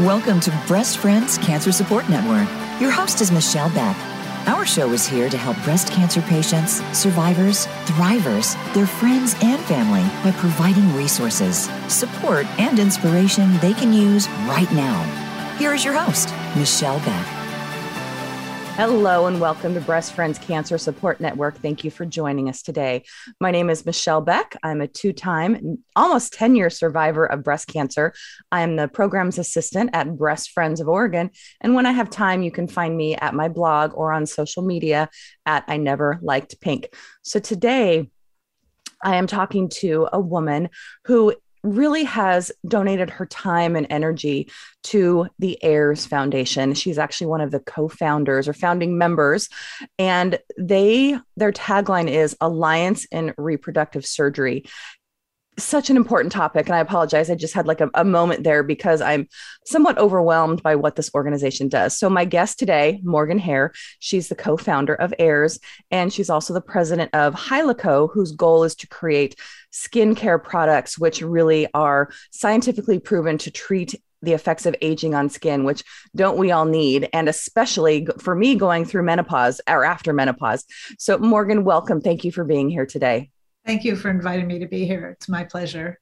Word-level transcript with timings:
Welcome 0.00 0.40
to 0.40 0.64
Breast 0.66 0.98
Friends 0.98 1.38
Cancer 1.38 1.70
Support 1.70 2.08
Network. 2.08 2.48
Your 2.80 2.90
host 2.90 3.20
is 3.20 3.30
Michelle 3.30 3.70
Beck. 3.70 3.96
Our 4.48 4.66
show 4.66 4.90
is 4.90 5.06
here 5.06 5.28
to 5.30 5.38
help 5.38 5.56
breast 5.62 5.92
cancer 5.92 6.20
patients, 6.22 6.82
survivors, 6.92 7.66
thrivers, 7.86 8.56
their 8.74 8.88
friends, 8.88 9.36
and 9.40 9.62
family 9.66 10.02
by 10.24 10.36
providing 10.36 10.92
resources, 10.96 11.70
support, 11.86 12.44
and 12.58 12.80
inspiration 12.80 13.56
they 13.58 13.72
can 13.72 13.92
use 13.92 14.28
right 14.48 14.70
now. 14.72 15.00
Here 15.58 15.72
is 15.72 15.84
your 15.84 15.94
host, 15.94 16.34
Michelle 16.56 16.98
Beck. 16.98 17.43
Hello 18.76 19.26
and 19.26 19.40
welcome 19.40 19.72
to 19.74 19.80
Breast 19.80 20.14
Friends 20.14 20.36
Cancer 20.36 20.78
Support 20.78 21.20
Network. 21.20 21.56
Thank 21.58 21.84
you 21.84 21.92
for 21.92 22.04
joining 22.04 22.48
us 22.48 22.60
today. 22.60 23.04
My 23.38 23.52
name 23.52 23.70
is 23.70 23.86
Michelle 23.86 24.20
Beck. 24.20 24.56
I'm 24.64 24.80
a 24.80 24.88
two 24.88 25.12
time, 25.12 25.78
almost 25.94 26.32
10 26.32 26.56
year 26.56 26.70
survivor 26.70 27.24
of 27.24 27.44
breast 27.44 27.68
cancer. 27.68 28.12
I 28.50 28.62
am 28.62 28.74
the 28.74 28.88
program's 28.88 29.38
assistant 29.38 29.90
at 29.92 30.18
Breast 30.18 30.50
Friends 30.50 30.80
of 30.80 30.88
Oregon. 30.88 31.30
And 31.60 31.76
when 31.76 31.86
I 31.86 31.92
have 31.92 32.10
time, 32.10 32.42
you 32.42 32.50
can 32.50 32.66
find 32.66 32.96
me 32.96 33.14
at 33.14 33.32
my 33.32 33.46
blog 33.46 33.92
or 33.94 34.12
on 34.12 34.26
social 34.26 34.64
media 34.64 35.08
at 35.46 35.62
I 35.68 35.76
Never 35.76 36.18
Liked 36.20 36.60
Pink. 36.60 36.88
So 37.22 37.38
today, 37.38 38.10
I 39.04 39.16
am 39.16 39.28
talking 39.28 39.68
to 39.68 40.08
a 40.12 40.18
woman 40.18 40.70
who 41.04 41.32
really 41.64 42.04
has 42.04 42.52
donated 42.68 43.10
her 43.10 43.26
time 43.26 43.74
and 43.74 43.86
energy 43.90 44.50
to 44.84 45.26
the 45.38 45.58
AIRS 45.62 46.06
foundation. 46.06 46.74
She's 46.74 46.98
actually 46.98 47.28
one 47.28 47.40
of 47.40 47.50
the 47.50 47.60
co-founders 47.60 48.46
or 48.46 48.52
founding 48.52 48.98
members. 48.98 49.48
And 49.98 50.38
they 50.58 51.18
their 51.36 51.52
tagline 51.52 52.08
is 52.08 52.36
alliance 52.40 53.06
in 53.10 53.34
reproductive 53.38 54.06
surgery 54.06 54.64
such 55.56 55.90
an 55.90 55.96
important 55.96 56.32
topic 56.32 56.66
and 56.66 56.74
i 56.74 56.80
apologize 56.80 57.30
i 57.30 57.34
just 57.34 57.54
had 57.54 57.66
like 57.66 57.80
a, 57.80 57.90
a, 57.94 58.04
moment 58.04 58.44
there 58.44 58.62
because 58.62 59.00
i'm 59.00 59.28
somewhat 59.64 59.96
overwhelmed 59.98 60.62
by 60.62 60.74
what 60.74 60.96
this 60.96 61.10
organization 61.14 61.68
does 61.68 61.96
so 61.96 62.10
my 62.10 62.24
guest 62.24 62.58
today 62.58 63.00
morgan 63.04 63.38
hare 63.38 63.72
she's 63.98 64.28
the 64.28 64.34
co-founder 64.34 64.94
of 64.94 65.14
AIRS 65.18 65.58
and 65.90 66.12
she's 66.12 66.30
also 66.30 66.52
the 66.52 66.60
president 66.60 67.10
of 67.14 67.34
hylaco 67.34 68.08
whose 68.12 68.32
goal 68.32 68.64
is 68.64 68.74
to 68.74 68.88
create 68.88 69.36
skincare 69.72 70.42
products 70.42 70.98
which 70.98 71.22
really 71.22 71.68
are 71.74 72.10
scientifically 72.30 72.98
proven 72.98 73.38
to 73.38 73.50
treat 73.50 73.94
the 74.22 74.32
effects 74.32 74.64
of 74.64 74.74
aging 74.80 75.14
on 75.14 75.28
skin, 75.28 75.64
which 75.64 75.84
don't 76.16 76.38
we 76.38 76.50
all 76.50 76.64
need? 76.64 77.10
And 77.12 77.28
especially 77.28 78.08
for 78.18 78.34
me 78.34 78.54
going 78.54 78.86
through 78.86 79.02
menopause 79.02 79.60
or 79.68 79.84
after 79.84 80.14
menopause. 80.14 80.64
So, 80.98 81.18
Morgan, 81.18 81.62
welcome. 81.62 82.00
Thank 82.00 82.24
you 82.24 82.32
for 82.32 82.42
being 82.42 82.70
here 82.70 82.86
today. 82.86 83.30
Thank 83.66 83.84
you 83.84 83.96
for 83.96 84.10
inviting 84.10 84.46
me 84.46 84.58
to 84.58 84.66
be 84.66 84.84
here. 84.84 85.08
It's 85.10 85.28
my 85.28 85.44
pleasure. 85.44 85.98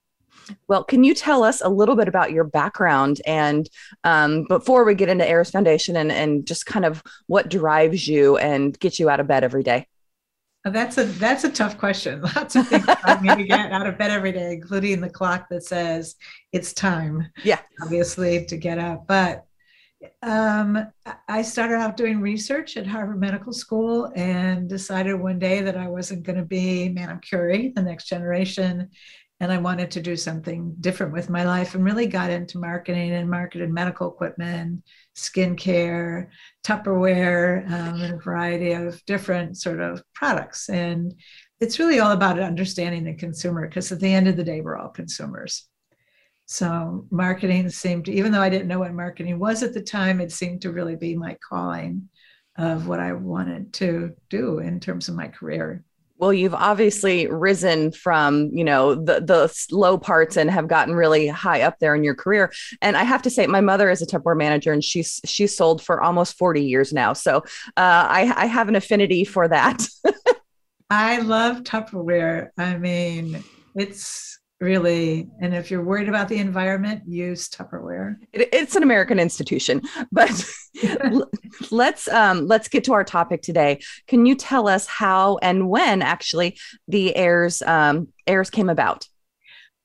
Well, 0.67 0.83
can 0.83 1.05
you 1.05 1.15
tell 1.15 1.45
us 1.45 1.61
a 1.61 1.69
little 1.69 1.95
bit 1.95 2.09
about 2.09 2.33
your 2.33 2.45
background 2.45 3.21
and 3.27 3.69
um, 4.05 4.45
before 4.49 4.85
we 4.85 4.95
get 4.95 5.09
into 5.09 5.29
AIRS 5.29 5.51
Foundation 5.51 5.97
and, 5.97 6.11
and 6.11 6.47
just 6.47 6.67
kind 6.67 6.85
of 6.85 7.03
what 7.27 7.49
drives 7.49 8.09
you 8.09 8.37
and 8.39 8.79
gets 8.81 8.99
you 8.99 9.09
out 9.09 9.21
of 9.21 9.29
bed 9.29 9.45
every 9.45 9.63
day? 9.63 9.87
That's 10.65 10.97
a 10.97 11.05
that's 11.05 11.43
a 11.43 11.51
tough 11.51 11.77
question. 11.77 12.23
Lots 12.37 12.55
of 12.55 12.69
things 12.69 12.87
drive 12.87 13.21
me 13.21 13.35
to 13.35 13.45
get 13.45 13.73
out 13.73 13.87
of 13.87 13.99
bed 13.99 14.13
every 14.13 14.31
day, 14.31 14.53
including 14.53 15.01
the 15.01 15.11
clock 15.11 15.49
that 15.51 15.65
says 15.65 16.15
it's 16.53 16.73
time. 16.73 17.29
Yeah, 17.43 17.59
obviously 17.83 18.45
to 18.47 18.57
get 18.57 18.79
up. 18.79 19.07
But 19.09 19.45
um, 20.23 20.87
I 21.29 21.43
started 21.43 21.75
out 21.75 21.97
doing 21.97 22.21
research 22.21 22.77
at 22.77 22.87
Harvard 22.87 23.21
Medical 23.21 23.53
School 23.53 24.11
and 24.15 24.69
decided 24.69 25.15
one 25.15 25.39
day 25.39 25.61
that 25.63 25.77
I 25.77 25.89
wasn't 25.89 26.25
going 26.25 26.39
to 26.39 26.45
be 26.45 26.89
Madame 26.89 27.21
Curie, 27.21 27.73
the 27.75 27.83
next 27.83 28.09
generation, 28.09 28.91
and 29.41 29.51
I 29.51 29.59
wanted 29.59 29.91
to 29.93 30.01
do 30.01 30.17
something 30.17 30.77
different 30.81 31.13
with 31.13 31.29
my 31.29 31.45
life 31.45 31.75
and 31.75 31.85
really 31.85 32.07
got 32.07 32.31
into 32.31 32.59
marketing 32.59 33.13
and 33.13 33.29
marketed 33.29 33.71
medical 33.71 34.09
equipment, 34.09 34.85
skincare, 35.17 36.29
Tupperware, 36.65 37.67
um, 37.67 38.01
and 38.01 38.15
a 38.15 38.19
variety 38.19 38.73
of 38.73 39.05
different 39.05 39.57
sort 39.57 39.81
of 39.81 40.01
products. 40.15 40.69
And 40.69 41.15
it's 41.61 41.81
really 41.81 41.99
all 41.99 42.13
about 42.13 42.39
understanding 42.39 43.03
the 43.03 43.15
consumer 43.15 43.67
because 43.67 43.91
at 43.91 43.99
the 43.99 44.13
end 44.13 44.29
of 44.29 44.37
the 44.37 44.45
day, 44.45 44.61
we're 44.61 44.79
all 44.79 44.91
consumers. 44.91 45.69
So 46.53 47.07
marketing 47.11 47.71
seemed 47.71 48.05
to, 48.05 48.13
even 48.13 48.31
though 48.31 48.43
I 48.43 48.51
didn't 48.51 48.69
know 48.69 48.81
what 48.81 48.93
marketing 48.93 49.39
was 49.39 49.63
at 49.63 49.73
the 49.73 49.81
time, 49.81 50.21
it 50.21 50.31
seemed 50.31 50.61
to 50.63 50.71
really 50.71 50.97
be 50.97 51.17
my 51.17 51.39
calling 51.49 52.11
of 52.59 52.87
what 52.87 53.01
I 53.01 53.15
wanted 53.15 53.73
to 53.75 54.13
do 54.29 54.59
in 54.59 54.79
terms 54.79 55.09
of 55.09 55.15
my 55.15 55.29
career. 55.29 55.83
Well, 56.19 56.31
you've 56.31 56.53
obviously 56.53 57.27
risen 57.27 57.91
from, 57.91 58.51
you 58.53 58.65
know, 58.65 58.95
the 58.95 59.21
the 59.21 59.67
low 59.75 59.97
parts 59.97 60.37
and 60.37 60.51
have 60.51 60.69
gotten 60.69 60.95
really 60.95 61.27
high 61.27 61.63
up 61.63 61.79
there 61.79 61.95
in 61.95 62.05
your 62.05 62.15
career. 62.15 62.53
And 62.83 62.99
I 62.99 63.05
have 63.05 63.23
to 63.23 63.31
say, 63.31 63.47
my 63.47 63.63
mother 63.63 63.89
is 63.89 64.03
a 64.03 64.07
Tupperware 64.07 64.37
manager, 64.37 64.75
and 64.75 64.85
she's 64.85 65.23
she's 65.25 65.57
sold 65.57 65.83
for 65.83 66.03
almost 66.03 66.37
forty 66.37 66.63
years 66.63 66.93
now. 66.93 67.15
So 67.15 67.39
uh, 67.39 67.41
I, 67.79 68.31
I 68.37 68.45
have 68.45 68.69
an 68.69 68.77
affinity 68.77 69.25
for 69.25 69.49
that. 69.49 69.89
I 70.91 71.21
love 71.21 71.63
Tupperware. 71.63 72.51
I 72.59 72.77
mean, 72.77 73.43
it's 73.75 74.39
really? 74.63 75.29
And 75.41 75.55
if 75.55 75.73
you're 75.73 75.83
worried 75.83 76.09
about 76.09 76.29
the 76.29 76.39
environment 76.39 77.03
use 77.05 77.49
tupperware. 77.49 78.15
It, 78.33 78.49
it's 78.53 78.77
an 78.77 78.85
american 78.85 79.19
institution 79.19 79.83
but 80.13 80.31
let's 81.71 82.07
um, 82.09 82.47
let's 82.47 82.69
get 82.69 82.85
to 82.85 82.93
our 82.93 83.05
topic 83.05 83.43
today. 83.43 83.81
Can 84.07 84.25
you 84.25 84.37
tell 84.37 84.69
us 84.69 84.87
how 84.87 85.39
and 85.43 85.69
when 85.69 86.01
actually 86.01 86.59
the 86.87 87.15
AIRS 87.17 87.63
um, 87.63 88.09
AIRS 88.29 88.51
came 88.51 88.71
about? 88.71 89.09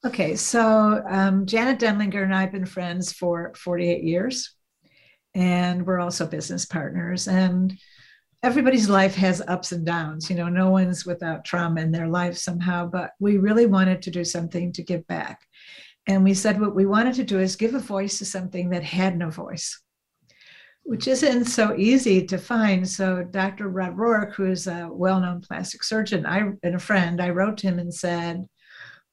Okay 0.05 0.35
so 0.35 1.03
um, 1.09 1.47
janet 1.47 1.79
denlinger 1.79 2.23
and 2.23 2.35
i 2.35 2.41
have 2.41 2.51
been 2.51 2.65
friends 2.65 3.11
for 3.11 3.53
48 3.55 4.03
years 4.03 4.55
and 5.33 5.85
we're 5.85 5.99
also 5.99 6.27
business 6.27 6.65
partners 6.65 7.27
and 7.27 7.77
everybody's 8.43 8.89
life 8.89 9.15
has 9.15 9.41
ups 9.47 9.71
and 9.71 9.85
downs. 9.85 10.29
You 10.29 10.35
know, 10.35 10.49
no 10.49 10.69
one's 10.69 11.05
without 11.05 11.45
trauma 11.45 11.81
in 11.81 11.91
their 11.91 12.07
life 12.07 12.37
somehow, 12.37 12.87
but 12.87 13.11
we 13.19 13.37
really 13.37 13.65
wanted 13.65 14.01
to 14.03 14.11
do 14.11 14.23
something 14.23 14.71
to 14.73 14.83
give 14.83 15.05
back. 15.07 15.41
And 16.07 16.23
we 16.23 16.33
said 16.33 16.61
what 16.61 16.75
we 16.75 16.85
wanted 16.85 17.15
to 17.15 17.23
do 17.23 17.39
is 17.39 17.55
give 17.55 17.73
a 17.73 17.79
voice 17.79 18.19
to 18.19 18.25
something 18.25 18.69
that 18.69 18.83
had 18.83 19.17
no 19.17 19.29
voice, 19.29 19.81
which 20.83 21.07
isn't 21.07 21.45
so 21.45 21.75
easy 21.75 22.25
to 22.27 22.37
find. 22.37 22.87
So 22.87 23.23
Dr. 23.23 23.67
Rod 23.67 23.97
Rohrich, 23.97 24.33
who's 24.35 24.67
a 24.67 24.87
well-known 24.89 25.41
plastic 25.41 25.83
surgeon, 25.83 26.25
I 26.25 26.51
and 26.63 26.75
a 26.75 26.79
friend, 26.79 27.21
I 27.21 27.31
wrote 27.31 27.57
to 27.57 27.67
him 27.67 27.79
and 27.79 27.93
said, 27.93 28.45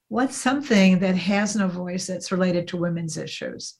what's 0.07 0.37
something 0.37 0.99
that 0.99 1.15
has 1.15 1.55
no 1.55 1.67
voice 1.67 2.07
that's 2.07 2.31
related 2.31 2.67
to 2.69 2.77
women's 2.77 3.17
issues? 3.17 3.77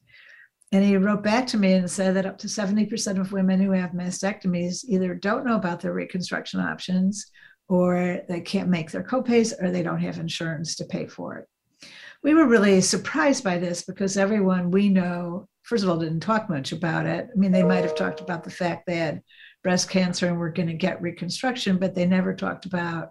And 0.71 0.83
he 0.83 0.97
wrote 0.97 1.23
back 1.23 1.47
to 1.47 1.57
me 1.57 1.73
and 1.73 1.89
said 1.89 2.15
that 2.15 2.25
up 2.25 2.37
to 2.39 2.47
70% 2.47 3.19
of 3.19 3.31
women 3.31 3.61
who 3.61 3.71
have 3.71 3.91
mastectomies 3.91 4.83
either 4.87 5.13
don't 5.13 5.45
know 5.45 5.55
about 5.55 5.79
their 5.79 5.93
reconstruction 5.93 6.59
options 6.59 7.31
or 7.67 8.21
they 8.27 8.41
can't 8.41 8.69
make 8.69 8.91
their 8.91 9.03
copays 9.03 9.53
or 9.61 9.71
they 9.71 9.83
don't 9.83 10.01
have 10.01 10.19
insurance 10.19 10.75
to 10.75 10.85
pay 10.85 11.07
for 11.07 11.37
it. 11.37 11.87
We 12.23 12.33
were 12.33 12.47
really 12.47 12.81
surprised 12.81 13.43
by 13.43 13.57
this 13.57 13.83
because 13.83 14.17
everyone 14.17 14.71
we 14.71 14.89
know, 14.89 15.47
first 15.63 15.83
of 15.83 15.89
all, 15.89 15.97
didn't 15.97 16.21
talk 16.21 16.49
much 16.49 16.71
about 16.71 17.05
it. 17.05 17.27
I 17.31 17.37
mean, 17.37 17.51
they 17.51 17.63
might 17.63 17.83
have 17.83 17.95
talked 17.95 18.19
about 18.19 18.43
the 18.43 18.49
fact 18.49 18.85
they 18.85 18.97
had 18.97 19.21
breast 19.63 19.89
cancer 19.89 20.27
and 20.27 20.37
were 20.37 20.49
going 20.49 20.67
to 20.67 20.73
get 20.73 21.01
reconstruction, 21.01 21.77
but 21.77 21.95
they 21.95 22.05
never 22.05 22.33
talked 22.33 22.65
about 22.65 23.09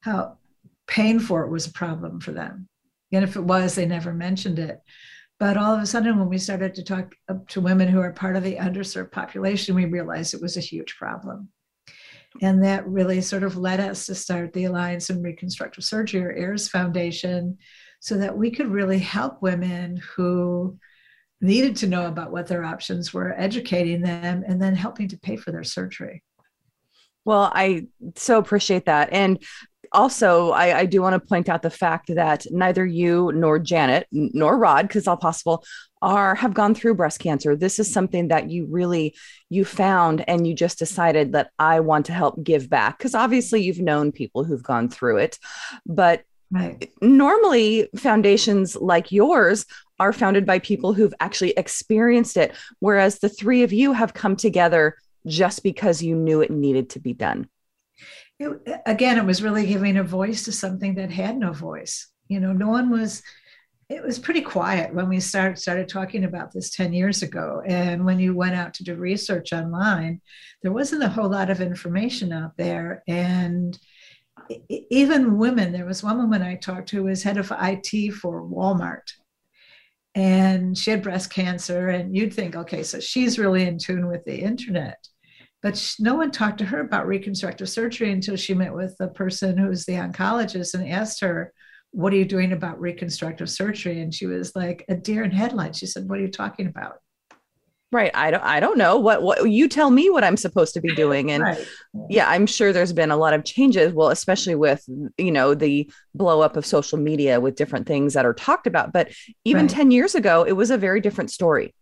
how 0.00 0.38
paying 0.86 1.20
for 1.20 1.44
it 1.44 1.50
was 1.50 1.66
a 1.66 1.72
problem 1.72 2.20
for 2.20 2.32
them. 2.32 2.68
And 3.12 3.24
if 3.24 3.36
it 3.36 3.42
was, 3.42 3.74
they 3.74 3.86
never 3.86 4.12
mentioned 4.12 4.58
it. 4.58 4.80
But 5.40 5.56
all 5.56 5.74
of 5.74 5.82
a 5.82 5.86
sudden, 5.86 6.18
when 6.18 6.28
we 6.28 6.38
started 6.38 6.74
to 6.74 6.84
talk 6.84 7.14
to 7.48 7.60
women 7.60 7.88
who 7.88 8.00
are 8.00 8.12
part 8.12 8.36
of 8.36 8.44
the 8.44 8.56
underserved 8.56 9.10
population, 9.10 9.74
we 9.74 9.86
realized 9.86 10.34
it 10.34 10.42
was 10.42 10.58
a 10.58 10.60
huge 10.60 10.96
problem. 10.96 11.48
And 12.42 12.62
that 12.62 12.86
really 12.86 13.22
sort 13.22 13.42
of 13.42 13.56
led 13.56 13.80
us 13.80 14.06
to 14.06 14.14
start 14.14 14.52
the 14.52 14.66
Alliance 14.66 15.08
in 15.08 15.22
Reconstructive 15.22 15.82
Surgery 15.82 16.22
or 16.22 16.32
AIRS 16.32 16.68
Foundation 16.68 17.56
so 18.00 18.18
that 18.18 18.36
we 18.36 18.50
could 18.50 18.68
really 18.68 18.98
help 18.98 19.42
women 19.42 20.00
who 20.14 20.78
needed 21.40 21.74
to 21.76 21.86
know 21.86 22.06
about 22.06 22.30
what 22.30 22.46
their 22.46 22.62
options 22.62 23.14
were, 23.14 23.34
educating 23.36 24.02
them, 24.02 24.44
and 24.46 24.60
then 24.60 24.76
helping 24.76 25.08
to 25.08 25.18
pay 25.18 25.36
for 25.36 25.52
their 25.52 25.64
surgery. 25.64 26.22
Well, 27.24 27.50
I 27.54 27.86
so 28.14 28.38
appreciate 28.38 28.86
that. 28.86 29.08
And 29.10 29.42
also, 29.92 30.50
I, 30.50 30.80
I 30.80 30.86
do 30.86 31.02
want 31.02 31.14
to 31.14 31.28
point 31.28 31.48
out 31.48 31.62
the 31.62 31.70
fact 31.70 32.14
that 32.14 32.46
neither 32.50 32.86
you 32.86 33.32
nor 33.34 33.58
Janet 33.58 34.06
nor 34.12 34.56
Rod, 34.56 34.88
because 34.88 35.08
all 35.08 35.16
possible, 35.16 35.64
are 36.02 36.34
have 36.34 36.54
gone 36.54 36.74
through 36.74 36.94
breast 36.94 37.18
cancer. 37.18 37.56
This 37.56 37.78
is 37.78 37.92
something 37.92 38.28
that 38.28 38.50
you 38.50 38.66
really 38.66 39.14
you 39.50 39.64
found 39.64 40.24
and 40.28 40.46
you 40.46 40.54
just 40.54 40.78
decided 40.78 41.32
that 41.32 41.50
I 41.58 41.80
want 41.80 42.06
to 42.06 42.12
help 42.12 42.42
give 42.42 42.70
back 42.70 42.98
because 42.98 43.14
obviously 43.14 43.62
you've 43.62 43.80
known 43.80 44.12
people 44.12 44.44
who've 44.44 44.62
gone 44.62 44.88
through 44.88 45.18
it, 45.18 45.38
but 45.86 46.22
Right. 46.52 46.90
Normally, 47.00 47.88
foundations 47.96 48.74
like 48.74 49.12
yours 49.12 49.66
are 50.00 50.12
founded 50.12 50.44
by 50.44 50.58
people 50.58 50.92
who've 50.92 51.14
actually 51.20 51.52
experienced 51.52 52.36
it, 52.36 52.56
whereas 52.80 53.20
the 53.20 53.28
three 53.28 53.62
of 53.62 53.72
you 53.72 53.92
have 53.92 54.14
come 54.14 54.34
together 54.34 54.96
just 55.28 55.62
because 55.62 56.02
you 56.02 56.16
knew 56.16 56.40
it 56.40 56.50
needed 56.50 56.90
to 56.90 56.98
be 56.98 57.12
done 57.12 57.48
it, 58.40 58.80
again, 58.86 59.18
it 59.18 59.24
was 59.24 59.42
really 59.42 59.66
giving 59.66 59.98
a 59.98 60.02
voice 60.02 60.44
to 60.44 60.52
something 60.52 60.94
that 60.94 61.10
had 61.10 61.36
no 61.36 61.52
voice. 61.52 62.08
You 62.28 62.40
know, 62.40 62.52
no 62.52 62.68
one 62.68 62.90
was 62.90 63.22
it 63.88 64.04
was 64.04 64.20
pretty 64.20 64.40
quiet 64.40 64.94
when 64.94 65.08
we 65.08 65.18
started 65.18 65.58
started 65.58 65.88
talking 65.88 66.22
about 66.22 66.52
this 66.52 66.70
10 66.70 66.92
years 66.92 67.22
ago. 67.22 67.60
And 67.66 68.04
when 68.04 68.20
you 68.20 68.34
went 68.34 68.54
out 68.54 68.72
to 68.74 68.84
do 68.84 68.94
research 68.94 69.52
online 69.52 70.20
there 70.62 70.72
wasn't 70.72 71.02
a 71.02 71.08
whole 71.08 71.28
lot 71.28 71.50
of 71.50 71.60
information 71.60 72.32
out 72.32 72.56
there. 72.56 73.02
And 73.08 73.78
even 74.68 75.38
women 75.38 75.72
there 75.72 75.86
was 75.86 76.02
one 76.02 76.18
woman 76.18 76.42
i 76.42 76.54
talked 76.54 76.88
to 76.90 76.96
who 76.96 77.04
was 77.04 77.22
head 77.22 77.36
of 77.36 77.52
it 77.52 78.14
for 78.14 78.42
walmart. 78.42 79.12
And 80.14 80.76
she 80.78 80.90
had 80.90 81.02
breast 81.02 81.32
cancer 81.32 81.88
and 81.88 82.16
you'd 82.16 82.32
think 82.32 82.56
okay 82.56 82.84
so 82.84 83.00
she's 83.00 83.38
really 83.38 83.64
in 83.64 83.78
tune 83.78 84.06
with 84.06 84.24
the 84.24 84.36
internet 84.40 84.98
but 85.62 85.76
she, 85.76 86.02
no 86.02 86.14
one 86.14 86.30
talked 86.30 86.58
to 86.58 86.64
her 86.64 86.80
about 86.80 87.06
reconstructive 87.06 87.68
surgery 87.68 88.12
until 88.12 88.36
she 88.36 88.54
met 88.54 88.74
with 88.74 88.96
the 88.98 89.08
person 89.08 89.58
who's 89.58 89.84
the 89.84 89.94
oncologist 89.94 90.74
and 90.74 90.88
asked 90.88 91.20
her 91.20 91.52
what 91.92 92.12
are 92.12 92.16
you 92.16 92.24
doing 92.24 92.52
about 92.52 92.80
reconstructive 92.80 93.50
surgery? 93.50 94.00
And 94.00 94.14
she 94.14 94.26
was 94.26 94.54
like 94.54 94.84
a 94.88 94.94
deer 94.94 95.24
in 95.24 95.30
headlights. 95.30 95.78
She 95.78 95.86
said, 95.86 96.08
what 96.08 96.18
are 96.18 96.22
you 96.22 96.30
talking 96.30 96.66
about? 96.66 97.00
Right. 97.92 98.12
I 98.14 98.30
don't 98.30 98.44
I 98.44 98.60
don't 98.60 98.78
know 98.78 98.98
what 98.98 99.20
what 99.20 99.50
you 99.50 99.66
tell 99.66 99.90
me 99.90 100.10
what 100.10 100.22
I'm 100.22 100.36
supposed 100.36 100.74
to 100.74 100.80
be 100.80 100.94
doing. 100.94 101.32
And 101.32 101.42
right. 101.42 101.68
yeah, 102.08 102.30
I'm 102.30 102.46
sure 102.46 102.72
there's 102.72 102.92
been 102.92 103.10
a 103.10 103.16
lot 103.16 103.34
of 103.34 103.44
changes. 103.44 103.92
Well, 103.92 104.10
especially 104.10 104.54
with, 104.54 104.84
you 105.18 105.32
know, 105.32 105.56
the 105.56 105.90
blow 106.14 106.40
up 106.40 106.56
of 106.56 106.64
social 106.64 106.98
media 106.98 107.40
with 107.40 107.56
different 107.56 107.88
things 107.88 108.14
that 108.14 108.24
are 108.24 108.32
talked 108.32 108.68
about. 108.68 108.92
But 108.92 109.10
even 109.44 109.62
right. 109.62 109.70
10 109.70 109.90
years 109.90 110.14
ago, 110.14 110.44
it 110.44 110.52
was 110.52 110.70
a 110.70 110.78
very 110.78 111.00
different 111.00 111.32
story. 111.32 111.74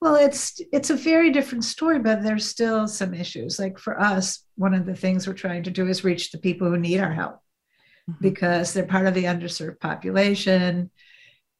Well, 0.00 0.16
it's 0.16 0.60
it's 0.72 0.90
a 0.90 0.96
very 0.96 1.30
different 1.30 1.64
story, 1.64 1.98
but 1.98 2.22
there's 2.22 2.46
still 2.46 2.88
some 2.88 3.14
issues. 3.14 3.58
Like 3.58 3.78
for 3.78 4.00
us, 4.00 4.44
one 4.56 4.74
of 4.74 4.86
the 4.86 4.96
things 4.96 5.26
we're 5.26 5.34
trying 5.34 5.62
to 5.64 5.70
do 5.70 5.86
is 5.88 6.04
reach 6.04 6.30
the 6.30 6.38
people 6.38 6.68
who 6.68 6.78
need 6.78 7.00
our 7.00 7.12
help 7.12 7.40
mm-hmm. 8.10 8.20
because 8.20 8.72
they're 8.72 8.86
part 8.86 9.06
of 9.06 9.14
the 9.14 9.24
underserved 9.24 9.80
population. 9.80 10.90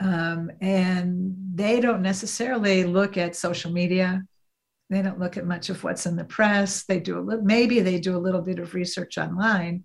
Um, 0.00 0.50
and 0.60 1.36
they 1.54 1.80
don't 1.80 2.02
necessarily 2.02 2.84
look 2.84 3.16
at 3.16 3.36
social 3.36 3.72
media. 3.72 4.22
They 4.90 5.02
don't 5.02 5.20
look 5.20 5.36
at 5.36 5.46
much 5.46 5.70
of 5.70 5.82
what's 5.82 6.04
in 6.06 6.16
the 6.16 6.24
press. 6.24 6.84
They 6.84 7.00
do 7.00 7.18
a 7.18 7.22
little, 7.22 7.44
maybe 7.44 7.80
they 7.80 8.00
do 8.00 8.16
a 8.16 8.18
little 8.18 8.42
bit 8.42 8.58
of 8.58 8.74
research 8.74 9.16
online, 9.18 9.84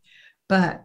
but 0.50 0.84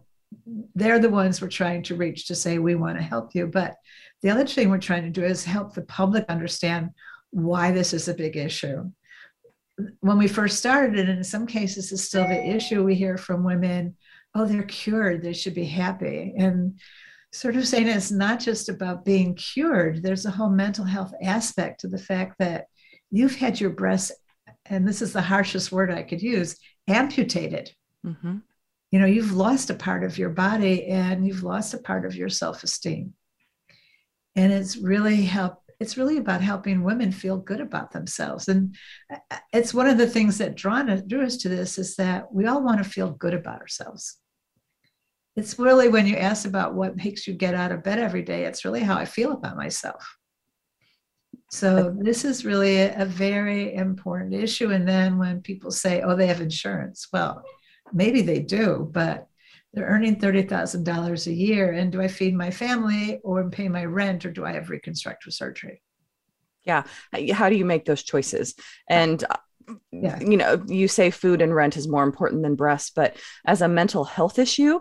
they're 0.75 0.99
the 0.99 1.09
ones 1.09 1.41
we're 1.41 1.49
trying 1.49 1.83
to 1.83 1.95
reach 1.95 2.27
to 2.27 2.35
say, 2.35 2.59
we 2.59 2.75
want 2.75 2.97
to 2.97 3.03
help 3.03 3.33
you. 3.33 3.47
But 3.47 3.75
the 4.21 4.29
other 4.29 4.45
thing 4.45 4.69
we're 4.69 4.77
trying 4.77 5.03
to 5.03 5.09
do 5.09 5.23
is 5.23 5.43
help 5.43 5.73
the 5.73 5.81
public 5.81 6.25
understand 6.29 6.91
why 7.35 7.71
this 7.71 7.93
is 7.93 8.07
a 8.07 8.13
big 8.13 8.37
issue. 8.37 8.89
When 9.99 10.17
we 10.17 10.29
first 10.29 10.57
started, 10.57 10.97
and 10.97 11.09
in 11.09 11.23
some 11.23 11.45
cases 11.45 11.91
is 11.91 12.07
still 12.07 12.25
the 12.25 12.55
issue, 12.55 12.83
we 12.83 12.95
hear 12.95 13.17
from 13.17 13.43
women 13.43 13.95
oh, 14.35 14.45
they're 14.45 14.63
cured, 14.63 15.23
they 15.23 15.33
should 15.33 15.53
be 15.55 15.65
happy. 15.65 16.33
And 16.37 16.77
sort 17.31 17.55
of 17.55 17.65
saying 17.65 17.87
it's 17.87 18.11
not 18.11 18.39
just 18.41 18.67
about 18.67 19.05
being 19.05 19.33
cured, 19.35 20.03
there's 20.03 20.25
a 20.25 20.31
whole 20.31 20.49
mental 20.49 20.83
health 20.83 21.13
aspect 21.23 21.81
to 21.81 21.87
the 21.87 21.97
fact 21.97 22.35
that 22.39 22.65
you've 23.09 23.35
had 23.35 23.59
your 23.59 23.69
breast, 23.69 24.11
and 24.65 24.85
this 24.85 25.01
is 25.01 25.13
the 25.13 25.21
harshest 25.21 25.71
word 25.71 25.89
I 25.89 26.03
could 26.03 26.21
use, 26.21 26.57
amputated. 26.87 27.71
Mm-hmm. 28.05 28.39
You 28.91 28.99
know, 28.99 29.05
you've 29.05 29.31
lost 29.31 29.69
a 29.69 29.75
part 29.75 30.03
of 30.03 30.17
your 30.17 30.29
body 30.29 30.85
and 30.87 31.25
you've 31.25 31.43
lost 31.43 31.73
a 31.73 31.79
part 31.79 32.05
of 32.05 32.15
your 32.15 32.29
self 32.29 32.63
esteem. 32.63 33.13
And 34.35 34.51
it's 34.51 34.77
really 34.77 35.23
helped 35.23 35.64
it's 35.79 35.97
really 35.97 36.17
about 36.17 36.41
helping 36.41 36.83
women 36.83 37.11
feel 37.11 37.37
good 37.37 37.61
about 37.61 37.91
themselves. 37.91 38.47
And 38.47 38.75
uh, 39.11 39.37
it's 39.53 39.73
one 39.73 39.87
of 39.87 39.97
the 39.97 40.07
things 40.07 40.37
that 40.37 40.55
drawn 40.55 41.07
drew 41.07 41.25
us 41.25 41.37
to 41.37 41.49
this 41.49 41.77
is 41.77 41.95
that 41.95 42.33
we 42.33 42.45
all 42.45 42.63
want 42.63 42.83
to 42.83 42.89
feel 42.89 43.11
good 43.11 43.33
about 43.33 43.61
ourselves 43.61 44.17
it's 45.35 45.59
really 45.59 45.89
when 45.89 46.07
you 46.07 46.15
ask 46.15 46.47
about 46.47 46.75
what 46.75 46.95
makes 46.95 47.27
you 47.27 47.33
get 47.33 47.55
out 47.55 47.71
of 47.71 47.83
bed 47.83 47.99
every 47.99 48.21
day, 48.21 48.45
it's 48.45 48.63
really 48.63 48.81
how 48.81 48.95
I 48.95 49.05
feel 49.05 49.33
about 49.33 49.57
myself. 49.57 50.17
So 51.51 51.95
this 51.97 52.25
is 52.25 52.45
really 52.45 52.77
a, 52.77 53.01
a, 53.01 53.05
very 53.05 53.75
important 53.75 54.33
issue. 54.33 54.71
And 54.71 54.87
then 54.87 55.17
when 55.17 55.41
people 55.41 55.71
say, 55.71 56.01
oh, 56.01 56.15
they 56.15 56.27
have 56.27 56.41
insurance, 56.41 57.07
well, 57.13 57.43
maybe 57.93 58.21
they 58.21 58.39
do, 58.39 58.89
but 58.91 59.27
they're 59.75 59.85
earning 59.85 60.15
$30,000 60.15 61.27
a 61.27 61.33
year. 61.33 61.73
And 61.73 61.91
do 61.91 62.01
I 62.01 62.07
feed 62.07 62.33
my 62.33 62.49
family 62.49 63.19
or 63.23 63.49
pay 63.49 63.67
my 63.67 63.85
rent 63.85 64.25
or 64.25 64.31
do 64.31 64.45
I 64.45 64.53
have 64.53 64.69
reconstructive 64.69 65.33
surgery? 65.33 65.81
Yeah. 66.63 66.83
How 67.33 67.49
do 67.49 67.55
you 67.55 67.65
make 67.65 67.85
those 67.85 68.01
choices? 68.01 68.55
And 68.89 69.23
uh, 69.23 69.35
yeah. 69.91 70.19
you 70.19 70.37
know, 70.37 70.63
you 70.67 70.87
say 70.87 71.11
food 71.11 71.41
and 71.41 71.53
rent 71.53 71.77
is 71.77 71.87
more 71.87 72.03
important 72.03 72.41
than 72.41 72.55
breasts, 72.55 72.89
but 72.89 73.17
as 73.45 73.61
a 73.61 73.67
mental 73.67 74.03
health 74.03 74.39
issue, 74.39 74.79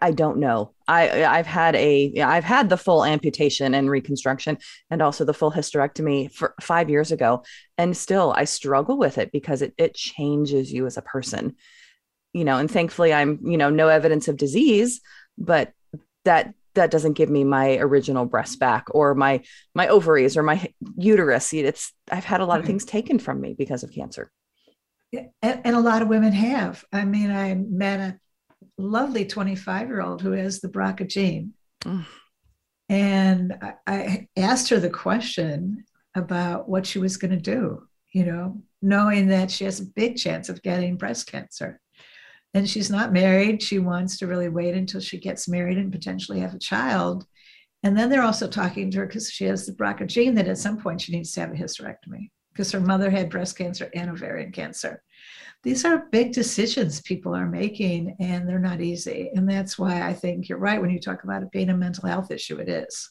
I 0.00 0.10
don't 0.10 0.38
know. 0.38 0.72
I 0.88 1.24
I've 1.24 1.46
had 1.46 1.76
a 1.76 2.20
I've 2.20 2.44
had 2.44 2.68
the 2.68 2.78
full 2.78 3.04
amputation 3.04 3.74
and 3.74 3.90
reconstruction 3.90 4.58
and 4.90 5.02
also 5.02 5.24
the 5.24 5.34
full 5.34 5.52
hysterectomy 5.52 6.32
for 6.32 6.54
5 6.60 6.88
years 6.88 7.12
ago 7.12 7.44
and 7.76 7.96
still 7.96 8.32
I 8.34 8.44
struggle 8.44 8.96
with 8.96 9.18
it 9.18 9.30
because 9.32 9.62
it 9.62 9.74
it 9.76 9.94
changes 9.94 10.72
you 10.72 10.86
as 10.86 10.96
a 10.96 11.02
person. 11.02 11.56
You 12.36 12.44
know, 12.44 12.58
and 12.58 12.70
thankfully 12.70 13.14
I'm, 13.14 13.40
you 13.42 13.56
know, 13.56 13.70
no 13.70 13.88
evidence 13.88 14.28
of 14.28 14.36
disease, 14.36 15.00
but 15.38 15.72
that 16.24 16.52
that 16.74 16.90
doesn't 16.90 17.14
give 17.14 17.30
me 17.30 17.44
my 17.44 17.78
original 17.78 18.26
breast 18.26 18.58
back 18.60 18.84
or 18.90 19.14
my 19.14 19.42
my 19.74 19.88
ovaries 19.88 20.36
or 20.36 20.42
my 20.42 20.70
uterus. 20.98 21.54
It's 21.54 21.94
I've 22.12 22.26
had 22.26 22.42
a 22.42 22.44
lot 22.44 22.60
of 22.60 22.66
things 22.66 22.84
taken 22.84 23.18
from 23.18 23.40
me 23.40 23.54
because 23.56 23.82
of 23.82 23.90
cancer. 23.90 24.30
And, 25.40 25.62
and 25.64 25.76
a 25.76 25.80
lot 25.80 26.02
of 26.02 26.08
women 26.08 26.32
have. 26.32 26.84
I 26.92 27.06
mean, 27.06 27.30
I 27.30 27.54
met 27.54 28.00
a 28.00 28.18
lovely 28.76 29.24
25 29.24 29.88
year 29.88 30.02
old 30.02 30.20
who 30.20 30.32
has 30.32 30.60
the 30.60 30.68
BRCA 30.68 31.08
gene. 31.08 31.54
Mm. 31.84 32.04
And 32.90 33.58
I, 33.62 33.72
I 33.86 34.28
asked 34.36 34.68
her 34.68 34.78
the 34.78 34.90
question 34.90 35.84
about 36.14 36.68
what 36.68 36.84
she 36.84 36.98
was 36.98 37.16
going 37.16 37.30
to 37.30 37.36
do, 37.36 37.86
you 38.12 38.26
know, 38.26 38.60
knowing 38.82 39.28
that 39.28 39.50
she 39.50 39.64
has 39.64 39.80
a 39.80 39.86
big 39.86 40.16
chance 40.16 40.50
of 40.50 40.62
getting 40.62 40.96
breast 40.96 41.30
cancer. 41.30 41.80
And 42.56 42.68
she's 42.68 42.90
not 42.90 43.12
married. 43.12 43.62
She 43.62 43.78
wants 43.78 44.18
to 44.18 44.26
really 44.26 44.48
wait 44.48 44.74
until 44.74 45.00
she 45.00 45.18
gets 45.18 45.46
married 45.46 45.78
and 45.78 45.92
potentially 45.92 46.40
have 46.40 46.54
a 46.54 46.58
child. 46.58 47.26
And 47.82 47.96
then 47.96 48.08
they're 48.08 48.22
also 48.22 48.48
talking 48.48 48.90
to 48.90 48.98
her 48.98 49.06
because 49.06 49.30
she 49.30 49.44
has 49.44 49.66
the 49.66 49.72
BRCA 49.72 50.08
gene 50.08 50.34
that 50.34 50.48
at 50.48 50.58
some 50.58 50.78
point 50.78 51.00
she 51.02 51.12
needs 51.12 51.30
to 51.32 51.40
have 51.40 51.52
a 51.52 51.54
hysterectomy 51.54 52.30
because 52.52 52.72
her 52.72 52.80
mother 52.80 53.10
had 53.10 53.30
breast 53.30 53.56
cancer 53.56 53.90
and 53.94 54.10
ovarian 54.10 54.50
cancer 54.50 55.02
these 55.66 55.84
are 55.84 56.06
big 56.12 56.32
decisions 56.32 57.00
people 57.00 57.34
are 57.34 57.44
making 57.44 58.16
and 58.20 58.48
they're 58.48 58.58
not 58.60 58.80
easy. 58.80 59.30
And 59.34 59.50
that's 59.50 59.76
why 59.76 60.00
I 60.00 60.12
think 60.14 60.48
you're 60.48 60.58
right 60.58 60.80
when 60.80 60.90
you 60.90 61.00
talk 61.00 61.24
about 61.24 61.42
it 61.42 61.50
being 61.50 61.70
a 61.70 61.76
mental 61.76 62.08
health 62.08 62.30
issue, 62.30 62.58
it 62.58 62.68
is. 62.68 63.10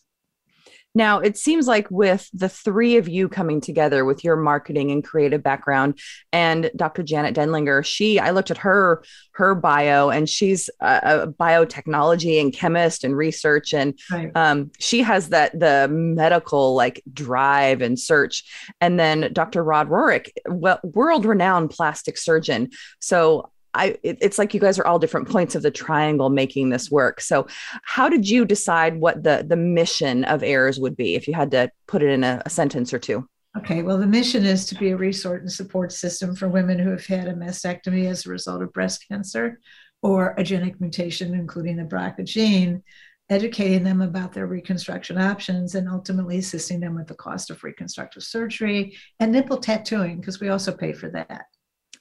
Now, 0.95 1.19
it 1.19 1.37
seems 1.37 1.67
like 1.67 1.91
with 1.91 2.29
the 2.33 2.47
three 2.47 2.95
of 2.95 3.09
you 3.09 3.27
coming 3.27 3.59
together 3.59 4.05
with 4.05 4.23
your 4.23 4.37
marketing 4.37 4.91
and 4.91 5.03
creative 5.03 5.43
background 5.43 5.99
and 6.31 6.71
Dr. 6.75 7.03
Janet 7.03 7.35
Denlinger, 7.35 7.83
she, 7.85 8.17
I 8.17 8.31
looked 8.31 8.49
at 8.49 8.57
her, 8.59 9.03
her 9.33 9.53
bio 9.53 10.09
and 10.09 10.29
she's 10.29 10.69
a, 10.79 11.01
a 11.03 11.27
biotechnology 11.27 12.39
and 12.39 12.53
chemist 12.53 13.03
and 13.03 13.15
research. 13.15 13.73
And 13.73 13.99
right. 14.09 14.31
um, 14.35 14.71
she 14.79 15.01
has 15.01 15.29
that, 15.29 15.59
the 15.59 15.89
medical 15.89 16.75
like 16.75 17.03
drive 17.11 17.81
and 17.81 17.99
search. 17.99 18.45
And 18.79 18.97
then 18.97 19.33
Dr. 19.33 19.63
Rod 19.63 19.89
Rohrich, 19.89 20.29
well, 20.47 20.79
world 20.83 21.25
renowned 21.25 21.71
plastic 21.71 22.17
surgeon. 22.17 22.69
So 22.99 23.51
I 23.75 23.97
it, 24.03 24.17
it's 24.21 24.39
like 24.39 24.53
you 24.53 24.59
guys 24.59 24.79
are 24.79 24.87
all 24.87 24.99
different 24.99 25.29
points 25.29 25.53
of 25.53 25.61
the 25.61 25.71
triangle 25.71 26.29
making 26.29 26.69
this 26.69 26.89
work. 26.89 27.21
So 27.21 27.47
how 27.83 28.09
did 28.09 28.27
you 28.29 28.45
decide 28.45 28.99
what 28.99 29.23
the 29.23 29.45
the 29.47 29.55
mission 29.55 30.23
of 30.23 30.43
AIRS 30.43 30.79
would 30.79 30.95
be 30.95 31.15
if 31.15 31.27
you 31.27 31.33
had 31.33 31.51
to 31.51 31.69
put 31.87 32.01
it 32.01 32.09
in 32.09 32.23
a, 32.23 32.41
a 32.45 32.49
sentence 32.49 32.93
or 32.93 32.99
two? 32.99 33.27
Okay, 33.57 33.83
well, 33.83 33.97
the 33.97 34.05
mission 34.05 34.43
is 34.43 34.65
to 34.65 34.75
be 34.75 34.89
a 34.89 34.97
resource 34.97 35.39
and 35.39 35.51
support 35.51 35.93
system 35.93 36.35
for 36.35 36.49
women 36.49 36.77
who 36.77 36.89
have 36.89 37.05
had 37.05 37.27
a 37.27 37.33
mastectomy 37.33 38.09
as 38.09 38.25
a 38.25 38.29
result 38.29 38.61
of 38.61 38.73
breast 38.73 39.05
cancer 39.07 39.59
or 40.01 40.35
a 40.37 40.43
genetic 40.43 40.81
mutation, 40.81 41.33
including 41.33 41.77
the 41.77 41.83
BRCA 41.83 42.25
gene, 42.25 42.83
educating 43.29 43.83
them 43.83 44.01
about 44.01 44.33
their 44.33 44.45
reconstruction 44.45 45.17
options 45.17 45.73
and 45.75 45.87
ultimately 45.87 46.37
assisting 46.37 46.81
them 46.81 46.95
with 46.95 47.07
the 47.07 47.15
cost 47.15 47.49
of 47.49 47.63
reconstructive 47.63 48.23
surgery 48.23 48.97
and 49.19 49.31
nipple 49.31 49.57
tattooing, 49.57 50.19
because 50.19 50.39
we 50.41 50.49
also 50.49 50.71
pay 50.71 50.91
for 50.91 51.09
that. 51.09 51.45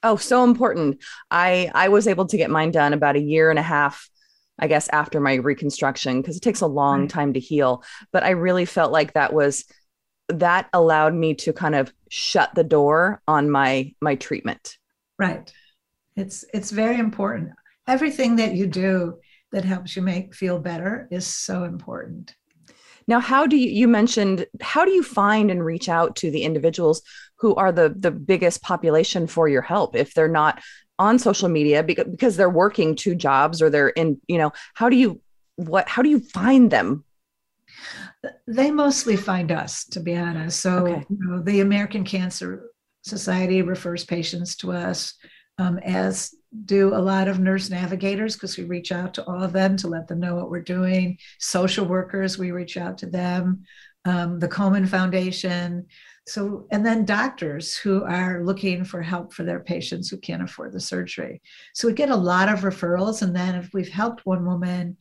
Oh, 0.05 0.17
so 0.17 0.45
important. 0.45 1.03
I 1.31 1.71
I 1.75 1.89
was 1.89 2.07
able 2.07 2.27
to 2.27 2.37
get 2.37 2.51
mine 2.51 2.71
done 2.71 2.93
about 2.93 3.17
a 3.17 3.21
year 3.21 3.51
and 3.51 3.59
a 3.59 3.63
half 3.63 4.09
I 4.59 4.69
guess 4.69 4.89
after 4.91 5.21
my 5.21 5.35
reconstruction 5.35 6.21
because 6.21 6.37
it 6.37 6.43
takes 6.43 6.61
a 6.61 6.67
long 6.67 7.01
right. 7.01 7.11
time 7.11 7.33
to 7.33 7.41
heal, 7.41 7.83
but 8.13 8.23
I 8.23 8.31
really 8.31 8.67
felt 8.67 8.93
like 8.93 9.15
that 9.15 9.33
was 9.33 9.65
that 10.29 10.69
allowed 10.73 11.15
me 11.15 11.35
to 11.35 11.53
kind 11.53 11.75
of 11.75 11.93
shut 12.09 12.55
the 12.55 12.65
door 12.65 13.21
on 13.27 13.51
my 13.51 13.93
my 14.01 14.15
treatment. 14.15 14.79
Right. 15.19 15.53
It's 16.17 16.45
it's 16.55 16.71
very 16.71 16.99
important. 16.99 17.51
Everything 17.89 18.37
that 18.37 18.55
you 18.55 18.67
do 18.67 19.19
that 19.53 19.65
helps 19.65 19.97
you 19.97 20.03
make 20.03 20.35
feel 20.35 20.59
better 20.59 21.09
is 21.11 21.27
so 21.27 21.65
important. 21.65 22.35
Now, 23.07 23.21
how 23.21 23.47
do 23.47 23.57
you, 23.57 23.69
you 23.69 23.87
mentioned, 23.87 24.47
how 24.63 24.85
do 24.85 24.91
you 24.91 25.03
find 25.03 25.51
and 25.51 25.65
reach 25.65 25.89
out 25.89 26.17
to 26.17 26.31
the 26.31 26.43
individuals 26.43 27.03
who 27.45 27.55
are 27.57 27.73
the, 27.73 27.95
the 27.95 28.11
biggest 28.11 28.63
population 28.63 29.27
for 29.27 29.49
your 29.49 29.61
help 29.61 29.95
if 29.95 30.15
they're 30.15 30.29
not 30.29 30.63
on 30.99 31.19
social 31.19 31.51
media 31.51 31.83
because, 31.83 32.39
they're 32.39 32.49
working 32.49 32.97
two 32.97 33.15
jobs 33.15 33.61
or 33.61 33.69
they're 33.69 33.91
in, 33.91 34.19
you 34.29 34.39
know, 34.39 34.51
how 34.73 34.89
do 34.89 34.97
you, 34.97 35.21
what, 35.57 35.87
how 35.87 36.01
do 36.01 36.09
you 36.09 36.21
find 36.21 36.71
them? 36.71 37.05
They 38.47 38.71
mostly 38.71 39.15
find 39.15 39.53
us, 39.53 39.85
to 39.89 40.01
be 40.01 40.17
honest. 40.17 40.59
So, 40.59 40.87
okay. 40.87 41.05
you 41.11 41.19
know, 41.21 41.43
the 41.43 41.61
American 41.61 42.03
Cancer 42.03 42.71
Society 43.03 43.61
refers 43.61 44.07
patients 44.07 44.57
to 44.57 44.73
us, 44.73 45.13
um, 45.59 45.77
as 45.81 46.35
do 46.65 46.95
a 46.95 47.05
lot 47.13 47.29
of 47.29 47.41
nurse 47.41 47.69
navigators 47.69 48.37
because 48.37 48.57
we 48.57 48.65
reach 48.65 48.91
out 48.91 49.13
to 49.15 49.25
all 49.27 49.43
of 49.43 49.53
them 49.53 49.77
to 49.77 49.89
let 49.89 50.09
them 50.09 50.21
know 50.21 50.35
what 50.35 50.49
we're 50.51 50.63
doing. 50.63 51.19
Social 51.39 51.85
workers, 51.85 52.39
we 52.39 52.53
reach 52.53 52.79
out 52.79 52.97
to 52.99 53.07
them. 53.07 53.65
Um, 54.07 54.39
the 54.39 54.49
Komen 54.49 54.89
Foundation. 54.89 55.89
So, 56.27 56.67
and 56.71 56.85
then 56.85 57.05
doctors 57.05 57.77
who 57.77 58.03
are 58.03 58.43
looking 58.43 58.85
for 58.85 59.03
help 59.03 59.35
for 59.35 59.45
their 59.45 59.61
patients 59.61 60.09
who 60.09 60.17
can't 60.17 60.43
afford 60.43 60.73
the 60.73 60.81
surgery. 60.81 61.43
So, 61.75 61.87
we 61.87 61.95
get 61.95 62.09
a 62.09 62.17
lot 62.17 62.49
of 62.49 62.61
referrals. 62.61 63.21
And 63.21 63.37
then, 63.37 63.55
if 63.55 63.75
we've 63.75 63.89
helped 63.89 64.25
one 64.25 64.47
woman, 64.47 64.97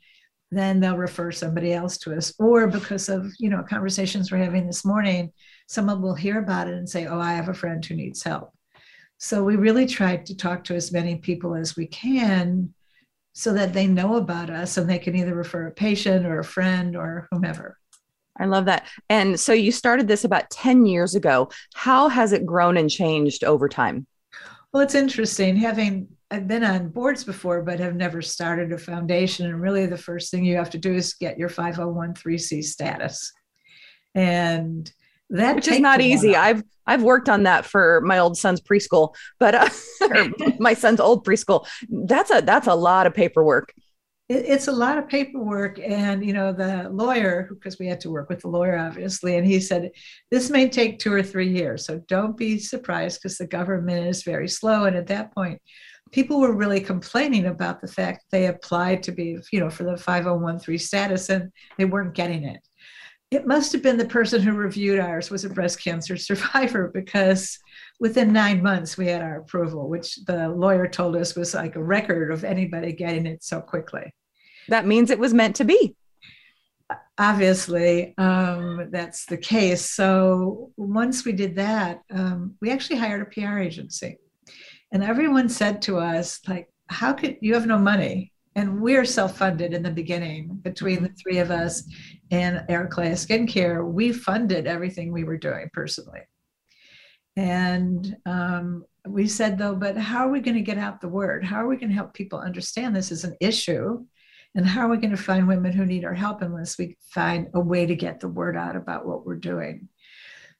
then 0.51 0.80
they'll 0.80 0.98
refer 0.98 1.32
somebody 1.32 1.72
else 1.72 1.98
to 2.00 2.15
us. 2.15 2.34
Or 2.39 2.68
because 2.68 3.08
of, 3.08 3.32
you 3.39 3.50
know, 3.50 3.63
conversations 3.63 4.32
we're 4.32 4.39
having 4.39 4.68
this 4.68 4.84
morning, 4.84 5.32
someone 5.68 6.01
will 6.01 6.15
hear 6.15 6.39
about 6.39 6.68
it 6.68 6.74
and 6.74 6.89
say, 6.89 7.06
Oh, 7.06 7.20
I 7.20 7.34
have 7.34 7.48
a 7.48 7.53
friend 7.53 7.84
who 7.84 7.96
needs 7.96 8.22
help. 8.22 8.51
So, 9.18 9.44
we 9.44 9.56
really 9.56 9.86
try 9.86 10.18
to 10.18 10.36
talk 10.36 10.65
to 10.65 10.75
as 10.75 10.92
many 10.92 11.15
people 11.15 11.56
as 11.56 11.77
we 11.77 11.88
can 11.88 12.74
so 13.32 13.53
that 13.53 13.72
they 13.72 13.88
know 13.88 14.18
about 14.18 14.50
us 14.50 14.77
and 14.77 14.89
they 14.89 15.00
can 15.00 15.15
either 15.15 15.34
refer 15.34 15.68
a 15.68 15.72
patient 15.72 16.25
or 16.25 16.39
a 16.39 16.44
friend 16.44 16.98
or 16.98 17.27
whomever. 17.32 17.77
I 18.39 18.45
love 18.45 18.65
that. 18.65 18.87
And 19.09 19.39
so 19.39 19.53
you 19.53 19.71
started 19.71 20.07
this 20.07 20.23
about 20.23 20.49
10 20.49 20.85
years 20.85 21.15
ago. 21.15 21.49
How 21.75 22.09
has 22.09 22.31
it 22.31 22.45
grown 22.45 22.77
and 22.77 22.89
changed 22.89 23.43
over 23.43 23.69
time? 23.69 24.07
Well, 24.71 24.81
it's 24.81 24.95
interesting 24.95 25.55
having 25.55 26.07
I've 26.31 26.47
been 26.47 26.63
on 26.63 26.89
boards 26.89 27.23
before, 27.23 27.61
but 27.61 27.79
have 27.79 27.95
never 27.95 28.19
started 28.23 28.71
a 28.71 28.77
foundation. 28.79 29.45
And 29.45 29.61
really, 29.61 29.85
the 29.85 29.99
first 29.99 30.31
thing 30.31 30.43
you 30.43 30.55
have 30.55 30.71
to 30.71 30.79
do 30.79 30.91
is 30.91 31.13
get 31.13 31.37
your 31.37 31.47
501c 31.47 32.63
status. 32.63 33.31
And 34.15 34.91
that 35.29 35.55
which 35.55 35.67
is 35.67 35.79
not 35.79 36.01
easy. 36.01 36.35
I've 36.35 36.63
I've 36.87 37.03
worked 37.03 37.29
on 37.29 37.43
that 37.43 37.65
for 37.65 38.01
my 38.01 38.17
old 38.17 38.35
son's 38.35 38.61
preschool, 38.61 39.13
but 39.39 39.53
uh, 39.53 39.69
my 40.59 40.73
son's 40.73 40.99
old 40.99 41.23
preschool. 41.23 41.67
That's 41.87 42.31
a 42.31 42.41
that's 42.41 42.67
a 42.67 42.75
lot 42.75 43.05
of 43.05 43.13
paperwork 43.13 43.73
it, 44.30 44.46
it's 44.48 44.68
a 44.68 44.72
lot 44.72 44.98
of 44.98 45.08
paperwork 45.08 45.80
and 45.80 46.25
you 46.25 46.34
know 46.34 46.53
the 46.53 46.89
lawyer 46.89 47.48
because 47.50 47.77
we 47.80 47.88
had 47.88 48.00
to 48.01 48.10
work 48.10 48.30
with 48.30 48.39
the 48.42 48.48
lawyer 48.48 48.77
obviously 48.77 49.38
and 49.38 49.46
he 49.46 49.60
said 49.60 49.92
this 50.32 50.50
may 50.50 50.70
take 50.70 51.00
two 51.00 51.13
or 51.13 51.24
three 51.24 51.50
years 51.50 51.86
so 51.86 52.00
don't 52.08 52.38
be 52.38 52.58
surprised 52.58 53.20
because 53.22 53.38
the 53.38 53.48
government 53.48 54.08
is 54.08 54.24
very 54.24 54.48
slow. 54.48 54.86
And 54.86 54.96
at 54.96 55.08
that 55.08 55.34
point 55.34 55.62
people 56.12 56.39
were 56.39 56.56
really 56.56 56.80
complaining 56.80 57.48
about 57.48 57.82
the 57.82 57.88
fact 57.88 58.25
they 58.32 58.48
applied 58.48 59.03
to 59.03 59.12
be 59.12 59.38
you 59.51 59.60
know 59.60 59.70
for 59.70 59.84
the 59.84 59.98
5013 59.98 60.80
status 60.80 61.30
and 61.30 61.51
they 61.77 61.86
weren't 61.86 62.15
getting 62.15 62.44
it. 62.44 62.62
It 63.32 63.48
must 63.48 63.72
have 63.74 63.82
been 63.82 63.98
the 63.98 64.06
person 64.06 64.42
who 64.42 64.53
reviewed 64.53 65.00
ours 65.00 65.32
was 65.32 65.44
a 65.44 65.50
breast 65.50 65.84
cancer 65.84 66.15
survivor 66.18 66.92
because 66.94 67.60
within 68.03 68.33
nine 68.33 68.62
months 68.62 68.98
we 68.98 69.07
had 69.07 69.22
our 69.22 69.38
approval 69.38 69.88
which 69.88 70.17
the 70.25 70.50
lawyer 70.50 70.89
told 70.89 71.15
us 71.15 71.38
was 71.38 71.53
like 71.53 71.77
a 71.77 71.83
record 71.83 72.33
of 72.33 72.43
anybody 72.43 72.91
getting 72.91 73.25
it 73.25 73.41
so 73.41 73.62
quickly. 73.62 74.13
That 74.67 74.86
means 74.86 75.10
it 75.10 75.17
was 75.17 75.33
meant 75.33 75.55
to 75.55 75.63
be. 75.63 75.95
Obviously 77.17 78.13
um, 78.17 78.89
that's 78.91 79.25
the 79.25 79.38
case. 79.38 79.89
So 79.89 80.74
once 80.75 81.24
we 81.24 81.31
did 81.31 81.55
that 81.55 82.01
um, 82.12 82.55
we 82.62 82.72
actually 82.72 82.98
hired 82.98 83.22
a 83.22 83.25
pr 83.25 83.60
agency. 83.60 84.17
And 84.91 85.01
everyone 85.01 85.48
said 85.48 85.81
to 85.83 85.98
us 85.98 86.41
like 86.45 86.67
how 86.89 87.13
could 87.13 87.38
you 87.39 87.53
have 87.53 87.67
no 87.67 87.77
money? 87.77 88.33
And 88.57 88.81
we're 88.81 89.05
self-funded 89.05 89.74
in 89.74 89.81
the 89.81 89.89
beginning 90.01 90.60
between 90.62 91.03
the 91.03 91.15
three 91.22 91.39
of 91.39 91.51
us 91.51 91.83
and 92.31 92.65
Heraclea 92.67 93.13
Skincare. 93.13 93.81
We 93.89 94.12
funded 94.12 94.67
everything 94.67 95.13
we 95.13 95.24
were 95.24 95.38
doing 95.38 95.69
personally, 95.72 96.24
and 97.35 98.15
um, 98.25 98.85
we 99.07 99.27
said 99.27 99.57
though, 99.57 99.75
but 99.75 99.97
how 99.97 100.27
are 100.27 100.31
we 100.31 100.39
going 100.39 100.55
to 100.55 100.61
get 100.61 100.77
out 100.77 101.01
the 101.01 101.07
word? 101.07 101.43
How 101.43 101.57
are 101.57 101.67
we 101.67 101.77
going 101.77 101.89
to 101.89 101.95
help 101.95 102.13
people 102.13 102.39
understand 102.39 102.95
this 102.95 103.11
is 103.11 103.23
an 103.23 103.35
issue? 103.39 104.05
And 104.55 104.67
how 104.67 104.81
are 104.85 104.89
we 104.89 104.97
going 104.97 105.15
to 105.15 105.17
find 105.17 105.47
women 105.47 105.71
who 105.71 105.85
need 105.85 106.05
our 106.05 106.13
help 106.13 106.41
unless 106.41 106.77
we 106.77 106.97
find 107.09 107.47
a 107.55 107.59
way 107.59 107.85
to 107.85 107.95
get 107.95 108.19
the 108.19 108.27
word 108.27 108.55
out 108.55 108.75
about 108.75 109.05
what 109.05 109.25
we're 109.25 109.35
doing? 109.35 109.89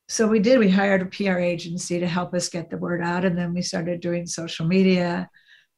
So 0.08 0.28
we 0.28 0.40
did. 0.40 0.60
We 0.60 0.70
hired 0.70 1.02
a 1.02 1.06
PR 1.06 1.38
agency 1.38 2.00
to 2.00 2.08
help 2.08 2.34
us 2.34 2.50
get 2.50 2.70
the 2.70 2.78
word 2.78 3.02
out. 3.02 3.24
And 3.24 3.38
then 3.38 3.54
we 3.54 3.62
started 3.62 4.02
doing 4.02 4.26
social 4.26 4.66
media 4.66 5.30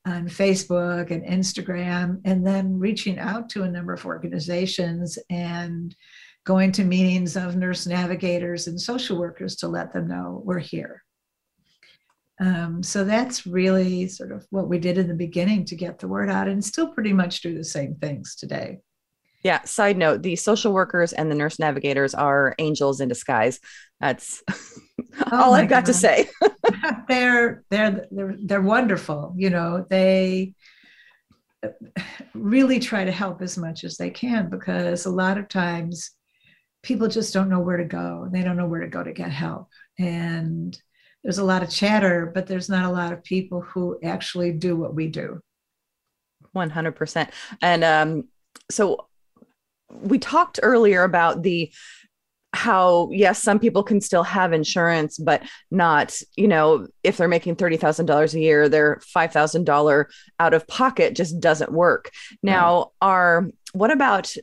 on 0.05 0.27
Facebook 0.27 1.09
and 1.09 1.25
Instagram, 1.25 2.21
and 2.25 2.45
then 2.45 2.77
reaching 2.77 3.17
out 3.17 3.49
to 3.49 3.63
a 3.63 3.71
number 3.71 3.91
of 3.91 4.05
organizations 4.05 5.17
and 5.31 5.95
going 6.45 6.71
to 6.73 6.83
meetings 6.83 7.35
of 7.35 7.55
nurse 7.55 7.87
navigators 7.87 8.67
and 8.67 8.79
social 8.79 9.17
workers 9.17 9.55
to 9.57 9.67
let 9.67 9.91
them 9.91 10.07
know 10.07 10.41
we're 10.45 10.59
here. 10.59 11.03
Um, 12.39 12.83
so 12.83 13.03
that's 13.03 13.47
really 13.47 14.07
sort 14.07 14.31
of 14.31 14.45
what 14.49 14.67
we 14.67 14.77
did 14.77 14.97
in 14.97 15.07
the 15.07 15.13
beginning 15.13 15.65
to 15.65 15.75
get 15.75 15.99
the 15.99 16.07
word 16.07 16.29
out 16.29 16.47
and 16.47 16.63
still 16.63 16.87
pretty 16.87 17.13
much 17.13 17.41
do 17.41 17.57
the 17.57 17.63
same 17.63 17.95
things 17.95 18.35
today. 18.35 18.79
Yeah. 19.43 19.63
Side 19.63 19.97
note: 19.97 20.23
the 20.23 20.35
social 20.35 20.73
workers 20.73 21.13
and 21.13 21.29
the 21.29 21.35
nurse 21.35 21.59
navigators 21.59 22.13
are 22.13 22.55
angels 22.57 22.99
in 22.99 23.07
disguise. 23.07 23.59
That's 23.99 24.43
oh 24.49 25.29
all 25.31 25.53
I've 25.53 25.69
got 25.69 25.85
God. 25.85 25.85
to 25.85 25.93
say. 25.93 26.29
they're 27.07 27.63
they're 27.69 28.05
they're 28.11 28.35
they're 28.43 28.61
wonderful. 28.61 29.33
You 29.37 29.51
know, 29.51 29.85
they 29.89 30.55
really 32.33 32.79
try 32.79 33.05
to 33.05 33.11
help 33.11 33.41
as 33.41 33.57
much 33.57 33.83
as 33.83 33.97
they 33.97 34.09
can 34.09 34.49
because 34.49 35.05
a 35.05 35.11
lot 35.11 35.37
of 35.37 35.47
times 35.47 36.11
people 36.85 37.07
just 37.07 37.33
don't 37.33 37.49
know 37.49 37.59
where 37.59 37.77
to 37.77 37.83
go. 37.83 38.29
They 38.31 38.43
don't 38.43 38.57
know 38.57 38.67
where 38.67 38.81
to 38.81 38.87
go 38.87 39.03
to 39.03 39.11
get 39.11 39.31
help. 39.31 39.69
And 39.97 40.79
there's 41.23 41.39
a 41.39 41.43
lot 41.43 41.63
of 41.63 41.69
chatter, 41.71 42.31
but 42.33 42.45
there's 42.45 42.69
not 42.69 42.85
a 42.85 42.93
lot 42.93 43.11
of 43.11 43.23
people 43.23 43.61
who 43.61 43.99
actually 44.03 44.51
do 44.51 44.75
what 44.75 44.93
we 44.93 45.07
do. 45.07 45.41
100%. 46.55 47.29
And 47.61 47.83
um, 47.83 48.27
so 48.69 49.07
we 49.89 50.19
talked 50.19 50.59
earlier 50.61 51.03
about 51.03 51.41
the 51.41 51.73
how 52.53 53.09
yes 53.11 53.43
some 53.43 53.59
people 53.59 53.83
can 53.83 53.99
still 53.99 54.23
have 54.23 54.53
insurance 54.53 55.17
but 55.17 55.43
not 55.71 56.17
you 56.37 56.47
know 56.47 56.87
if 57.03 57.17
they're 57.17 57.27
making 57.27 57.53
$30,000 57.53 58.33
a 58.33 58.39
year 58.39 58.69
their 58.69 59.01
$5,000 59.13 60.05
out 60.39 60.53
of 60.53 60.65
pocket 60.65 61.17
just 61.17 61.37
doesn't 61.41 61.73
work 61.73 62.11
now 62.41 62.91
are 63.01 63.49
what 63.73 63.91
about 63.91 64.33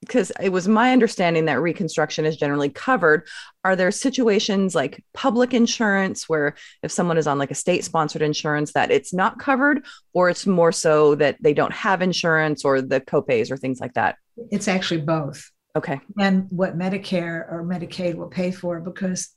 because 0.00 0.32
it 0.40 0.48
was 0.48 0.66
my 0.66 0.92
understanding 0.92 1.44
that 1.44 1.60
reconstruction 1.60 2.24
is 2.24 2.36
generally 2.36 2.70
covered. 2.70 3.26
Are 3.64 3.76
there 3.76 3.90
situations 3.90 4.74
like 4.74 5.04
public 5.12 5.52
insurance 5.52 6.28
where 6.28 6.54
if 6.82 6.90
someone 6.90 7.18
is 7.18 7.26
on 7.26 7.38
like 7.38 7.50
a 7.50 7.54
state 7.54 7.84
sponsored 7.84 8.22
insurance 8.22 8.72
that 8.72 8.90
it's 8.90 9.12
not 9.12 9.38
covered 9.38 9.84
or 10.12 10.30
it's 10.30 10.46
more 10.46 10.72
so 10.72 11.14
that 11.16 11.36
they 11.40 11.52
don't 11.52 11.72
have 11.72 12.00
insurance 12.02 12.64
or 12.64 12.80
the 12.80 13.00
copays 13.00 13.50
or 13.50 13.56
things 13.56 13.80
like 13.80 13.94
that? 13.94 14.16
It's 14.50 14.68
actually 14.68 15.02
both. 15.02 15.50
Okay. 15.76 16.00
And 16.18 16.46
what 16.50 16.78
Medicare 16.78 17.50
or 17.50 17.64
Medicaid 17.64 18.14
will 18.14 18.28
pay 18.28 18.50
for 18.50 18.80
because 18.80 19.28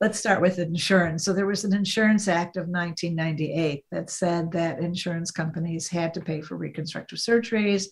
let's 0.00 0.18
start 0.18 0.40
with 0.40 0.58
insurance. 0.58 1.24
So 1.24 1.32
there 1.32 1.46
was 1.46 1.64
an 1.64 1.74
Insurance 1.74 2.28
Act 2.28 2.56
of 2.56 2.68
1998 2.68 3.84
that 3.90 4.10
said 4.10 4.52
that 4.52 4.78
insurance 4.78 5.30
companies 5.30 5.88
had 5.88 6.14
to 6.14 6.20
pay 6.20 6.40
for 6.40 6.56
reconstructive 6.56 7.18
surgeries 7.18 7.86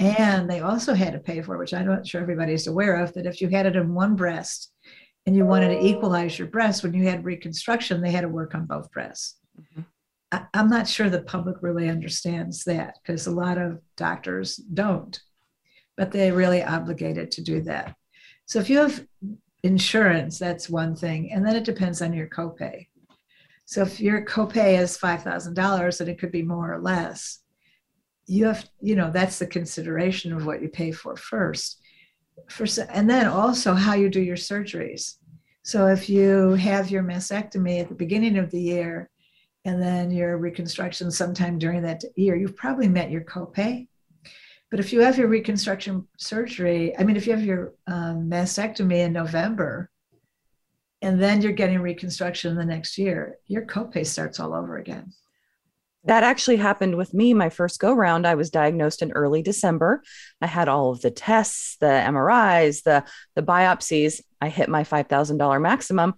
and 0.00 0.50
they 0.50 0.60
also 0.60 0.94
had 0.94 1.12
to 1.12 1.20
pay 1.20 1.42
for, 1.42 1.56
which 1.56 1.72
I'm 1.72 1.86
not 1.86 2.06
sure 2.06 2.20
everybody's 2.20 2.66
aware 2.66 2.96
of, 2.96 3.12
that 3.14 3.26
if 3.26 3.40
you 3.40 3.48
had 3.48 3.66
it 3.66 3.76
in 3.76 3.94
one 3.94 4.16
breast 4.16 4.72
and 5.26 5.36
you 5.36 5.44
wanted 5.44 5.68
to 5.68 5.86
equalize 5.86 6.38
your 6.38 6.48
breast 6.48 6.82
when 6.82 6.92
you 6.92 7.08
had 7.08 7.24
reconstruction, 7.24 8.00
they 8.00 8.10
had 8.10 8.22
to 8.22 8.28
work 8.28 8.54
on 8.54 8.66
both 8.66 8.90
breasts. 8.90 9.38
Mm-hmm. 9.60 9.82
I, 10.32 10.46
I'm 10.54 10.68
not 10.68 10.88
sure 10.88 11.08
the 11.08 11.22
public 11.22 11.58
really 11.60 11.88
understands 11.88 12.64
that 12.64 12.98
because 13.02 13.26
a 13.26 13.30
lot 13.30 13.58
of 13.58 13.80
doctors 13.96 14.56
don't 14.56 15.20
but 15.96 16.10
they're 16.10 16.34
really 16.34 16.62
obligated 16.62 17.30
to 17.32 17.42
do 17.42 17.60
that. 17.62 17.94
So 18.46 18.58
if 18.58 18.68
you 18.68 18.78
have 18.78 19.04
insurance, 19.64 20.38
that's 20.38 20.68
one 20.68 20.94
thing. 20.94 21.32
And 21.32 21.44
then 21.44 21.56
it 21.56 21.64
depends 21.64 22.02
on 22.02 22.12
your 22.12 22.28
copay. 22.28 22.86
So 23.64 23.80
if 23.82 23.98
your 23.98 24.24
copay 24.24 24.78
is 24.78 24.98
$5,000 24.98 26.00
and 26.00 26.08
it 26.08 26.18
could 26.18 26.30
be 26.30 26.42
more 26.42 26.72
or 26.72 26.80
less, 26.80 27.40
you 28.26 28.44
have, 28.44 28.68
you 28.80 28.94
know, 28.94 29.10
that's 29.10 29.38
the 29.38 29.46
consideration 29.46 30.32
of 30.34 30.44
what 30.44 30.62
you 30.62 30.68
pay 30.68 30.92
for 30.92 31.16
first. 31.16 31.80
For, 32.48 32.66
and 32.90 33.08
then 33.08 33.26
also 33.26 33.72
how 33.72 33.94
you 33.94 34.10
do 34.10 34.20
your 34.20 34.36
surgeries. 34.36 35.14
So 35.62 35.86
if 35.86 36.10
you 36.10 36.50
have 36.54 36.90
your 36.90 37.02
mastectomy 37.02 37.80
at 37.80 37.88
the 37.88 37.94
beginning 37.94 38.36
of 38.36 38.50
the 38.50 38.60
year 38.60 39.08
and 39.64 39.80
then 39.82 40.10
your 40.10 40.36
reconstruction 40.36 41.10
sometime 41.10 41.58
during 41.58 41.80
that 41.82 42.04
year, 42.16 42.36
you've 42.36 42.56
probably 42.56 42.88
met 42.88 43.10
your 43.10 43.22
copay. 43.22 43.88
But 44.74 44.80
if 44.80 44.92
you 44.92 45.02
have 45.02 45.16
your 45.16 45.28
reconstruction 45.28 46.08
surgery, 46.18 46.98
I 46.98 47.04
mean, 47.04 47.14
if 47.14 47.28
you 47.28 47.32
have 47.32 47.44
your 47.44 47.74
um, 47.86 48.28
mastectomy 48.28 49.04
in 49.04 49.12
November, 49.12 49.88
and 51.00 51.22
then 51.22 51.42
you're 51.42 51.52
getting 51.52 51.78
reconstruction 51.78 52.56
the 52.56 52.64
next 52.64 52.98
year, 52.98 53.38
your 53.46 53.66
copay 53.66 54.04
starts 54.04 54.40
all 54.40 54.52
over 54.52 54.76
again. 54.76 55.12
That 56.06 56.24
actually 56.24 56.56
happened 56.56 56.96
with 56.96 57.14
me 57.14 57.34
my 57.34 57.50
first 57.50 57.78
go 57.78 57.92
round. 57.92 58.26
I 58.26 58.34
was 58.34 58.50
diagnosed 58.50 59.00
in 59.00 59.12
early 59.12 59.42
December. 59.42 60.02
I 60.40 60.48
had 60.48 60.68
all 60.68 60.90
of 60.90 61.02
the 61.02 61.12
tests, 61.12 61.76
the 61.78 61.86
MRIs, 61.86 62.82
the 62.82 63.04
the 63.36 63.44
biopsies. 63.44 64.22
I 64.40 64.48
hit 64.48 64.68
my 64.68 64.82
$5,000 64.82 65.62
maximum. 65.62 66.14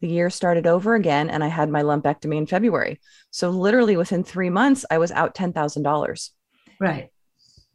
The 0.00 0.08
year 0.08 0.30
started 0.30 0.66
over 0.66 0.94
again 0.94 1.28
and 1.28 1.44
I 1.44 1.48
had 1.48 1.68
my 1.68 1.82
lumpectomy 1.82 2.38
in 2.38 2.46
February. 2.46 3.02
So 3.30 3.50
literally 3.50 3.98
within 3.98 4.24
3 4.24 4.48
months 4.48 4.86
I 4.90 4.96
was 4.96 5.12
out 5.12 5.34
$10,000. 5.34 6.30
Right. 6.80 7.11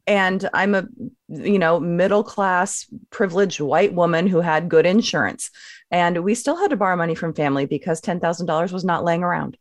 And 0.07 0.49
I'm 0.53 0.73
a 0.73 0.87
you 1.29 1.59
know, 1.59 1.79
middle 1.79 2.23
class 2.23 2.85
privileged 3.09 3.59
white 3.59 3.93
woman 3.93 4.27
who 4.27 4.41
had 4.41 4.69
good 4.69 4.85
insurance. 4.85 5.51
And 5.91 6.23
we 6.23 6.35
still 6.35 6.55
had 6.57 6.69
to 6.69 6.77
borrow 6.77 6.95
money 6.95 7.15
from 7.15 7.33
family 7.33 7.65
because 7.65 8.01
$10,000 8.01 8.71
was 8.71 8.85
not 8.85 9.03
laying 9.03 9.23
around. 9.23 9.57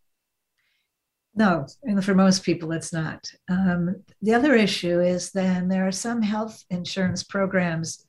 No, 1.34 1.66
and 1.82 2.02
for 2.02 2.14
most 2.14 2.44
people, 2.44 2.72
it's 2.72 2.92
not. 2.92 3.30
Um, 3.50 4.02
the 4.22 4.32
other 4.32 4.54
issue 4.54 5.00
is 5.00 5.32
then 5.32 5.68
there 5.68 5.86
are 5.86 5.92
some 5.92 6.22
health 6.22 6.64
insurance 6.70 7.22
programs 7.22 8.06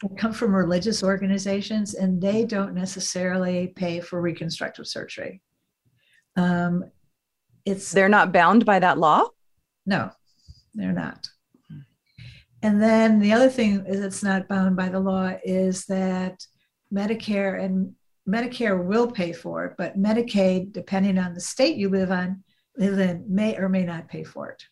that 0.00 0.16
come 0.16 0.32
from 0.32 0.54
religious 0.54 1.02
organizations, 1.02 1.92
and 1.94 2.22
they 2.22 2.46
don't 2.46 2.74
necessarily 2.74 3.68
pay 3.76 4.00
for 4.00 4.22
reconstructive 4.22 4.86
surgery. 4.86 5.42
Um, 6.36 6.84
it's 7.66 7.92
they're 7.92 8.08
not 8.08 8.32
bound 8.32 8.64
by 8.64 8.78
that 8.78 8.96
law. 8.96 9.28
No, 9.84 10.10
they're 10.72 10.92
not. 10.92 11.28
And 12.62 12.82
then 12.82 13.18
the 13.18 13.32
other 13.32 13.48
thing 13.48 13.84
is 13.86 14.00
it's 14.00 14.22
not 14.22 14.48
bound 14.48 14.76
by 14.76 14.88
the 14.88 15.00
law 15.00 15.32
is 15.44 15.86
that 15.86 16.44
Medicare 16.92 17.62
and 17.62 17.94
Medicare 18.28 18.84
will 18.84 19.10
pay 19.10 19.32
for 19.32 19.64
it, 19.64 19.74
but 19.78 19.98
Medicaid, 19.98 20.72
depending 20.72 21.18
on 21.18 21.34
the 21.34 21.40
state 21.40 21.76
you 21.76 21.88
live 21.88 22.10
on, 22.10 22.44
live 22.76 22.98
in, 22.98 23.24
may 23.28 23.56
or 23.56 23.68
may 23.68 23.84
not 23.84 24.08
pay 24.08 24.24
for 24.24 24.50
it. 24.50 24.62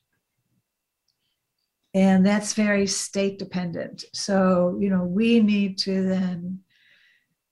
And 1.95 2.25
that's 2.25 2.53
very 2.53 2.87
state 2.87 3.39
dependent. 3.39 4.05
So, 4.13 4.77
you 4.79 4.91
know, 4.91 5.05
we 5.05 5.41
need 5.41 5.79
to 5.79 6.07
then 6.07 6.61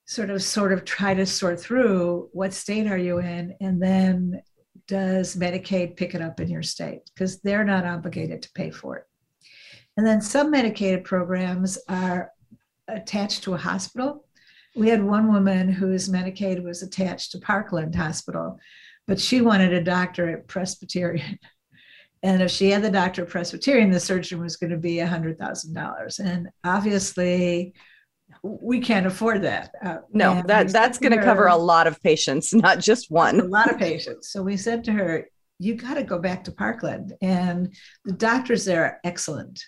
sort 0.05 0.31
of 0.31 0.43
sort 0.43 0.73
of 0.73 0.85
try 0.85 1.15
to 1.15 1.27
sort 1.27 1.59
through 1.59 2.29
what 2.33 2.53
state 2.53 2.87
are 2.87 2.99
you 2.99 3.19
in 3.19 3.57
and 3.61 3.83
then 3.83 4.41
does 4.87 5.35
Medicaid 5.35 5.97
pick 5.97 6.15
it 6.15 6.23
up 6.23 6.39
in 6.39 6.49
your 6.49 6.63
state? 6.63 7.11
Because 7.13 7.41
they're 7.41 7.65
not 7.65 7.85
obligated 7.85 8.43
to 8.43 8.53
pay 8.53 8.71
for 8.71 8.99
it. 8.99 9.05
And 9.97 10.07
then 10.07 10.21
some 10.21 10.53
Medicaid 10.53 11.05
programs 11.05 11.79
are 11.89 12.31
attached 12.89 13.43
to 13.45 13.55
a 13.55 13.59
hospital. 13.59 14.25
We 14.75 14.89
had 14.89 15.03
one 15.03 15.33
woman 15.33 15.69
whose 15.69 16.09
Medicaid 16.09 16.63
was 16.63 16.83
attached 16.83 17.33
to 17.33 17.39
Parkland 17.39 17.95
Hospital, 17.95 18.59
but 19.07 19.19
she 19.19 19.41
wanted 19.41 19.73
a 19.73 19.83
doctor 19.83 20.29
at 20.29 20.47
Presbyterian. 20.47 21.39
And 22.23 22.43
if 22.43 22.51
she 22.51 22.71
had 22.71 22.83
the 22.83 22.91
doctor 22.91 23.23
at 23.23 23.29
Presbyterian, 23.29 23.91
the 23.91 24.01
surgeon 24.01 24.41
was 24.41 24.57
going 24.57 24.71
to 24.71 24.79
be 24.79 24.97
$100,000. 24.97 26.19
And 26.19 26.49
obviously, 26.65 27.75
we 28.43 28.81
can't 28.81 29.07
afford 29.07 29.43
that. 29.43 29.71
Uh, 29.85 29.99
no, 30.13 30.43
that 30.47 30.69
that's 30.69 30.99
going 30.99 31.17
to 31.17 31.23
cover 31.23 31.47
a 31.47 31.57
lot 31.57 31.87
of 31.87 32.03
patients, 32.03 32.53
not 32.55 32.81
just 32.81 33.11
one. 33.11 33.41
A 33.41 33.45
lot 33.45 33.71
of 33.71 33.79
patients. 33.79 34.31
So 34.31 34.43
we 34.43 34.57
said 34.57 34.83
to 34.85 34.93
her, 34.93 35.29
"You 35.59 35.75
got 35.75 35.95
to 35.95 36.03
go 36.03 36.19
back 36.19 36.45
to 36.45 36.53
Parkland." 36.53 37.13
And 37.23 37.75
the 38.05 38.13
doctors 38.13 38.65
there 38.65 38.85
are 38.85 38.99
excellent. 39.05 39.63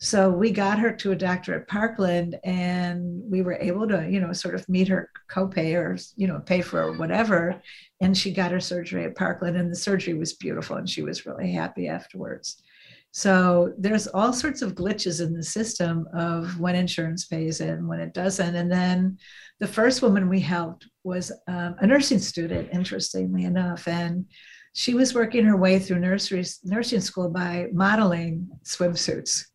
So 0.00 0.30
we 0.30 0.52
got 0.52 0.78
her 0.78 0.92
to 0.92 1.10
a 1.10 1.16
doctor 1.16 1.54
at 1.54 1.66
Parkland 1.66 2.38
and 2.44 3.20
we 3.28 3.42
were 3.42 3.54
able 3.54 3.88
to, 3.88 4.08
you 4.08 4.20
know, 4.20 4.32
sort 4.32 4.54
of 4.54 4.68
meet 4.68 4.86
her 4.86 5.10
copay 5.28 5.74
or, 5.74 5.98
you 6.14 6.28
know, 6.28 6.38
pay 6.38 6.60
for 6.60 6.96
whatever. 6.96 7.60
And 8.00 8.16
she 8.16 8.32
got 8.32 8.52
her 8.52 8.60
surgery 8.60 9.04
at 9.04 9.16
Parkland 9.16 9.56
and 9.56 9.72
the 9.72 9.76
surgery 9.76 10.14
was 10.14 10.34
beautiful 10.34 10.76
and 10.76 10.88
she 10.88 11.02
was 11.02 11.26
really 11.26 11.50
happy 11.50 11.88
afterwards. 11.88 12.62
So 13.10 13.74
there's 13.76 14.06
all 14.06 14.32
sorts 14.32 14.62
of 14.62 14.76
glitches 14.76 15.20
in 15.20 15.32
the 15.32 15.42
system 15.42 16.06
of 16.14 16.60
when 16.60 16.76
insurance 16.76 17.24
pays 17.24 17.60
in, 17.60 17.88
when 17.88 17.98
it 17.98 18.14
doesn't. 18.14 18.54
And 18.54 18.70
then 18.70 19.18
the 19.58 19.66
first 19.66 20.00
woman 20.00 20.28
we 20.28 20.38
helped 20.38 20.86
was 21.02 21.32
um, 21.48 21.74
a 21.80 21.86
nursing 21.88 22.20
student, 22.20 22.68
interestingly 22.72 23.44
enough. 23.44 23.88
And 23.88 24.26
she 24.74 24.94
was 24.94 25.12
working 25.12 25.44
her 25.44 25.56
way 25.56 25.80
through 25.80 25.98
nursery, 25.98 26.44
nursing 26.62 27.00
school 27.00 27.30
by 27.30 27.66
modeling 27.72 28.48
swimsuits 28.62 29.46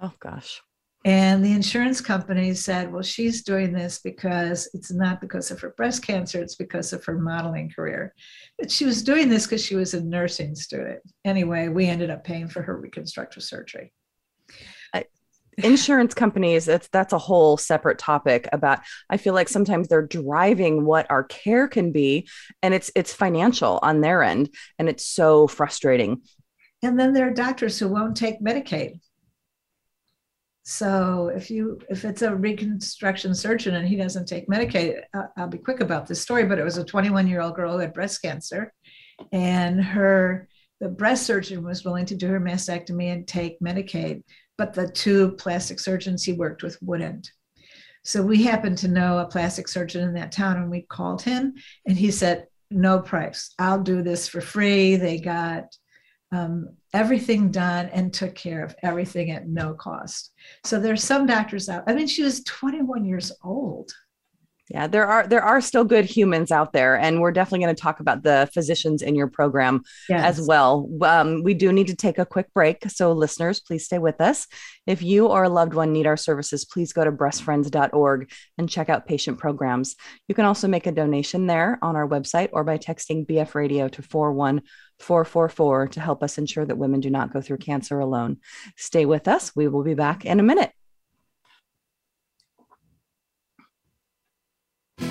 Oh, 0.00 0.12
gosh. 0.18 0.60
And 1.04 1.42
the 1.42 1.52
insurance 1.52 2.00
company 2.02 2.52
said, 2.52 2.92
well, 2.92 3.02
she's 3.02 3.42
doing 3.42 3.72
this 3.72 4.00
because 4.04 4.68
it's 4.74 4.92
not 4.92 5.20
because 5.20 5.50
of 5.50 5.58
her 5.60 5.70
breast 5.70 6.06
cancer, 6.06 6.42
it's 6.42 6.56
because 6.56 6.92
of 6.92 7.02
her 7.06 7.18
modeling 7.18 7.70
career. 7.70 8.14
But 8.58 8.70
she 8.70 8.84
was 8.84 9.02
doing 9.02 9.30
this 9.30 9.46
because 9.46 9.64
she 9.64 9.76
was 9.76 9.94
a 9.94 10.02
nursing 10.02 10.54
student. 10.54 11.00
Anyway, 11.24 11.68
we 11.68 11.86
ended 11.86 12.10
up 12.10 12.24
paying 12.24 12.48
for 12.48 12.60
her 12.60 12.76
reconstructive 12.78 13.42
surgery. 13.42 13.92
insurance 15.58 16.14
companies 16.14 16.64
that's 16.64 16.88
that's 16.88 17.12
a 17.12 17.18
whole 17.18 17.56
separate 17.56 17.98
topic 17.98 18.48
about 18.52 18.78
i 19.10 19.16
feel 19.16 19.34
like 19.34 19.48
sometimes 19.48 19.88
they're 19.88 20.06
driving 20.06 20.84
what 20.86 21.06
our 21.10 21.24
care 21.24 21.68
can 21.68 21.92
be 21.92 22.26
and 22.62 22.72
it's 22.72 22.90
it's 22.94 23.12
financial 23.12 23.78
on 23.82 24.00
their 24.00 24.22
end 24.22 24.48
and 24.78 24.88
it's 24.88 25.04
so 25.04 25.46
frustrating 25.46 26.22
and 26.82 26.98
then 26.98 27.12
there 27.12 27.28
are 27.28 27.34
doctors 27.34 27.78
who 27.78 27.88
won't 27.88 28.16
take 28.16 28.40
medicaid 28.40 29.00
so 30.62 31.32
if 31.34 31.50
you 31.50 31.80
if 31.88 32.04
it's 32.04 32.22
a 32.22 32.34
reconstruction 32.34 33.34
surgeon 33.34 33.74
and 33.76 33.88
he 33.88 33.96
doesn't 33.96 34.26
take 34.26 34.48
Medicaid, 34.48 35.00
I'll 35.36 35.48
be 35.48 35.58
quick 35.58 35.80
about 35.80 36.06
this 36.06 36.20
story. 36.20 36.44
But 36.44 36.58
it 36.58 36.64
was 36.64 36.78
a 36.78 36.84
21 36.84 37.26
year 37.26 37.40
old 37.40 37.56
girl 37.56 37.72
who 37.72 37.78
had 37.78 37.94
breast 37.94 38.20
cancer, 38.22 38.72
and 39.32 39.82
her 39.82 40.48
the 40.80 40.88
breast 40.88 41.26
surgeon 41.26 41.64
was 41.64 41.84
willing 41.84 42.06
to 42.06 42.14
do 42.14 42.28
her 42.28 42.40
mastectomy 42.40 43.12
and 43.12 43.26
take 43.26 43.60
Medicaid, 43.60 44.22
but 44.56 44.72
the 44.72 44.90
two 44.90 45.32
plastic 45.32 45.78
surgeons 45.78 46.24
he 46.24 46.32
worked 46.32 46.62
with 46.62 46.78
wouldn't. 46.82 47.30
So 48.02 48.22
we 48.22 48.42
happened 48.42 48.78
to 48.78 48.88
know 48.88 49.18
a 49.18 49.26
plastic 49.26 49.68
surgeon 49.68 50.08
in 50.08 50.14
that 50.14 50.32
town, 50.32 50.56
and 50.56 50.70
we 50.70 50.82
called 50.82 51.22
him, 51.22 51.54
and 51.86 51.96
he 51.96 52.10
said, 52.10 52.46
"No 52.70 53.00
price. 53.00 53.54
I'll 53.58 53.82
do 53.82 54.02
this 54.02 54.28
for 54.28 54.40
free." 54.40 54.96
They 54.96 55.18
got 55.20 55.74
um, 56.32 56.68
everything 56.92 57.50
done 57.50 57.86
and 57.86 58.12
took 58.12 58.34
care 58.34 58.64
of 58.64 58.74
everything 58.82 59.30
at 59.30 59.48
no 59.48 59.74
cost. 59.74 60.32
So 60.64 60.78
there's 60.78 61.02
some 61.02 61.26
doctors 61.26 61.68
out. 61.68 61.84
I 61.86 61.94
mean, 61.94 62.06
she 62.06 62.22
was 62.22 62.44
21 62.44 63.04
years 63.04 63.32
old. 63.42 63.92
Yeah, 64.70 64.86
there 64.86 65.04
are 65.04 65.26
there 65.26 65.42
are 65.42 65.60
still 65.60 65.82
good 65.82 66.04
humans 66.04 66.52
out 66.52 66.72
there, 66.72 66.96
and 66.96 67.20
we're 67.20 67.32
definitely 67.32 67.64
going 67.64 67.74
to 67.74 67.82
talk 67.82 67.98
about 67.98 68.22
the 68.22 68.48
physicians 68.54 69.02
in 69.02 69.16
your 69.16 69.26
program 69.26 69.82
yes. 70.08 70.38
as 70.38 70.46
well. 70.46 70.88
Um, 71.02 71.42
we 71.42 71.54
do 71.54 71.72
need 71.72 71.88
to 71.88 71.96
take 71.96 72.18
a 72.18 72.26
quick 72.26 72.46
break, 72.54 72.88
so 72.88 73.12
listeners, 73.12 73.58
please 73.58 73.84
stay 73.84 73.98
with 73.98 74.20
us. 74.20 74.46
If 74.86 75.02
you 75.02 75.26
or 75.26 75.42
a 75.42 75.48
loved 75.48 75.74
one 75.74 75.92
need 75.92 76.06
our 76.06 76.16
services, 76.16 76.64
please 76.64 76.92
go 76.92 77.02
to 77.04 77.10
breastfriends.org 77.10 78.30
and 78.58 78.70
check 78.70 78.88
out 78.88 79.06
patient 79.06 79.38
programs. 79.38 79.96
You 80.28 80.36
can 80.36 80.44
also 80.44 80.68
make 80.68 80.86
a 80.86 80.92
donation 80.92 81.48
there 81.48 81.78
on 81.82 81.96
our 81.96 82.06
website 82.06 82.50
or 82.52 82.62
by 82.62 82.78
texting 82.78 83.26
BF 83.26 83.56
Radio 83.56 83.88
to 83.88 84.02
41444 84.02 85.88
to 85.88 86.00
help 86.00 86.22
us 86.22 86.38
ensure 86.38 86.64
that 86.64 86.78
women 86.78 87.00
do 87.00 87.10
not 87.10 87.32
go 87.32 87.40
through 87.40 87.58
cancer 87.58 87.98
alone. 87.98 88.38
Stay 88.76 89.04
with 89.04 89.26
us. 89.26 89.50
We 89.56 89.66
will 89.66 89.82
be 89.82 89.94
back 89.94 90.24
in 90.24 90.38
a 90.38 90.44
minute. 90.44 90.70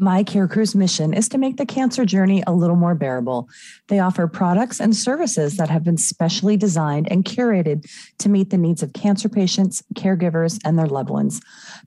My 0.00 0.22
Care 0.22 0.46
Crew's 0.46 0.76
mission 0.76 1.12
is 1.12 1.28
to 1.30 1.38
make 1.38 1.56
the 1.56 1.66
cancer 1.66 2.04
journey 2.04 2.44
a 2.46 2.52
little 2.52 2.76
more 2.76 2.94
bearable. 2.94 3.48
They 3.88 3.98
offer 3.98 4.28
products 4.28 4.78
and 4.78 4.94
services 4.94 5.56
that 5.56 5.70
have 5.70 5.82
been 5.82 5.96
specially 5.96 6.56
designed 6.56 7.10
and 7.10 7.24
curated 7.24 7.84
to 8.18 8.28
meet 8.28 8.50
the 8.50 8.58
needs 8.58 8.80
of 8.80 8.92
cancer 8.92 9.28
patients, 9.28 9.82
caregivers, 9.94 10.60
and 10.64 10.78
their 10.78 10.86
loved 10.86 11.10
ones. 11.10 11.40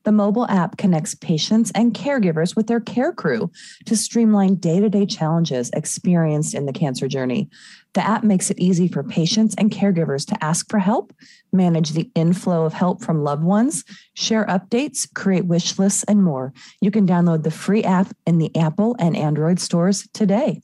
The 0.04 0.12
mobile 0.12 0.46
app 0.50 0.76
connects 0.76 1.16
patients 1.16 1.72
and 1.74 1.94
caregivers 1.94 2.54
with 2.54 2.68
their 2.68 2.82
care 2.82 3.14
crew 3.14 3.50
to 3.86 3.96
streamline 3.96 4.56
day 4.56 4.82
to 4.82 4.90
day 4.90 5.06
challenges 5.06 5.70
experienced 5.72 6.54
in 6.54 6.66
the 6.66 6.74
cancer 6.74 7.08
journey. 7.08 7.50
The 7.94 8.06
app 8.06 8.26
makes 8.26 8.50
it 8.50 8.60
easy 8.60 8.90
for 8.90 9.04
patients 9.04 9.56
and 9.58 9.72
caregivers 9.72 10.26
to 10.28 10.44
ask 10.44 10.70
for 10.70 10.80
help, 10.80 11.14
manage 11.52 11.92
the 11.92 12.10
inflow 12.16 12.66
of 12.66 12.74
help 12.74 13.04
from 13.04 13.24
loved 13.24 13.44
ones, 13.44 13.84
share 14.14 14.46
updates, 14.46 15.12
create 15.14 15.46
wish 15.46 15.78
lists, 15.78 16.04
and 16.04 16.24
more. 16.24 16.54
You 16.82 16.92
can 16.92 17.08
download 17.08 17.44
the 17.44 17.52
free 17.52 17.84
app 17.84 18.14
in 18.26 18.38
the 18.38 18.56
Apple 18.56 18.96
and 19.00 19.16
Android 19.16 19.60
stores 19.60 20.08
today. 20.14 20.62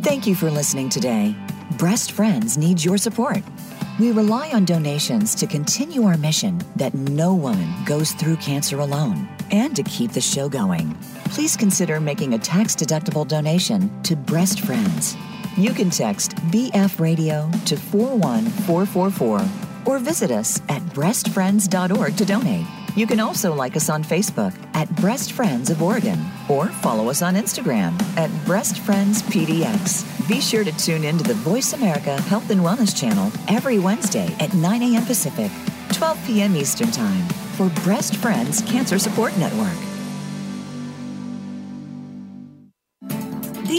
Thank 0.00 0.26
you 0.26 0.34
for 0.34 0.50
listening 0.50 0.88
today. 0.88 1.36
Breast 1.78 2.12
Friends 2.12 2.58
needs 2.58 2.84
your 2.84 2.98
support. 2.98 3.42
We 4.00 4.10
rely 4.10 4.50
on 4.50 4.64
donations 4.64 5.34
to 5.36 5.46
continue 5.46 6.04
our 6.04 6.16
mission 6.16 6.60
that 6.76 6.94
no 6.94 7.34
woman 7.34 7.68
goes 7.84 8.12
through 8.12 8.36
cancer 8.36 8.80
alone 8.80 9.28
and 9.50 9.76
to 9.76 9.82
keep 9.82 10.12
the 10.12 10.20
show 10.20 10.48
going. 10.48 10.94
Please 11.26 11.56
consider 11.56 12.00
making 12.00 12.34
a 12.34 12.38
tax 12.38 12.74
deductible 12.74 13.28
donation 13.28 14.02
to 14.02 14.16
Breast 14.16 14.60
Friends. 14.60 15.16
You 15.56 15.72
can 15.72 15.90
text 15.90 16.34
BF 16.50 16.98
Radio 16.98 17.50
to 17.66 17.76
41444 17.76 19.71
or 19.84 19.98
visit 19.98 20.30
us 20.30 20.60
at 20.68 20.82
breastfriends.org 20.94 22.16
to 22.16 22.24
donate. 22.24 22.66
You 22.94 23.06
can 23.06 23.20
also 23.20 23.54
like 23.54 23.74
us 23.74 23.88
on 23.88 24.04
Facebook 24.04 24.54
at 24.74 24.94
Breast 24.96 25.32
Friends 25.32 25.70
of 25.70 25.82
Oregon 25.82 26.18
or 26.48 26.66
follow 26.66 27.08
us 27.08 27.22
on 27.22 27.34
Instagram 27.34 28.00
at 28.18 28.30
Breast 28.44 28.80
Friends 28.80 29.22
PDX. 29.22 30.28
Be 30.28 30.40
sure 30.40 30.62
to 30.62 30.76
tune 30.76 31.04
in 31.04 31.16
to 31.16 31.24
the 31.24 31.34
Voice 31.34 31.72
America 31.72 32.20
Health 32.22 32.50
and 32.50 32.60
Wellness 32.60 32.98
channel 32.98 33.32
every 33.48 33.78
Wednesday 33.78 34.34
at 34.40 34.52
9 34.52 34.82
a.m. 34.82 35.04
Pacific, 35.06 35.50
12 35.92 36.26
p.m. 36.26 36.54
Eastern 36.54 36.90
Time 36.90 37.26
for 37.56 37.70
Breast 37.82 38.16
Friends 38.16 38.60
Cancer 38.62 38.98
Support 38.98 39.36
Network. 39.38 39.91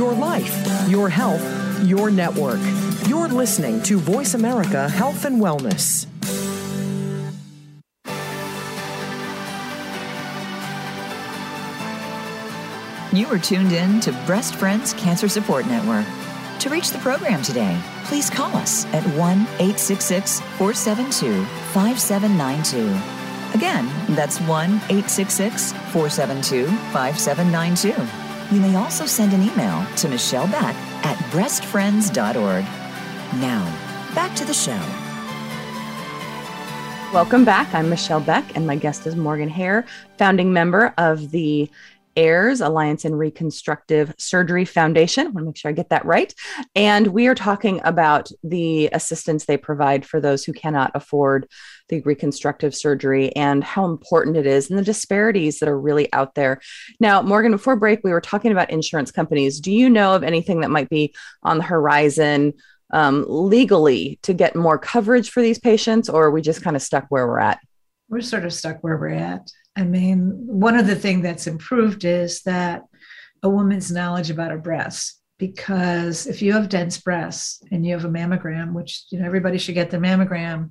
Your 0.00 0.14
life, 0.14 0.88
your 0.88 1.10
health, 1.10 1.44
your 1.86 2.10
network. 2.10 2.58
You're 3.06 3.28
listening 3.28 3.82
to 3.82 3.98
Voice 3.98 4.32
America 4.32 4.88
Health 4.88 5.26
and 5.26 5.42
Wellness. 5.42 6.06
You 13.12 13.26
are 13.26 13.38
tuned 13.38 13.72
in 13.72 14.00
to 14.00 14.12
Breast 14.24 14.54
Friends 14.54 14.94
Cancer 14.94 15.28
Support 15.28 15.66
Network. 15.66 16.06
To 16.60 16.70
reach 16.70 16.92
the 16.92 16.98
program 17.00 17.42
today, 17.42 17.78
please 18.04 18.30
call 18.30 18.56
us 18.56 18.86
at 18.94 19.04
1 19.04 19.16
866 19.18 20.40
472 20.40 21.44
5792. 21.74 23.54
Again, 23.54 23.86
that's 24.16 24.40
1 24.40 24.48
866 24.48 25.72
472 25.92 26.68
5792. 26.94 28.19
You 28.50 28.60
may 28.60 28.74
also 28.74 29.06
send 29.06 29.32
an 29.32 29.42
email 29.44 29.86
to 29.98 30.08
Michelle 30.08 30.48
Beck 30.48 30.74
at 31.04 31.16
breastfriends.org. 31.30 32.64
Now, 33.40 33.64
back 34.12 34.34
to 34.34 34.44
the 34.44 34.52
show. 34.52 34.80
Welcome 37.14 37.44
back. 37.44 37.72
I'm 37.72 37.88
Michelle 37.88 38.18
Beck, 38.18 38.56
and 38.56 38.66
my 38.66 38.74
guest 38.74 39.06
is 39.06 39.14
Morgan 39.14 39.48
Hare, 39.48 39.86
founding 40.18 40.52
member 40.52 40.92
of 40.98 41.30
the 41.30 41.70
AIRS 42.16 42.60
Alliance 42.60 43.04
in 43.04 43.14
Reconstructive 43.14 44.14
Surgery 44.18 44.64
Foundation. 44.64 45.26
I 45.26 45.30
want 45.30 45.38
to 45.38 45.46
make 45.46 45.56
sure 45.56 45.70
I 45.70 45.74
get 45.74 45.90
that 45.90 46.04
right. 46.04 46.34
And 46.74 47.08
we 47.08 47.26
are 47.26 47.34
talking 47.34 47.80
about 47.84 48.30
the 48.42 48.88
assistance 48.92 49.44
they 49.44 49.56
provide 49.56 50.04
for 50.04 50.20
those 50.20 50.44
who 50.44 50.52
cannot 50.52 50.90
afford 50.94 51.48
the 51.88 52.00
reconstructive 52.02 52.74
surgery 52.74 53.34
and 53.36 53.62
how 53.62 53.84
important 53.84 54.36
it 54.36 54.46
is 54.46 54.70
and 54.70 54.78
the 54.78 54.84
disparities 54.84 55.58
that 55.58 55.68
are 55.68 55.78
really 55.78 56.12
out 56.12 56.34
there. 56.34 56.60
Now, 57.00 57.22
Morgan, 57.22 57.52
before 57.52 57.76
break, 57.76 58.00
we 58.04 58.12
were 58.12 58.20
talking 58.20 58.52
about 58.52 58.70
insurance 58.70 59.10
companies. 59.10 59.60
Do 59.60 59.72
you 59.72 59.90
know 59.90 60.14
of 60.14 60.22
anything 60.22 60.60
that 60.60 60.70
might 60.70 60.88
be 60.88 61.14
on 61.42 61.58
the 61.58 61.64
horizon 61.64 62.54
um, 62.92 63.24
legally 63.28 64.18
to 64.22 64.32
get 64.32 64.56
more 64.56 64.78
coverage 64.78 65.30
for 65.30 65.42
these 65.42 65.58
patients, 65.58 66.08
or 66.08 66.24
are 66.24 66.30
we 66.30 66.42
just 66.42 66.62
kind 66.62 66.76
of 66.76 66.82
stuck 66.82 67.06
where 67.08 67.26
we're 67.26 67.40
at? 67.40 67.60
We're 68.08 68.20
sort 68.20 68.44
of 68.44 68.52
stuck 68.52 68.82
where 68.82 68.96
we're 68.96 69.10
at. 69.10 69.50
I 69.76 69.84
mean, 69.84 70.46
one 70.46 70.76
of 70.76 70.86
the 70.86 70.96
things 70.96 71.22
that's 71.22 71.46
improved 71.46 72.04
is 72.04 72.42
that 72.42 72.82
a 73.42 73.48
woman's 73.48 73.90
knowledge 73.90 74.30
about 74.30 74.50
her 74.50 74.58
breasts 74.58 75.20
because 75.38 76.26
if 76.26 76.42
you 76.42 76.52
have 76.52 76.68
dense 76.68 76.98
breasts 76.98 77.62
and 77.70 77.86
you 77.86 77.94
have 77.94 78.04
a 78.04 78.08
mammogram 78.08 78.74
which 78.74 79.04
you 79.10 79.18
know 79.18 79.24
everybody 79.24 79.56
should 79.56 79.74
get 79.74 79.90
the 79.90 79.96
mammogram 79.96 80.68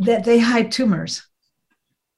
that 0.00 0.24
they 0.24 0.38
hide 0.38 0.70
tumors. 0.70 1.26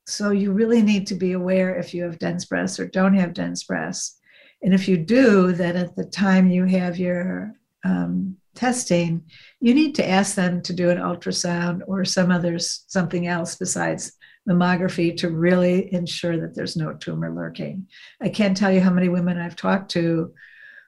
So 0.06 0.30
you 0.30 0.52
really 0.52 0.82
need 0.82 1.06
to 1.08 1.14
be 1.14 1.32
aware 1.32 1.76
if 1.76 1.94
you 1.94 2.02
have 2.02 2.18
dense 2.18 2.44
breasts 2.44 2.80
or 2.80 2.86
don't 2.86 3.14
have 3.14 3.32
dense 3.32 3.62
breasts. 3.62 4.18
And 4.62 4.74
if 4.74 4.88
you 4.88 4.96
do, 4.96 5.52
then 5.52 5.76
at 5.76 5.94
the 5.94 6.04
time 6.04 6.50
you 6.50 6.64
have 6.64 6.98
your 6.98 7.54
um, 7.84 8.36
testing, 8.54 9.22
you 9.60 9.72
need 9.72 9.94
to 9.94 10.08
ask 10.08 10.34
them 10.34 10.62
to 10.62 10.72
do 10.72 10.90
an 10.90 10.98
ultrasound 10.98 11.82
or 11.86 12.04
some 12.04 12.30
others, 12.32 12.84
something 12.88 13.28
else 13.28 13.54
besides 13.54 14.12
mammography 14.48 15.16
to 15.18 15.31
really 15.31 15.92
ensure 15.92 16.40
that 16.40 16.55
there's 16.55 16.76
no 16.76 16.94
tumor 16.94 17.33
lurking. 17.35 17.87
I 18.20 18.29
can't 18.29 18.57
tell 18.57 18.72
you 18.72 18.81
how 18.81 18.90
many 18.90 19.09
women 19.09 19.38
I've 19.38 19.57
talked 19.57 19.90
to 19.92 20.33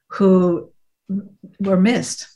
who 0.09 0.73
were 1.61 1.81
missed. 1.81 2.29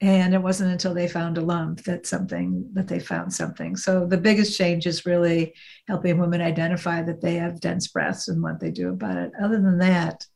And 0.00 0.34
it 0.34 0.42
wasn't 0.42 0.72
until 0.72 0.92
they 0.92 1.08
found 1.08 1.38
a 1.38 1.40
lump 1.40 1.84
that 1.84 2.06
something 2.06 2.68
that 2.74 2.88
they 2.88 3.00
found 3.00 3.32
something. 3.32 3.76
So 3.76 4.06
the 4.06 4.18
biggest 4.18 4.58
change 4.58 4.86
is 4.86 5.06
really 5.06 5.54
helping 5.88 6.18
women 6.18 6.42
identify 6.42 7.02
that 7.02 7.20
they 7.20 7.36
have 7.36 7.60
dense 7.60 7.88
breasts 7.88 8.28
and 8.28 8.42
what 8.42 8.60
they 8.60 8.70
do 8.70 8.90
about 8.90 9.16
it. 9.16 9.32
Other 9.40 9.60
than 9.60 9.78
that 9.78 10.26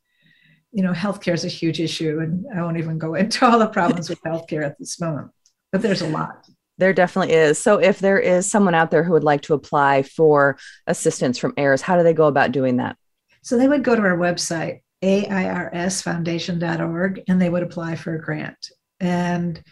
you 0.73 0.83
know 0.83 0.93
healthcare 0.93 1.35
is 1.35 1.45
a 1.45 1.49
huge 1.49 1.81
issue 1.81 2.21
and 2.21 2.45
i 2.55 2.63
won't 2.63 2.79
even 2.79 2.99
go 2.99 3.15
into 3.23 3.47
all 3.47 3.59
the 3.59 3.67
problems 3.67 4.09
with 4.09 4.21
healthcare 4.23 4.65
at 4.65 4.79
this 4.79 5.01
moment 5.01 5.31
but 5.73 5.83
there's 5.83 6.03
a 6.03 6.09
lot 6.09 6.47
there 6.79 6.93
definitely 6.93 7.35
is. 7.35 7.59
So, 7.59 7.79
if 7.79 7.99
there 7.99 8.19
is 8.19 8.51
someone 8.51 8.75
out 8.75 8.91
there 8.91 9.03
who 9.03 9.13
would 9.13 9.25
like 9.25 9.43
to 9.43 9.53
apply 9.55 10.03
for 10.03 10.59
assistance 10.87 11.39
from 11.39 11.55
AIRS, 11.57 11.83
how 11.83 11.97
do 11.97 12.03
they 12.03 12.15
go 12.15 12.27
about 12.27 12.53
doing 12.53 12.79
that? 12.79 12.97
So, 13.43 13.59
they 13.59 13.69
would 13.69 13.85
go 13.85 13.95
to 13.95 14.03
our 14.03 14.17
website, 14.17 14.81
airsfoundation.org, 15.03 17.23
and 17.29 17.43
they 17.43 17.51
would 17.51 17.63
apply 17.63 17.97
for 17.97 18.15
a 18.15 18.21
grant 18.21 18.71
and 19.01 19.63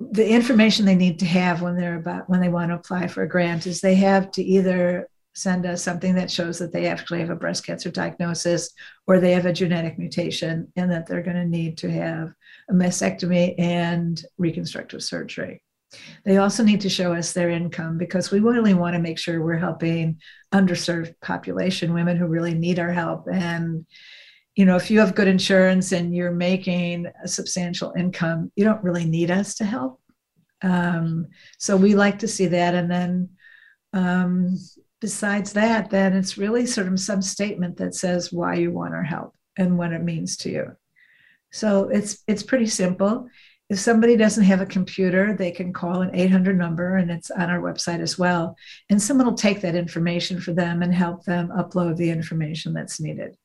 the 0.00 0.28
information 0.28 0.84
they 0.84 0.96
need 0.96 1.18
to 1.20 1.26
have 1.26 1.62
when 1.62 1.76
they're 1.76 1.96
about 1.96 2.28
when 2.28 2.40
they 2.40 2.48
want 2.48 2.70
to 2.70 2.74
apply 2.74 3.06
for 3.06 3.22
a 3.22 3.28
grant 3.28 3.66
is 3.66 3.80
they 3.80 3.94
have 3.94 4.30
to 4.32 4.42
either 4.42 5.08
send 5.34 5.66
us 5.66 5.82
something 5.82 6.14
that 6.14 6.30
shows 6.30 6.58
that 6.58 6.72
they 6.72 6.86
actually 6.86 7.20
have 7.20 7.30
a 7.30 7.36
breast 7.36 7.66
cancer 7.66 7.90
diagnosis 7.90 8.70
or 9.06 9.18
they 9.18 9.32
have 9.32 9.46
a 9.46 9.52
genetic 9.52 9.98
mutation 9.98 10.72
and 10.76 10.90
that 10.90 11.06
they're 11.06 11.22
going 11.22 11.36
to 11.36 11.44
need 11.44 11.76
to 11.76 11.90
have 11.90 12.32
a 12.70 12.72
mastectomy 12.72 13.54
and 13.58 14.24
reconstructive 14.38 15.02
surgery. 15.02 15.60
They 16.24 16.38
also 16.38 16.62
need 16.62 16.80
to 16.82 16.88
show 16.88 17.12
us 17.12 17.32
their 17.32 17.50
income 17.50 17.98
because 17.98 18.30
we 18.30 18.40
really 18.40 18.74
want 18.74 18.94
to 18.94 19.02
make 19.02 19.18
sure 19.18 19.42
we're 19.42 19.56
helping 19.56 20.20
underserved 20.52 21.14
population, 21.20 21.94
women 21.94 22.16
who 22.16 22.26
really 22.26 22.54
need 22.54 22.78
our 22.78 22.92
help. 22.92 23.26
And 23.30 23.86
you 24.54 24.64
know, 24.64 24.76
if 24.76 24.90
you 24.90 25.00
have 25.00 25.16
good 25.16 25.26
insurance 25.26 25.92
and 25.92 26.14
you're 26.14 26.30
making 26.30 27.06
a 27.22 27.28
substantial 27.28 27.92
income, 27.98 28.52
you 28.54 28.64
don't 28.64 28.84
really 28.84 29.04
need 29.04 29.30
us 29.30 29.56
to 29.56 29.64
help. 29.64 30.00
Um, 30.62 31.28
so 31.58 31.76
we 31.76 31.94
like 31.94 32.20
to 32.20 32.28
see 32.28 32.46
that. 32.46 32.74
And 32.74 32.90
then 32.90 33.30
um, 33.92 34.56
besides 35.00 35.52
that, 35.54 35.90
then 35.90 36.14
it's 36.14 36.38
really 36.38 36.66
sort 36.66 36.86
of 36.86 37.00
some 37.00 37.20
statement 37.20 37.76
that 37.78 37.94
says 37.94 38.32
why 38.32 38.54
you 38.54 38.70
want 38.70 38.94
our 38.94 39.02
help 39.02 39.34
and 39.56 39.76
what 39.76 39.92
it 39.92 40.02
means 40.02 40.36
to 40.38 40.50
you. 40.50 40.76
So 41.52 41.88
it's 41.88 42.22
it's 42.26 42.42
pretty 42.42 42.66
simple. 42.66 43.28
If 43.74 43.80
somebody 43.80 44.16
doesn't 44.16 44.44
have 44.44 44.60
a 44.60 44.66
computer, 44.66 45.34
they 45.34 45.50
can 45.50 45.72
call 45.72 46.02
an 46.02 46.14
800 46.14 46.56
number 46.56 46.94
and 46.96 47.10
it's 47.10 47.32
on 47.32 47.50
our 47.50 47.58
website 47.58 47.98
as 47.98 48.16
well. 48.16 48.56
And 48.88 49.02
someone 49.02 49.26
will 49.26 49.34
take 49.34 49.62
that 49.62 49.74
information 49.74 50.40
for 50.40 50.52
them 50.52 50.80
and 50.80 50.94
help 50.94 51.24
them 51.24 51.48
upload 51.48 51.96
the 51.96 52.08
information 52.08 52.72
that's 52.72 53.00
needed 53.00 53.36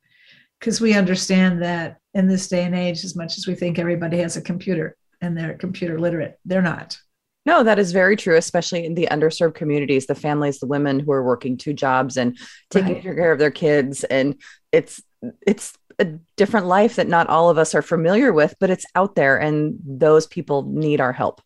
because 0.59 0.79
we 0.79 0.93
understand 0.93 1.63
that 1.63 1.97
in 2.13 2.27
this 2.27 2.47
day 2.47 2.63
and 2.63 2.75
age, 2.75 3.03
as 3.03 3.15
much 3.15 3.39
as 3.39 3.47
we 3.47 3.55
think 3.55 3.79
everybody 3.79 4.19
has 4.19 4.37
a 4.37 4.41
computer 4.43 4.95
and 5.19 5.35
they're 5.35 5.55
computer 5.55 5.99
literate, 5.99 6.37
they're 6.45 6.61
not. 6.61 6.99
No, 7.47 7.63
that 7.63 7.79
is 7.79 7.91
very 7.91 8.15
true, 8.15 8.35
especially 8.35 8.85
in 8.85 8.93
the 8.93 9.07
underserved 9.09 9.55
communities, 9.55 10.05
the 10.05 10.13
families, 10.13 10.59
the 10.59 10.67
women 10.67 10.99
who 10.99 11.11
are 11.11 11.23
working 11.23 11.57
two 11.57 11.73
jobs 11.73 12.17
and 12.17 12.37
taking 12.69 12.93
right. 12.93 13.01
care 13.01 13.31
of 13.31 13.39
their 13.39 13.49
kids. 13.49 14.03
And 14.03 14.39
it's 14.71 15.01
it's 15.47 15.73
a 15.99 16.05
different 16.37 16.65
life 16.65 16.95
that 16.95 17.07
not 17.07 17.27
all 17.27 17.49
of 17.49 17.57
us 17.57 17.75
are 17.75 17.81
familiar 17.81 18.31
with, 18.31 18.55
but 18.59 18.69
it's 18.69 18.85
out 18.95 19.15
there 19.15 19.37
and 19.37 19.77
those 19.85 20.25
people 20.27 20.63
need 20.63 21.01
our 21.01 21.13
help. 21.13 21.41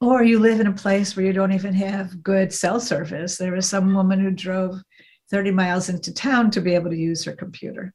Or 0.00 0.24
you 0.24 0.38
live 0.38 0.60
in 0.60 0.66
a 0.66 0.72
place 0.72 1.14
where 1.14 1.26
you 1.26 1.32
don't 1.32 1.52
even 1.52 1.74
have 1.74 2.22
good 2.22 2.52
cell 2.52 2.80
service. 2.80 3.36
There 3.36 3.52
was 3.52 3.68
some 3.68 3.94
woman 3.94 4.18
who 4.18 4.30
drove 4.30 4.80
30 5.30 5.50
miles 5.50 5.88
into 5.88 6.12
town 6.12 6.50
to 6.52 6.60
be 6.60 6.74
able 6.74 6.90
to 6.90 6.96
use 6.96 7.24
her 7.24 7.32
computer. 7.32 7.92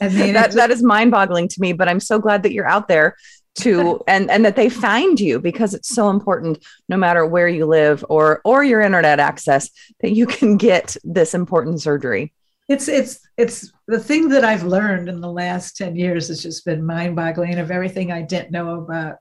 I 0.00 0.08
mean, 0.10 0.34
that, 0.34 0.52
that 0.52 0.70
is 0.70 0.82
mind 0.82 1.10
boggling 1.10 1.48
to 1.48 1.60
me, 1.60 1.72
but 1.72 1.88
I'm 1.88 1.98
so 1.98 2.20
glad 2.20 2.44
that 2.44 2.52
you're 2.52 2.68
out 2.68 2.86
there 2.86 3.16
to 3.56 4.00
and 4.08 4.30
and 4.30 4.44
that 4.44 4.56
they 4.56 4.68
find 4.68 5.18
you 5.18 5.40
because 5.40 5.74
it's 5.74 5.88
so 5.88 6.10
important 6.10 6.64
no 6.88 6.96
matter 6.96 7.26
where 7.26 7.48
you 7.48 7.66
live 7.66 8.04
or 8.08 8.40
or 8.44 8.62
your 8.62 8.80
internet 8.80 9.18
access 9.18 9.70
that 10.00 10.12
you 10.12 10.26
can 10.26 10.56
get 10.56 10.96
this 11.02 11.34
important 11.34 11.80
surgery 11.80 12.32
it's 12.68 12.88
it's 12.88 13.26
it's 13.36 13.72
the 13.86 13.98
thing 13.98 14.28
that 14.28 14.44
i've 14.44 14.64
learned 14.64 15.08
in 15.08 15.20
the 15.20 15.30
last 15.30 15.76
10 15.76 15.96
years 15.96 16.28
has 16.28 16.42
just 16.42 16.64
been 16.64 16.84
mind 16.84 17.16
boggling 17.16 17.58
of 17.58 17.70
everything 17.70 18.12
i 18.12 18.22
didn't 18.22 18.50
know 18.50 18.80
about 18.80 19.18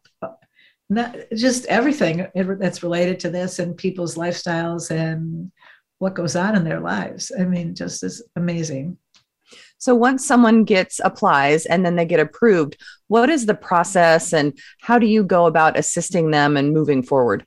not 0.89 1.17
just 1.35 1.65
everything 1.65 2.27
that's 2.59 2.83
related 2.83 3.19
to 3.19 3.29
this 3.29 3.59
and 3.59 3.75
people's 3.75 4.15
lifestyles 4.15 4.89
and 4.89 5.51
what 5.99 6.15
goes 6.15 6.35
on 6.35 6.55
in 6.55 6.63
their 6.63 6.79
lives. 6.79 7.31
I 7.37 7.43
mean, 7.43 7.75
just 7.75 8.03
is 8.03 8.23
amazing. 8.35 8.97
So 9.79 9.95
once 9.95 10.25
someone 10.25 10.63
gets 10.63 10.99
applies 11.03 11.65
and 11.65 11.85
then 11.85 11.95
they 11.95 12.05
get 12.05 12.19
approved, 12.19 12.81
what 13.07 13.29
is 13.29 13.45
the 13.45 13.53
process 13.53 14.33
and 14.33 14.57
how 14.81 14.97
do 14.97 15.05
you 15.05 15.23
go 15.23 15.45
about 15.45 15.77
assisting 15.77 16.31
them 16.31 16.57
and 16.57 16.73
moving 16.73 17.03
forward? 17.03 17.45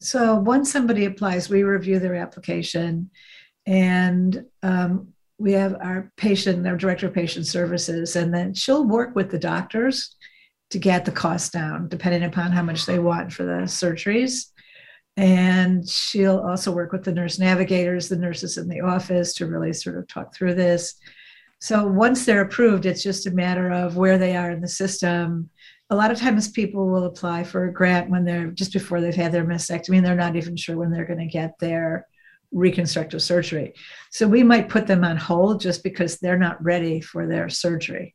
So 0.00 0.36
once 0.36 0.70
somebody 0.70 1.04
applies, 1.04 1.48
we 1.48 1.62
review 1.62 1.98
their 1.98 2.14
application 2.14 3.10
and 3.66 4.44
um, 4.62 5.12
we 5.42 5.52
have 5.52 5.74
our 5.80 6.12
patient, 6.16 6.66
our 6.66 6.76
director 6.76 7.08
of 7.08 7.14
patient 7.14 7.46
services, 7.46 8.14
and 8.14 8.32
then 8.32 8.54
she'll 8.54 8.86
work 8.86 9.16
with 9.16 9.28
the 9.28 9.38
doctors 9.38 10.14
to 10.70 10.78
get 10.78 11.04
the 11.04 11.10
cost 11.10 11.52
down, 11.52 11.88
depending 11.88 12.22
upon 12.22 12.52
how 12.52 12.62
much 12.62 12.86
they 12.86 13.00
want 13.00 13.32
for 13.32 13.42
the 13.42 13.62
surgeries. 13.64 14.52
And 15.16 15.86
she'll 15.86 16.38
also 16.38 16.70
work 16.70 16.92
with 16.92 17.02
the 17.02 17.12
nurse 17.12 17.40
navigators, 17.40 18.08
the 18.08 18.16
nurses 18.16 18.56
in 18.56 18.68
the 18.68 18.82
office 18.82 19.34
to 19.34 19.46
really 19.46 19.72
sort 19.72 19.98
of 19.98 20.06
talk 20.06 20.32
through 20.32 20.54
this. 20.54 20.94
So 21.60 21.86
once 21.88 22.24
they're 22.24 22.42
approved, 22.42 22.86
it's 22.86 23.02
just 23.02 23.26
a 23.26 23.32
matter 23.32 23.70
of 23.70 23.96
where 23.96 24.18
they 24.18 24.36
are 24.36 24.52
in 24.52 24.60
the 24.60 24.68
system. 24.68 25.50
A 25.90 25.96
lot 25.96 26.12
of 26.12 26.18
times 26.18 26.48
people 26.48 26.88
will 26.88 27.04
apply 27.04 27.42
for 27.42 27.64
a 27.64 27.72
grant 27.72 28.10
when 28.10 28.24
they're 28.24 28.52
just 28.52 28.72
before 28.72 29.00
they've 29.00 29.14
had 29.14 29.32
their 29.32 29.44
mastectomy 29.44 29.96
and 29.96 30.06
they're 30.06 30.14
not 30.14 30.36
even 30.36 30.56
sure 30.56 30.76
when 30.76 30.92
they're 30.92 31.04
going 31.04 31.18
to 31.18 31.26
get 31.26 31.58
their 31.58 32.06
reconstructive 32.52 33.22
surgery. 33.22 33.74
So 34.10 34.28
we 34.28 34.42
might 34.42 34.68
put 34.68 34.86
them 34.86 35.04
on 35.04 35.16
hold 35.16 35.60
just 35.60 35.82
because 35.82 36.18
they're 36.18 36.38
not 36.38 36.62
ready 36.62 37.00
for 37.00 37.26
their 37.26 37.48
surgery. 37.48 38.14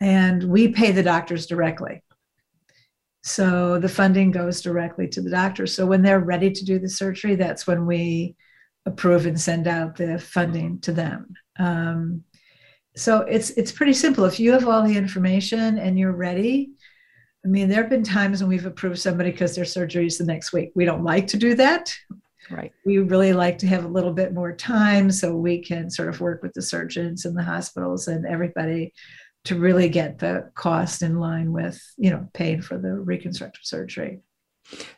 And 0.00 0.44
we 0.44 0.68
pay 0.68 0.92
the 0.92 1.02
doctors 1.02 1.46
directly. 1.46 2.02
So 3.24 3.78
the 3.80 3.88
funding 3.88 4.30
goes 4.30 4.60
directly 4.60 5.08
to 5.08 5.20
the 5.20 5.30
doctor. 5.30 5.66
So 5.66 5.84
when 5.84 6.02
they're 6.02 6.20
ready 6.20 6.50
to 6.50 6.64
do 6.64 6.78
the 6.78 6.88
surgery, 6.88 7.34
that's 7.34 7.66
when 7.66 7.84
we 7.86 8.36
approve 8.86 9.26
and 9.26 9.40
send 9.40 9.66
out 9.66 9.96
the 9.96 10.18
funding 10.18 10.78
to 10.80 10.92
them. 10.92 11.34
Um, 11.58 12.22
so 12.94 13.20
it's 13.22 13.50
it's 13.50 13.72
pretty 13.72 13.92
simple. 13.92 14.24
If 14.24 14.40
you 14.40 14.52
have 14.52 14.66
all 14.66 14.82
the 14.82 14.96
information 14.96 15.78
and 15.78 15.98
you're 15.98 16.12
ready, 16.12 16.70
I 17.44 17.48
mean, 17.48 17.68
there 17.68 17.82
have 17.82 17.90
been 17.90 18.04
times 18.04 18.40
when 18.40 18.48
we've 18.48 18.64
approved 18.64 18.98
somebody 18.98 19.30
because 19.30 19.54
their 19.54 19.64
surgery 19.64 20.06
is 20.06 20.18
the 20.18 20.24
next 20.24 20.52
week. 20.52 20.70
We 20.74 20.84
don't 20.84 21.04
like 21.04 21.26
to 21.28 21.36
do 21.36 21.54
that. 21.56 21.94
Right. 22.50 22.72
We 22.84 22.98
really 22.98 23.32
like 23.32 23.58
to 23.58 23.66
have 23.66 23.84
a 23.84 23.88
little 23.88 24.12
bit 24.12 24.32
more 24.32 24.54
time 24.54 25.10
so 25.10 25.34
we 25.34 25.62
can 25.62 25.90
sort 25.90 26.08
of 26.08 26.20
work 26.20 26.42
with 26.42 26.52
the 26.52 26.62
surgeons 26.62 27.24
and 27.24 27.36
the 27.36 27.42
hospitals 27.42 28.08
and 28.08 28.26
everybody 28.26 28.92
to 29.44 29.58
really 29.58 29.88
get 29.88 30.18
the 30.18 30.50
cost 30.54 31.02
in 31.02 31.18
line 31.18 31.52
with, 31.52 31.80
you 31.96 32.10
know, 32.10 32.28
paying 32.34 32.60
for 32.62 32.78
the 32.78 32.92
reconstructive 32.92 33.64
surgery. 33.64 34.20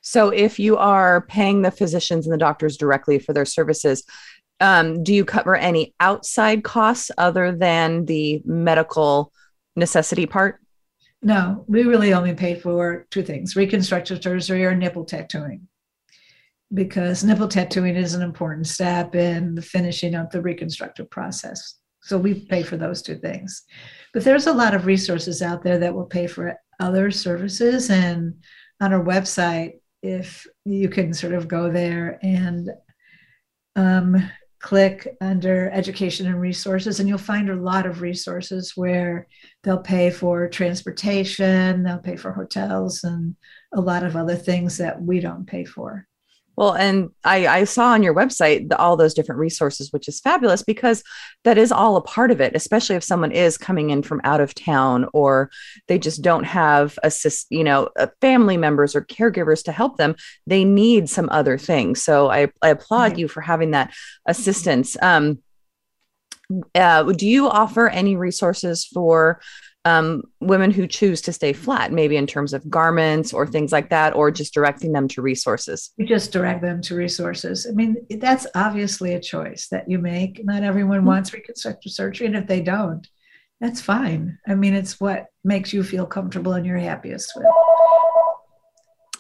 So 0.01 0.31
if 0.31 0.59
you 0.59 0.77
are 0.79 1.23
paying 1.23 1.63
the 1.63 1.71
physicians 1.71 2.27
and 2.27 2.33
the 2.33 2.39
doctors 2.39 2.77
directly 2.77 3.19
for 3.19 3.33
their 3.33 3.45
services, 3.45 4.05
um, 4.61 5.03
do 5.05 5.15
you 5.15 5.25
cover 5.25 5.55
any 5.55 5.95
outside 6.01 6.65
costs 6.65 7.11
other 7.19 7.53
than 7.53 8.07
the 8.07 8.43
medical 8.45 9.33
necessity 9.77 10.27
part? 10.27 10.61
No, 11.23 11.65
we 11.69 11.83
really 11.83 12.13
only 12.13 12.35
pay 12.35 12.55
for 12.55 13.07
two 13.11 13.23
things 13.23 13.57
reconstructive 13.57 14.23
surgery 14.23 14.65
or 14.65 14.75
nipple 14.75 15.05
tattooing. 15.05 15.69
Because 16.75 17.25
nipple 17.25 17.49
tattooing 17.49 17.97
is 17.97 18.15
an 18.15 18.23
important 18.23 18.67
step 18.67 19.15
in 19.15 19.55
the 19.55 19.63
finishing 19.63 20.15
of 20.15 20.31
the 20.31 20.43
reconstructive 20.43 21.11
process. 21.11 21.75
So 22.03 22.19
we 22.19 22.47
pay 22.47 22.63
for 22.63 22.77
those 22.77 23.03
two 23.03 23.19
things. 23.19 23.63
But 24.13 24.25
there's 24.25 24.47
a 24.47 24.53
lot 24.53 24.75
of 24.75 24.87
resources 24.87 25.43
out 25.43 25.63
there 25.63 25.79
that 25.79 25.95
will 25.95 26.07
pay 26.07 26.27
for 26.27 26.55
other 26.81 27.11
services. 27.11 27.91
And 27.91 28.35
on 28.81 28.93
our 28.93 29.03
website, 29.03 29.81
if 30.03 30.47
you 30.65 30.89
can 30.89 31.13
sort 31.13 31.35
of 31.35 31.49
go 31.49 31.71
there 31.73 32.19
and 32.23 32.71
um, 33.75 34.31
click 34.61 35.17
under 35.21 35.71
education 35.71 36.27
and 36.27 36.41
resources, 36.41 37.01
and 37.01 37.09
you'll 37.09 37.19
find 37.19 37.49
a 37.49 37.57
lot 37.57 37.87
of 37.87 38.01
resources 38.01 38.73
where 38.77 39.27
they'll 39.63 39.79
pay 39.79 40.11
for 40.11 40.49
transportation, 40.49 41.83
they'll 41.83 41.99
pay 41.99 42.17
for 42.17 42.33
hotels, 42.33 43.05
and 43.05 43.37
a 43.73 43.81
lot 43.81 44.05
of 44.05 44.17
other 44.17 44.37
things 44.37 44.79
that 44.79 45.01
we 45.01 45.21
don't 45.21 45.47
pay 45.47 45.65
for. 45.65 46.07
Well, 46.59 46.75
and 46.75 47.11
I, 47.23 47.47
I 47.47 47.65
saw 47.65 47.93
on 47.93 48.03
your 48.03 48.17
website 48.17 48.69
the, 48.69 48.77
all 48.77 48.97
those 48.97 49.15
different 49.15 49.39
resources, 49.39 49.93
which 49.93 50.09
is 50.09 50.19
fabulous 50.19 50.65
because 50.65 51.05
that 51.45 51.57
is 51.57 51.71
all 51.71 51.95
a 51.95 52.03
part 52.03 52.33
of 52.33 52.41
it, 52.41 52.57
especially 52.57 52.97
if 52.97 53.05
someone 53.05 53.31
is 53.31 53.57
coming 53.57 53.91
in 53.91 54.03
from 54.03 54.21
out 54.25 54.41
of 54.41 54.57
town 54.57 55.07
or 55.13 55.53
they 55.87 56.01
just 56.01 56.21
don't 56.21 56.43
have 56.43 56.99
assist, 57.05 57.47
you 57.51 57.63
know, 57.63 57.91
family 58.21 58.57
members 58.57 58.97
or 58.97 59.03
caregivers 59.03 59.63
to 59.67 59.71
help 59.71 59.99
them. 59.99 60.17
They 60.49 60.65
need 60.65 61.09
some 61.09 61.29
other 61.31 61.59
things. 61.59 62.03
So 62.03 62.29
I, 62.29 62.51
I 62.61 62.71
applaud 62.71 63.13
mm-hmm. 63.13 63.21
you 63.21 63.29
for 63.29 63.41
having 63.41 63.71
that 63.71 63.95
assistance. 64.27 64.97
Um, 65.01 65.39
uh, 66.75 67.05
do 67.05 67.29
you 67.29 67.49
offer 67.49 67.89
any 67.89 68.17
resources 68.17 68.85
for 68.85 69.41
um, 69.85 70.23
women 70.41 70.71
who 70.71 70.87
choose 70.87 71.21
to 71.23 71.33
stay 71.33 71.53
flat, 71.53 71.93
maybe 71.93 72.17
in 72.17 72.27
terms 72.27 72.53
of 72.53 72.69
garments 72.69 73.33
or 73.33 73.47
things 73.47 73.73
like 73.73 73.91
that, 73.91 74.15
or 74.15 74.31
just 74.31 74.53
directing 74.55 74.93
them 74.93 75.09
to 75.09 75.23
resources? 75.23 75.93
You 75.97 76.07
just 76.07 76.33
direct 76.33 76.63
them 76.63 76.83
to 76.83 76.95
resources. 76.95 77.67
I 77.67 77.73
mean, 77.73 77.97
that's 78.19 78.47
obviously 78.55 79.15
a 79.15 79.21
choice 79.21 79.69
that 79.71 79.89
you 79.89 79.99
make. 79.99 80.45
Not 80.45 80.63
everyone 80.63 80.99
mm-hmm. 80.99 81.07
wants 81.07 81.33
reconstructive 81.33 81.93
surgery, 81.93 82.27
and 82.27 82.37
if 82.37 82.47
they 82.47 82.61
don't, 82.61 83.07
that's 83.61 83.81
fine. 83.81 84.39
I 84.47 84.55
mean, 84.55 84.75
it's 84.75 85.01
what 85.01 85.27
makes 85.45 85.73
you 85.73 85.83
feel 85.83 86.07
comfortable 86.07 86.53
and 86.53 86.65
you're 86.65 86.79
happiest 86.79 87.33
with. 87.35 87.47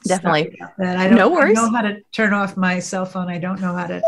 Definitely. 0.06 0.56
That 0.78 0.96
I 0.96 1.08
don't 1.08 1.18
no 1.18 1.28
worries. 1.28 1.58
I 1.58 1.62
know 1.62 1.70
how 1.70 1.82
to 1.82 2.00
turn 2.12 2.32
off 2.32 2.56
my 2.56 2.78
cell 2.78 3.04
phone. 3.04 3.28
I 3.28 3.38
don't 3.38 3.60
know 3.60 3.74
how 3.74 3.86
to 3.86 4.00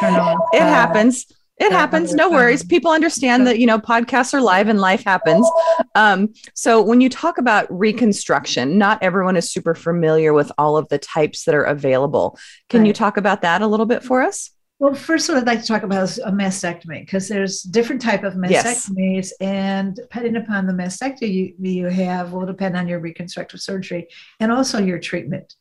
turn 0.00 0.14
off. 0.14 0.38
It 0.52 0.62
uh, 0.62 0.66
happens 0.66 1.26
it 1.58 1.70
happens. 1.70 2.12
No 2.14 2.30
worries. 2.30 2.64
people 2.64 2.90
understand 2.90 3.46
that 3.46 3.58
you 3.58 3.66
know 3.66 3.78
podcasts 3.78 4.34
are 4.34 4.40
live 4.40 4.68
and 4.68 4.80
life 4.80 5.04
happens. 5.04 5.48
Um, 5.94 6.32
so 6.54 6.82
when 6.82 7.00
you 7.00 7.08
talk 7.08 7.38
about 7.38 7.66
reconstruction 7.70 8.78
not 8.78 9.00
everyone 9.02 9.36
is 9.36 9.50
super 9.50 9.74
familiar 9.74 10.32
with 10.32 10.50
all 10.58 10.76
of 10.76 10.88
the 10.88 10.98
types 10.98 11.44
that 11.44 11.54
are 11.54 11.62
available. 11.62 12.38
Can 12.68 12.80
right. 12.80 12.88
you 12.88 12.92
talk 12.92 13.16
about 13.16 13.42
that 13.42 13.62
a 13.62 13.66
little 13.66 13.86
bit 13.86 14.02
for 14.02 14.22
us? 14.22 14.50
Well 14.80 14.94
first 14.94 15.28
what 15.28 15.38
i'd 15.38 15.46
like 15.46 15.60
to 15.60 15.66
talk 15.66 15.84
about 15.84 16.02
is 16.02 16.18
a 16.18 16.32
mastectomy 16.32 17.00
because 17.00 17.28
there's 17.28 17.62
different 17.62 18.02
type 18.02 18.24
of 18.24 18.34
mastectomies 18.34 19.30
yes. 19.30 19.32
and 19.40 19.94
depending 19.94 20.36
upon 20.36 20.66
the 20.66 20.72
mastectomy 20.72 21.32
you, 21.32 21.54
you 21.60 21.86
have 21.86 22.32
will 22.32 22.44
depend 22.44 22.76
on 22.76 22.88
your 22.88 22.98
reconstructive 22.98 23.60
surgery 23.60 24.08
and 24.40 24.50
also 24.50 24.78
your 24.82 24.98
treatment. 24.98 25.54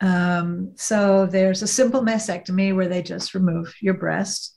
Um, 0.00 0.72
so 0.76 1.26
there's 1.26 1.60
a 1.60 1.66
simple 1.66 2.00
mastectomy 2.00 2.74
where 2.74 2.88
they 2.88 3.02
just 3.02 3.34
remove 3.34 3.74
your 3.82 3.94
breast 3.94 4.56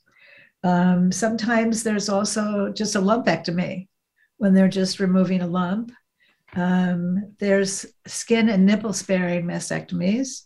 um, 0.64 1.12
sometimes 1.12 1.82
there's 1.82 2.08
also 2.08 2.70
just 2.70 2.96
a 2.96 3.00
lumpectomy 3.00 3.86
when 4.38 4.54
they're 4.54 4.66
just 4.68 4.98
removing 4.98 5.42
a 5.42 5.46
lump. 5.46 5.92
Um, 6.56 7.34
there's 7.38 7.84
skin 8.06 8.48
and 8.48 8.64
nipple 8.64 8.94
sparing 8.94 9.44
mastectomies. 9.44 10.42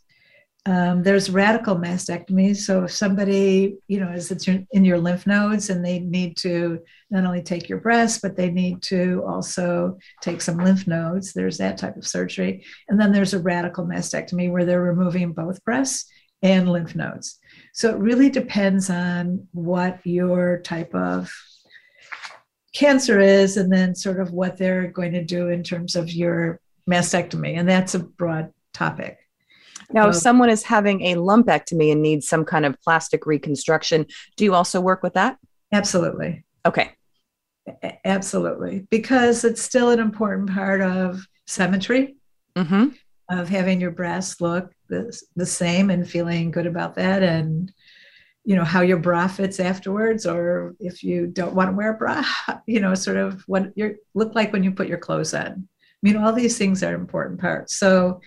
Um, 0.67 1.03
there's 1.03 1.31
radical 1.31 1.77
mastectomies. 1.77 2.57
So 2.59 2.85
if 2.85 2.91
somebody, 2.91 3.79
you 3.87 4.01
know, 4.01 4.11
is 4.11 4.31
in 4.31 4.85
your 4.85 4.99
lymph 4.99 5.27
nodes 5.27 5.71
and 5.71 5.85
they 5.85 6.01
need 6.01 6.37
to 6.39 6.81
not 7.11 7.25
only 7.25 7.43
take 7.43 7.69
your 7.69 7.79
breast, 7.79 8.21
but 8.21 8.37
they 8.37 8.51
need 8.51 8.83
to 8.83 9.23
also 9.27 9.99
take 10.21 10.43
some 10.43 10.59
lymph 10.59 10.87
nodes, 10.87 11.33
there's 11.33 11.59
that 11.59 11.79
type 11.79 11.97
of 11.97 12.07
surgery. 12.07 12.65
And 12.89 13.01
then 13.01 13.13
there's 13.13 13.35
a 13.35 13.39
radical 13.39 13.87
mastectomy 13.87 14.51
where 14.51 14.65
they're 14.65 14.83
removing 14.83 15.33
both 15.33 15.65
breasts 15.65 16.11
and 16.43 16.71
lymph 16.71 16.95
nodes. 16.95 17.39
So 17.73 17.91
it 17.91 17.99
really 17.99 18.31
depends 18.31 18.91
on 18.91 19.47
what 19.53 20.01
your 20.05 20.61
type 20.61 20.95
of 20.95 21.33
cancer 22.75 23.21
is 23.21 23.57
and 23.57 23.73
then 23.73 23.95
sort 23.95 24.21
of 24.21 24.33
what 24.33 24.57
they're 24.57 24.89
going 24.89 25.13
to 25.13 25.25
do 25.25 25.49
in 25.49 25.63
terms 25.63 25.97
of 25.97 26.13
your 26.13 26.61
mastectomy. 26.89 27.59
And 27.59 27.69
that's 27.69 27.95
a 27.95 28.01
broad 28.01 28.53
topic. 28.73 29.19
Now, 29.91 30.09
if 30.11 30.17
someone 30.17 30.51
is 30.51 30.63
having 30.63 31.01
a 31.03 31.15
lumpectomy 31.15 31.91
and 31.91 32.03
needs 32.03 32.29
some 32.29 32.45
kind 32.45 32.67
of 32.67 32.79
plastic 32.83 33.25
reconstruction, 33.27 34.07
do 34.37 34.45
you 34.45 34.55
also 34.55 34.81
work 34.81 35.03
with 35.03 35.15
that? 35.15 35.39
Absolutely. 35.73 36.45
Okay. 36.67 36.93
A- 37.83 38.07
absolutely. 38.07 38.87
Because 38.91 39.45
it's 39.45 39.63
still 39.63 39.91
an 39.91 39.99
important 39.99 40.51
part 40.51 40.83
of 40.83 41.25
symmetry, 41.47 42.17
mm-hmm. 42.55 42.89
of 43.31 43.49
having 43.49 43.81
your 43.81 43.91
breast 43.91 44.43
look 44.43 44.73
the, 44.89 45.21
the 45.37 45.47
same 45.47 45.91
and 45.91 46.09
feeling 46.09 46.51
good 46.51 46.67
about 46.67 46.95
that 46.95 47.23
and 47.23 47.73
you 48.45 48.57
know 48.57 48.65
how 48.65 48.81
your 48.81 48.97
bra 48.97 49.29
fits 49.29 49.61
afterwards 49.61 50.25
or 50.25 50.75
if 50.81 51.03
you 51.03 51.27
don't 51.27 51.55
want 51.55 51.69
to 51.69 51.77
wear 51.77 51.93
a 51.93 51.99
bra 51.99 52.25
you 52.67 52.81
know 52.81 52.95
sort 52.95 53.19
of 53.19 53.43
what 53.43 53.71
you 53.77 53.97
look 54.15 54.35
like 54.35 54.53
when 54.53 54.65
you 54.65 54.73
put 54.73 54.89
your 54.89 54.99
clothes 54.99 55.35
on. 55.35 55.47
I 55.47 56.01
mean 56.03 56.17
all 56.17 56.33
these 56.33 56.57
things 56.57 56.83
are 56.83 56.95
important 56.95 57.41
parts. 57.41 57.77
So 57.77 58.21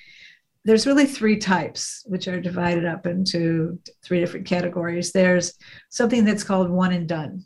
there's 0.63 0.85
really 0.85 1.07
three 1.07 1.37
types 1.37 2.03
which 2.05 2.27
are 2.27 2.39
divided 2.39 2.85
up 2.85 3.07
into 3.07 3.79
three 4.03 4.19
different 4.19 4.45
categories. 4.45 5.11
There's 5.11 5.53
something 5.89 6.23
that's 6.23 6.43
called 6.43 6.69
one 6.69 6.91
and 6.91 7.07
done. 7.07 7.43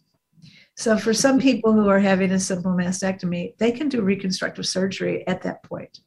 So 0.76 0.98
for 0.98 1.14
some 1.14 1.40
people 1.40 1.72
who 1.72 1.88
are 1.88 2.00
having 2.00 2.32
a 2.32 2.40
simple 2.40 2.72
mastectomy 2.72 3.58
they 3.58 3.72
can 3.72 3.88
do 3.88 4.02
reconstructive 4.02 4.66
surgery 4.66 5.26
at 5.28 5.44
that 5.44 5.64
point 5.64 6.02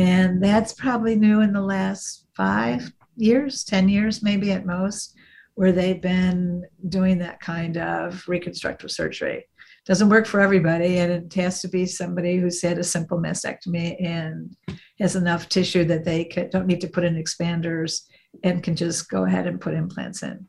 And 0.00 0.42
that's 0.42 0.72
probably 0.72 1.14
new 1.14 1.40
in 1.42 1.52
the 1.52 1.60
last 1.60 2.26
five 2.34 2.90
years, 3.16 3.64
10 3.64 3.88
years, 3.90 4.22
maybe 4.22 4.50
at 4.50 4.64
most, 4.64 5.14
where 5.56 5.72
they've 5.72 6.00
been 6.00 6.64
doing 6.88 7.18
that 7.18 7.40
kind 7.40 7.76
of 7.76 8.26
reconstructive 8.26 8.90
surgery. 8.90 9.44
Doesn't 9.84 10.08
work 10.08 10.26
for 10.26 10.40
everybody, 10.40 11.00
and 11.00 11.12
it 11.12 11.34
has 11.34 11.60
to 11.60 11.68
be 11.68 11.84
somebody 11.84 12.38
who's 12.38 12.62
had 12.62 12.78
a 12.78 12.84
simple 12.84 13.18
mastectomy 13.18 14.02
and 14.02 14.56
has 14.98 15.16
enough 15.16 15.50
tissue 15.50 15.84
that 15.84 16.04
they 16.04 16.24
don't 16.50 16.66
need 16.66 16.80
to 16.80 16.88
put 16.88 17.04
in 17.04 17.22
expanders 17.22 18.06
and 18.42 18.62
can 18.62 18.76
just 18.76 19.10
go 19.10 19.24
ahead 19.24 19.46
and 19.46 19.60
put 19.60 19.74
implants 19.74 20.22
in. 20.22 20.46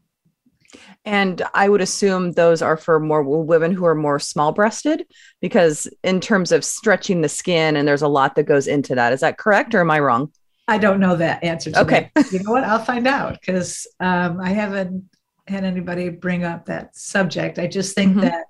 And 1.05 1.41
I 1.53 1.67
would 1.69 1.81
assume 1.81 2.31
those 2.31 2.61
are 2.61 2.77
for 2.77 2.99
more 2.99 3.23
women 3.23 3.71
who 3.71 3.85
are 3.85 3.95
more 3.95 4.19
small 4.19 4.51
breasted, 4.51 5.05
because 5.41 5.87
in 6.03 6.19
terms 6.19 6.51
of 6.51 6.63
stretching 6.63 7.21
the 7.21 7.29
skin, 7.29 7.75
and 7.75 7.87
there's 7.87 8.01
a 8.01 8.07
lot 8.07 8.35
that 8.35 8.43
goes 8.43 8.67
into 8.67 8.95
that. 8.95 9.13
Is 9.13 9.21
that 9.21 9.37
correct, 9.37 9.73
or 9.73 9.81
am 9.81 9.91
I 9.91 9.99
wrong? 9.99 10.31
I 10.67 10.77
don't 10.77 10.99
know 10.99 11.15
that 11.15 11.43
answer. 11.43 11.71
To 11.71 11.81
okay, 11.81 12.11
that. 12.15 12.31
you 12.31 12.43
know 12.43 12.51
what? 12.51 12.63
I'll 12.63 12.83
find 12.83 13.07
out 13.07 13.39
because 13.41 13.87
um, 13.99 14.39
I 14.39 14.49
haven't 14.49 15.09
had 15.47 15.63
anybody 15.63 16.09
bring 16.09 16.43
up 16.43 16.67
that 16.67 16.95
subject. 16.95 17.59
I 17.59 17.67
just 17.67 17.95
think 17.95 18.11
mm-hmm. 18.11 18.21
that 18.21 18.45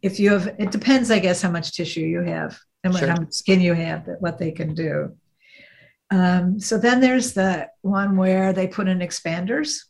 if 0.00 0.20
you 0.20 0.30
have, 0.30 0.46
it 0.58 0.70
depends, 0.70 1.10
I 1.10 1.18
guess, 1.18 1.42
how 1.42 1.50
much 1.50 1.72
tissue 1.72 2.00
you 2.00 2.22
have 2.22 2.58
and 2.84 2.96
sure. 2.96 3.08
how 3.08 3.16
much 3.16 3.32
skin 3.32 3.60
you 3.60 3.74
have, 3.74 4.06
that 4.06 4.22
what 4.22 4.38
they 4.38 4.52
can 4.52 4.74
do. 4.74 5.16
Um, 6.10 6.60
so 6.60 6.78
then 6.78 7.00
there's 7.00 7.32
the 7.32 7.68
one 7.82 8.16
where 8.16 8.52
they 8.52 8.68
put 8.68 8.86
in 8.86 9.00
expanders. 9.00 9.80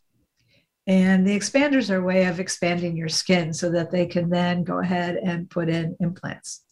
And 0.87 1.27
the 1.27 1.37
expanders 1.37 1.89
are 1.89 1.97
a 1.97 2.05
way 2.05 2.25
of 2.25 2.39
expanding 2.39 2.95
your 2.95 3.09
skin 3.09 3.53
so 3.53 3.69
that 3.71 3.91
they 3.91 4.05
can 4.05 4.29
then 4.29 4.63
go 4.63 4.79
ahead 4.79 5.17
and 5.17 5.49
put 5.49 5.67
in 5.67 5.97
implants. 5.99 6.63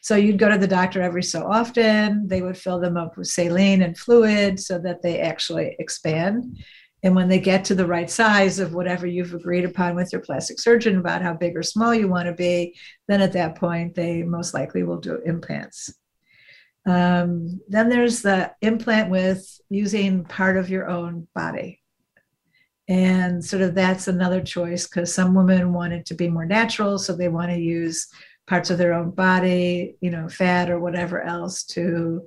So 0.00 0.16
you'd 0.16 0.38
go 0.38 0.50
to 0.50 0.58
the 0.58 0.66
doctor 0.66 1.00
every 1.00 1.22
so 1.22 1.46
often. 1.46 2.28
They 2.28 2.42
would 2.42 2.58
fill 2.58 2.80
them 2.80 2.96
up 2.96 3.16
with 3.16 3.28
saline 3.28 3.82
and 3.82 3.96
fluid 3.96 4.60
so 4.60 4.78
that 4.80 5.02
they 5.02 5.20
actually 5.20 5.76
expand. 5.78 6.58
And 7.02 7.14
when 7.14 7.28
they 7.28 7.38
get 7.38 7.64
to 7.66 7.74
the 7.74 7.86
right 7.86 8.10
size 8.10 8.58
of 8.58 8.74
whatever 8.74 9.06
you've 9.06 9.34
agreed 9.34 9.64
upon 9.64 9.94
with 9.94 10.12
your 10.12 10.22
plastic 10.22 10.58
surgeon 10.58 10.98
about 10.98 11.22
how 11.22 11.34
big 11.34 11.56
or 11.56 11.62
small 11.62 11.94
you 11.94 12.08
want 12.08 12.26
to 12.26 12.32
be, 12.32 12.76
then 13.06 13.20
at 13.20 13.32
that 13.34 13.56
point, 13.56 13.94
they 13.94 14.22
most 14.22 14.54
likely 14.54 14.82
will 14.82 14.98
do 14.98 15.20
implants. 15.24 15.94
Um, 16.86 17.60
then 17.68 17.88
there's 17.88 18.22
the 18.22 18.52
implant 18.60 19.10
with 19.10 19.60
using 19.68 20.24
part 20.24 20.56
of 20.56 20.70
your 20.70 20.88
own 20.88 21.28
body. 21.34 21.80
And 22.88 23.44
sort 23.44 23.62
of 23.62 23.74
that's 23.74 24.06
another 24.06 24.40
choice 24.40 24.86
because 24.86 25.12
some 25.12 25.34
women 25.34 25.72
want 25.72 25.92
it 25.92 26.06
to 26.06 26.14
be 26.14 26.28
more 26.28 26.46
natural. 26.46 26.98
So 26.98 27.14
they 27.14 27.28
want 27.28 27.50
to 27.50 27.58
use 27.58 28.06
parts 28.46 28.70
of 28.70 28.78
their 28.78 28.94
own 28.94 29.10
body, 29.10 29.96
you 30.00 30.10
know, 30.10 30.28
fat 30.28 30.70
or 30.70 30.78
whatever 30.78 31.20
else 31.20 31.64
to 31.64 32.22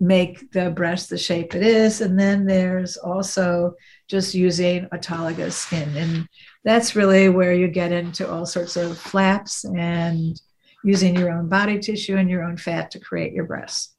make 0.00 0.50
the 0.50 0.70
breast 0.70 1.08
the 1.08 1.16
shape 1.16 1.54
it 1.54 1.62
is. 1.62 2.00
And 2.00 2.18
then 2.18 2.46
there's 2.46 2.96
also 2.96 3.74
just 4.08 4.34
using 4.34 4.86
autologous 4.86 5.52
skin. 5.52 5.96
And 5.96 6.28
that's 6.64 6.96
really 6.96 7.28
where 7.28 7.54
you 7.54 7.68
get 7.68 7.92
into 7.92 8.28
all 8.30 8.46
sorts 8.46 8.76
of 8.76 8.98
flaps 8.98 9.64
and 9.64 10.40
using 10.82 11.16
your 11.16 11.30
own 11.30 11.48
body 11.48 11.78
tissue 11.78 12.16
and 12.16 12.28
your 12.28 12.42
own 12.42 12.56
fat 12.56 12.90
to 12.90 13.00
create 13.00 13.32
your 13.32 13.44
breasts. 13.44 13.94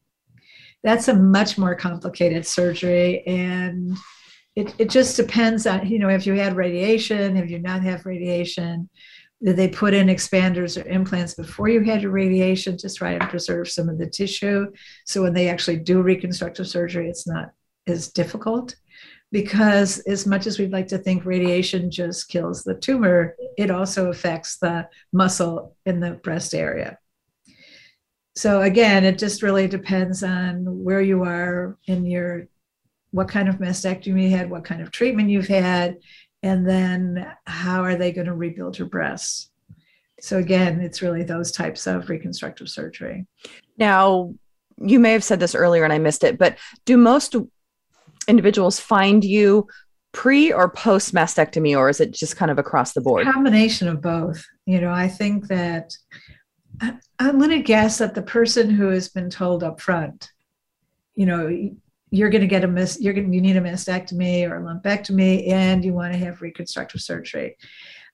That's 0.84 1.08
a 1.08 1.16
much 1.16 1.58
more 1.58 1.76
complicated 1.76 2.46
surgery. 2.46 3.26
And 3.26 3.98
it, 4.56 4.74
it 4.78 4.90
just 4.90 5.18
depends 5.18 5.68
on, 5.68 5.88
you 5.88 6.00
know, 6.00 6.10
if 6.10 6.26
you 6.26 6.34
had 6.34 6.56
radiation, 6.56 7.38
if 7.38 7.50
you 7.50 7.60
not 7.60 7.84
have 7.84 8.06
radiation, 8.06 8.90
did 9.44 9.58
they 9.58 9.68
put 9.68 9.94
in 9.94 10.08
expanders 10.08 10.82
or 10.82 10.88
implants 10.88 11.34
before 11.34 11.68
you 11.68 11.82
had 11.82 12.02
your 12.02 12.12
radiation 12.12 12.78
to 12.78 12.94
try 12.94 13.12
and 13.12 13.30
preserve 13.30 13.70
some 13.70 13.90
of 13.90 13.98
the 13.98 14.10
tissue? 14.10 14.72
So 15.06 15.22
when 15.22 15.34
they 15.34 15.50
actually 15.50 15.78
do 15.78 16.02
reconstructive 16.02 16.68
surgery, 16.68 17.10
it's 17.10 17.28
not 17.28 17.52
as 17.86 18.08
difficult 18.12 18.76
because 19.32 20.00
as 20.00 20.26
much 20.26 20.48
as 20.48 20.58
we'd 20.58 20.72
like 20.72 20.88
to 20.88 20.98
think 20.98 21.26
radiation 21.26 21.92
just 21.92 22.30
kills 22.30 22.64
the 22.64 22.76
tumor, 22.76 23.36
it 23.58 23.70
also 23.70 24.10
affects 24.10 24.58
the 24.58 24.88
muscle 25.12 25.76
in 25.86 26.00
the 26.00 26.12
breast 26.12 26.56
area. 26.56 26.98
So 28.36 28.62
again, 28.62 29.04
it 29.04 29.18
just 29.18 29.44
really 29.44 29.68
depends 29.68 30.24
on 30.24 30.84
where 30.84 31.02
you 31.02 31.24
are 31.24 31.78
in 31.88 32.06
your 32.06 32.48
what 33.16 33.30
kind 33.30 33.48
of 33.48 33.60
mastectomy 33.60 34.24
you 34.24 34.30
had, 34.30 34.50
what 34.50 34.66
kind 34.66 34.82
of 34.82 34.92
treatment 34.92 35.30
you've 35.30 35.48
had, 35.48 35.96
and 36.44 36.68
then 36.68 37.26
how 37.48 37.82
are 37.82 37.96
they 37.96 38.12
going 38.12 38.28
to 38.28 38.34
rebuild 38.34 38.78
your 38.78 38.90
breasts. 38.90 39.52
So 40.20 40.38
again, 40.38 40.82
it's 40.82 41.02
really 41.02 41.24
those 41.24 41.54
types 41.54 41.88
of 41.88 42.10
reconstructive 42.10 42.68
surgery. 42.68 43.26
Now, 43.78 44.34
you 44.78 45.00
may 45.00 45.14
have 45.14 45.24
said 45.24 45.40
this 45.40 45.56
earlier 45.56 45.86
and 45.86 45.94
I 45.94 45.98
missed 45.98 46.26
it, 46.26 46.38
but 46.38 46.58
do 46.84 46.98
most 46.98 47.38
individuals 48.28 48.82
find 48.82 49.24
you 49.24 49.66
pre 50.12 50.52
or 50.52 50.70
post 50.70 51.14
mastectomy, 51.14 51.78
or 51.78 51.88
is 51.88 52.02
it 52.02 52.12
just 52.12 52.36
kind 52.36 52.52
of 52.52 52.60
across 52.60 52.92
the 52.92 53.02
board? 53.02 53.26
A 53.26 53.32
combination 53.32 53.88
of 53.88 54.02
both. 54.02 54.44
You 54.66 54.82
know, 54.82 54.92
I 54.92 55.08
think 55.08 55.48
that 55.48 55.96
I'm 56.82 57.38
going 57.38 57.52
to 57.52 57.62
guess 57.62 57.98
that 58.00 58.14
the 58.14 58.22
person 58.22 58.70
who 58.70 58.90
has 58.90 59.08
been 59.08 59.30
told 59.30 59.64
up 59.64 59.80
front, 59.80 60.32
you 61.16 61.26
know, 61.26 61.72
you're 62.16 62.30
going 62.30 62.42
to 62.42 62.48
get 62.48 62.64
a 62.64 62.68
mis- 62.68 63.00
you're 63.02 63.14
going 63.14 63.34
you 63.34 63.42
need 63.42 63.58
a 63.58 63.62
mastectomy 63.62 64.50
or 64.50 64.58
a 64.58 64.62
lumpectomy, 64.62 65.52
and 65.52 65.84
you 65.84 65.94
want 65.94 66.14
to 66.14 66.20
have 66.20 66.42
reconstructive 66.42 67.02
surgery. 67.02 67.58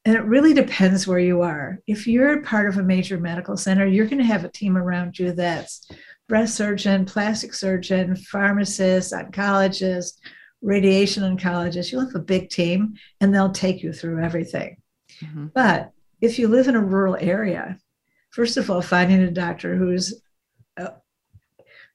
And 0.04 0.16
it 0.16 0.24
really 0.24 0.54
depends 0.54 1.06
where 1.06 1.20
you 1.20 1.42
are. 1.42 1.80
If 1.86 2.08
you're 2.08 2.42
part 2.42 2.68
of 2.68 2.78
a 2.78 2.84
major 2.84 3.20
medical 3.20 3.56
center, 3.56 3.86
you're 3.86 4.08
going 4.08 4.18
to 4.18 4.24
have 4.24 4.44
a 4.44 4.50
team 4.50 4.76
around 4.76 5.20
you 5.20 5.32
that's 5.32 5.88
breast 6.28 6.56
surgeon, 6.56 7.06
plastic 7.06 7.54
surgeon, 7.54 8.16
pharmacist, 8.16 9.14
oncologist, 9.14 10.14
radiation 10.62 11.24
oncologist. 11.24 11.92
You'll 11.92 12.06
have 12.06 12.16
a 12.16 12.20
big 12.20 12.50
team 12.50 12.96
and 13.20 13.34
they'll 13.34 13.52
take 13.52 13.84
you 13.84 13.94
through 13.94 14.24
everything. 14.24 14.78
Mm-hmm. 15.22 15.48
But 15.54 15.92
if 16.20 16.40
you 16.40 16.48
live 16.48 16.68
in 16.68 16.76
a 16.76 16.84
rural 16.84 17.18
area, 17.20 17.78
first 18.32 18.58
of 18.58 18.72
all, 18.72 18.82
finding 18.82 19.22
a 19.22 19.30
doctor 19.30 19.76
who's 19.76 20.22
a, 20.78 20.94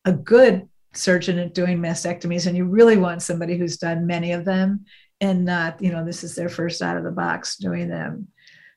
a 0.04 0.12
good 0.12 0.68
surgeon 0.96 1.48
doing 1.52 1.78
mastectomies, 1.78 2.46
and 2.46 2.56
you 2.56 2.64
really 2.64 2.96
want 2.96 3.22
somebody 3.22 3.56
who's 3.56 3.76
done 3.76 4.06
many 4.06 4.32
of 4.32 4.44
them 4.44 4.84
and 5.20 5.44
not, 5.44 5.80
you 5.82 5.90
know, 5.90 6.04
this 6.04 6.24
is 6.24 6.34
their 6.34 6.48
first 6.48 6.82
out 6.82 6.96
of 6.96 7.04
the 7.04 7.10
box 7.10 7.56
doing 7.56 7.88
them 7.88 8.28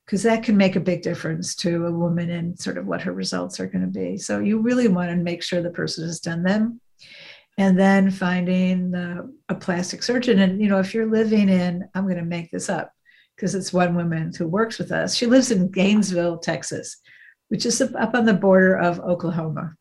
because 0.05 0.23
that 0.23 0.43
can 0.43 0.57
make 0.57 0.75
a 0.75 0.81
big 0.81 1.01
difference 1.01 1.55
to 1.55 1.85
a 1.85 1.91
woman 1.91 2.29
and 2.29 2.59
sort 2.59 2.77
of 2.77 2.85
what 2.87 3.01
her 3.01 3.13
results 3.13 3.59
are 3.59 3.67
going 3.67 3.81
to 3.81 3.87
be. 3.87 4.17
So 4.17 4.39
you 4.39 4.59
really 4.59 4.87
want 4.87 5.09
to 5.11 5.15
make 5.15 5.43
sure 5.43 5.61
the 5.61 5.69
person 5.69 6.05
has 6.05 6.19
done 6.19 6.43
them. 6.43 6.81
And 7.57 7.77
then 7.77 8.09
finding 8.09 8.93
a 9.49 9.55
plastic 9.55 10.01
surgeon. 10.01 10.39
And, 10.39 10.61
you 10.61 10.69
know, 10.69 10.79
if 10.79 10.93
you're 10.93 11.11
living 11.11 11.49
in, 11.49 11.89
I'm 11.93 12.05
going 12.05 12.15
to 12.15 12.23
make 12.23 12.51
this 12.51 12.69
up 12.69 12.93
because 13.35 13.53
it's 13.53 13.73
one 13.73 13.95
woman 13.95 14.31
who 14.37 14.47
works 14.47 14.79
with 14.79 14.93
us. 14.93 15.13
She 15.13 15.25
lives 15.25 15.51
in 15.51 15.69
Gainesville, 15.69 16.37
Texas, 16.37 17.01
which 17.49 17.65
is 17.65 17.81
up 17.81 18.15
on 18.15 18.23
the 18.23 18.33
border 18.33 18.77
of 18.77 19.01
Oklahoma. 19.01 19.73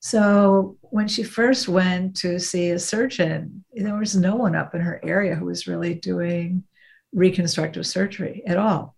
So 0.00 0.78
when 0.80 1.08
she 1.08 1.22
first 1.22 1.68
went 1.68 2.16
to 2.18 2.40
see 2.40 2.70
a 2.70 2.78
surgeon, 2.78 3.64
there 3.72 3.94
was 3.94 4.16
no 4.16 4.34
one 4.34 4.56
up 4.56 4.74
in 4.74 4.80
her 4.80 4.98
area 5.04 5.34
who 5.34 5.44
was 5.44 5.66
really 5.66 5.94
doing 5.94 6.64
reconstructive 7.12 7.86
surgery 7.86 8.42
at 8.46 8.56
all. 8.56 8.96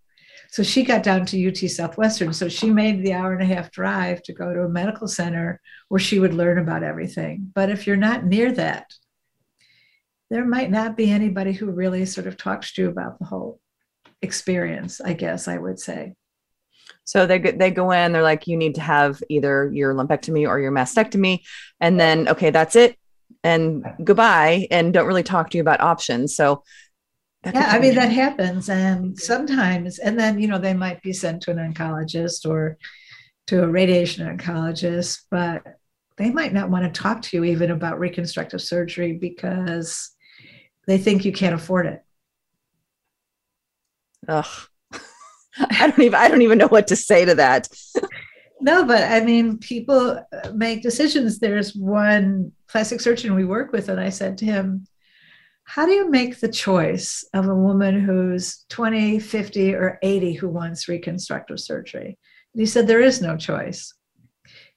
So 0.50 0.62
she 0.62 0.84
got 0.84 1.02
down 1.02 1.26
to 1.26 1.48
UT 1.48 1.56
Southwestern. 1.56 2.32
So 2.32 2.48
she 2.48 2.70
made 2.70 3.02
the 3.02 3.14
hour 3.14 3.32
and 3.32 3.42
a 3.42 3.54
half 3.54 3.72
drive 3.72 4.22
to 4.24 4.32
go 4.32 4.52
to 4.52 4.64
a 4.64 4.68
medical 4.68 5.08
center 5.08 5.60
where 5.88 5.98
she 5.98 6.18
would 6.18 6.34
learn 6.34 6.58
about 6.58 6.82
everything. 6.82 7.50
But 7.54 7.70
if 7.70 7.86
you're 7.86 7.96
not 7.96 8.26
near 8.26 8.52
that, 8.52 8.92
there 10.30 10.44
might 10.44 10.70
not 10.70 10.96
be 10.96 11.10
anybody 11.10 11.52
who 11.52 11.70
really 11.70 12.06
sort 12.06 12.26
of 12.26 12.36
talks 12.36 12.72
to 12.74 12.82
you 12.82 12.88
about 12.88 13.18
the 13.18 13.24
whole 13.24 13.60
experience, 14.20 15.00
I 15.00 15.14
guess 15.14 15.48
I 15.48 15.58
would 15.58 15.80
say. 15.80 16.14
So 17.12 17.26
they 17.26 17.38
they 17.38 17.70
go 17.70 17.90
in, 17.90 18.12
they're 18.12 18.22
like, 18.22 18.46
you 18.46 18.56
need 18.56 18.76
to 18.76 18.80
have 18.80 19.22
either 19.28 19.70
your 19.70 19.92
lumpectomy 19.92 20.48
or 20.48 20.58
your 20.58 20.72
mastectomy, 20.72 21.40
and 21.78 22.00
then 22.00 22.26
okay, 22.26 22.48
that's 22.48 22.74
it, 22.74 22.96
and 23.44 23.84
goodbye, 24.02 24.66
and 24.70 24.94
don't 24.94 25.06
really 25.06 25.22
talk 25.22 25.50
to 25.50 25.58
you 25.58 25.60
about 25.60 25.82
options. 25.82 26.34
So 26.34 26.64
yeah, 27.44 27.68
I 27.70 27.80
mean 27.80 27.96
that 27.96 28.10
happens, 28.10 28.70
and 28.70 29.18
sometimes, 29.18 29.98
and 29.98 30.18
then 30.18 30.40
you 30.40 30.48
know 30.48 30.56
they 30.56 30.72
might 30.72 31.02
be 31.02 31.12
sent 31.12 31.42
to 31.42 31.50
an 31.50 31.58
oncologist 31.58 32.48
or 32.48 32.78
to 33.48 33.62
a 33.62 33.68
radiation 33.68 34.26
oncologist, 34.26 35.24
but 35.30 35.62
they 36.16 36.30
might 36.30 36.54
not 36.54 36.70
want 36.70 36.86
to 36.86 36.98
talk 36.98 37.20
to 37.20 37.36
you 37.36 37.44
even 37.44 37.70
about 37.72 37.98
reconstructive 37.98 38.62
surgery 38.62 39.12
because 39.12 40.16
they 40.86 40.96
think 40.96 41.26
you 41.26 41.32
can't 41.32 41.54
afford 41.54 41.84
it. 41.84 42.02
Ugh, 44.28 44.46
I 45.58 45.88
don't 45.88 46.00
even 46.00 46.14
I 46.14 46.28
don't 46.28 46.42
even 46.42 46.58
know 46.58 46.68
what 46.68 46.88
to 46.88 46.96
say 46.96 47.24
to 47.24 47.34
that. 47.34 47.68
no, 48.60 48.84
but 48.84 49.02
I 49.02 49.20
mean, 49.20 49.58
people 49.58 50.24
make 50.54 50.82
decisions. 50.82 51.38
There's 51.38 51.74
one 51.74 52.52
plastic 52.68 53.00
surgeon 53.00 53.34
we 53.34 53.44
work 53.44 53.72
with, 53.72 53.88
and 53.88 54.00
I 54.00 54.08
said 54.08 54.38
to 54.38 54.44
him, 54.44 54.86
how 55.64 55.86
do 55.86 55.92
you 55.92 56.10
make 56.10 56.38
the 56.38 56.48
choice 56.48 57.24
of 57.34 57.48
a 57.48 57.54
woman 57.54 58.00
who's 58.00 58.64
20, 58.68 59.18
50, 59.18 59.74
or 59.74 59.98
80 60.02 60.34
who 60.34 60.48
wants 60.48 60.88
reconstructive 60.88 61.60
surgery? 61.60 62.18
And 62.52 62.60
he 62.60 62.66
said, 62.66 62.86
There 62.86 63.00
is 63.00 63.22
no 63.22 63.36
choice. 63.36 63.94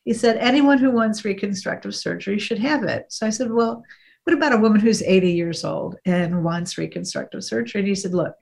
he 0.04 0.14
said, 0.14 0.38
anyone 0.38 0.78
who 0.78 0.92
wants 0.92 1.26
reconstructive 1.26 1.96
surgery 1.96 2.40
should 2.40 2.60
have 2.60 2.84
it. 2.84 3.08
So 3.10 3.26
I 3.26 3.32
said, 3.32 3.52
well, 3.52 3.84
what 4.24 4.36
about 4.36 4.54
a 4.54 4.58
woman 4.58 4.80
who's 4.80 5.04
80 5.04 5.32
years 5.32 5.64
old 5.64 5.98
and 6.06 6.44
wants 6.44 6.78
reconstructive 6.78 7.44
surgery? 7.44 7.82
And 7.82 7.88
he 7.88 7.96
said, 7.96 8.14
look, 8.14 8.36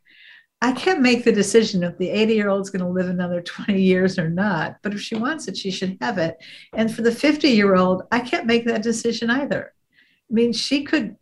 I 0.64 0.72
can't 0.72 1.02
make 1.02 1.26
the 1.26 1.32
decision 1.34 1.84
if 1.84 1.98
the 1.98 2.10
80 2.10 2.36
year 2.36 2.48
old 2.48 2.62
is 2.62 2.70
going 2.70 2.86
to 2.86 2.90
live 2.90 3.10
another 3.10 3.42
20 3.42 3.82
years 3.82 4.18
or 4.18 4.30
not, 4.30 4.78
but 4.82 4.94
if 4.94 5.02
she 5.02 5.16
wants 5.16 5.50
it, 5.50 5.58
she 5.58 5.70
should 5.70 5.98
have 6.00 6.18
it. 6.18 6.38
And 6.72 6.94
for 6.94 7.02
the 7.02 7.12
50 7.12 7.50
year 7.50 7.76
old, 7.76 8.04
I 8.14 8.22
can't 8.22 8.46
make 8.46 8.66
that 8.66 8.82
decision 8.82 9.30
either. 9.30 9.74
I 10.32 10.34
mean, 10.34 10.54
she 10.54 10.86
could 10.86 11.18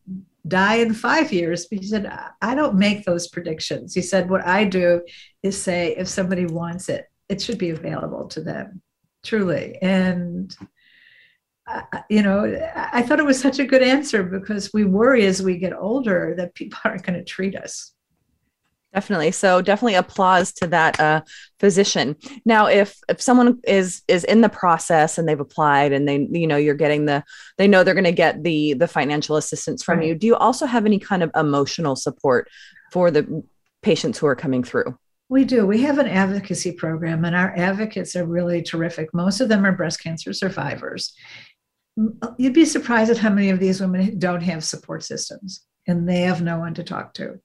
die 0.47 0.75
in 0.75 0.93
five 0.93 1.33
years. 1.33 1.65
But 1.65 1.79
he 1.79 1.87
said, 1.87 2.11
I 2.39 2.53
don't 2.53 2.75
make 2.75 3.03
those 3.03 3.29
predictions. 3.29 3.95
He 3.95 4.03
said, 4.03 4.29
what 4.29 4.45
I 4.45 4.63
do 4.63 5.01
is 5.41 5.59
say, 5.59 5.95
if 5.97 6.07
somebody 6.07 6.45
wants 6.45 6.87
it, 6.87 7.09
it 7.27 7.41
should 7.41 7.57
be 7.57 7.71
available 7.71 8.27
to 8.27 8.41
them, 8.41 8.83
truly. 9.23 9.79
And 9.81 10.55
you 12.09 12.21
know, 12.21 12.61
I 12.75 13.01
thought 13.01 13.19
it 13.19 13.25
was 13.25 13.39
such 13.39 13.57
a 13.57 13.65
good 13.65 13.81
answer 13.81 14.21
because 14.23 14.71
we 14.71 14.85
worry 14.85 15.25
as 15.25 15.41
we 15.41 15.57
get 15.57 15.73
older 15.73 16.35
that 16.37 16.53
people 16.53 16.79
aren't 16.85 17.03
going 17.03 17.17
to 17.17 17.25
treat 17.25 17.55
us. 17.55 17.93
Definitely. 18.93 19.31
So 19.31 19.61
definitely 19.61 19.95
applause 19.95 20.51
to 20.53 20.67
that 20.67 20.99
uh, 20.99 21.21
physician. 21.59 22.17
Now, 22.43 22.65
if 22.65 22.97
if 23.07 23.21
someone 23.21 23.59
is 23.65 24.01
is 24.09 24.25
in 24.25 24.41
the 24.41 24.49
process 24.49 25.17
and 25.17 25.27
they've 25.27 25.39
applied 25.39 25.93
and 25.93 26.07
they 26.07 26.27
you 26.31 26.45
know 26.45 26.57
you're 26.57 26.75
getting 26.75 27.05
the 27.05 27.23
they 27.57 27.69
know 27.69 27.83
they're 27.83 27.93
going 27.93 28.03
to 28.03 28.11
get 28.11 28.43
the 28.43 28.73
the 28.73 28.89
financial 28.89 29.37
assistance 29.37 29.81
from 29.81 29.99
right. 29.99 30.09
you. 30.09 30.15
Do 30.15 30.27
you 30.27 30.35
also 30.35 30.65
have 30.65 30.85
any 30.85 30.99
kind 30.99 31.23
of 31.23 31.31
emotional 31.35 31.95
support 31.95 32.49
for 32.91 33.11
the 33.11 33.43
patients 33.81 34.17
who 34.17 34.27
are 34.27 34.35
coming 34.35 34.63
through? 34.63 34.97
We 35.29 35.45
do. 35.45 35.65
We 35.65 35.81
have 35.83 35.97
an 35.97 36.07
advocacy 36.07 36.73
program, 36.73 37.23
and 37.23 37.33
our 37.33 37.55
advocates 37.55 38.17
are 38.17 38.25
really 38.25 38.61
terrific. 38.61 39.13
Most 39.13 39.39
of 39.39 39.47
them 39.47 39.65
are 39.65 39.71
breast 39.71 40.03
cancer 40.03 40.33
survivors, 40.33 41.13
you'd 42.37 42.53
be 42.53 42.65
surprised 42.65 43.11
at 43.11 43.17
how 43.17 43.29
many 43.29 43.49
of 43.49 43.59
these 43.59 43.81
women 43.81 44.17
don't 44.17 44.41
have 44.41 44.63
support 44.63 45.03
systems 45.03 45.65
and 45.87 46.07
they 46.07 46.21
have 46.21 46.41
no 46.41 46.59
one 46.59 46.73
to 46.75 46.83
talk 46.83 47.13
to. 47.15 47.39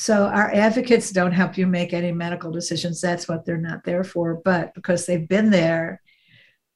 So 0.00 0.24
our 0.28 0.50
advocates 0.50 1.10
don't 1.10 1.32
help 1.32 1.58
you 1.58 1.66
make 1.66 1.92
any 1.92 2.10
medical 2.10 2.50
decisions. 2.50 3.02
That's 3.02 3.28
what 3.28 3.44
they're 3.44 3.58
not 3.58 3.84
there 3.84 4.02
for. 4.02 4.40
But 4.42 4.72
because 4.72 5.04
they've 5.04 5.28
been 5.28 5.50
there, 5.50 6.00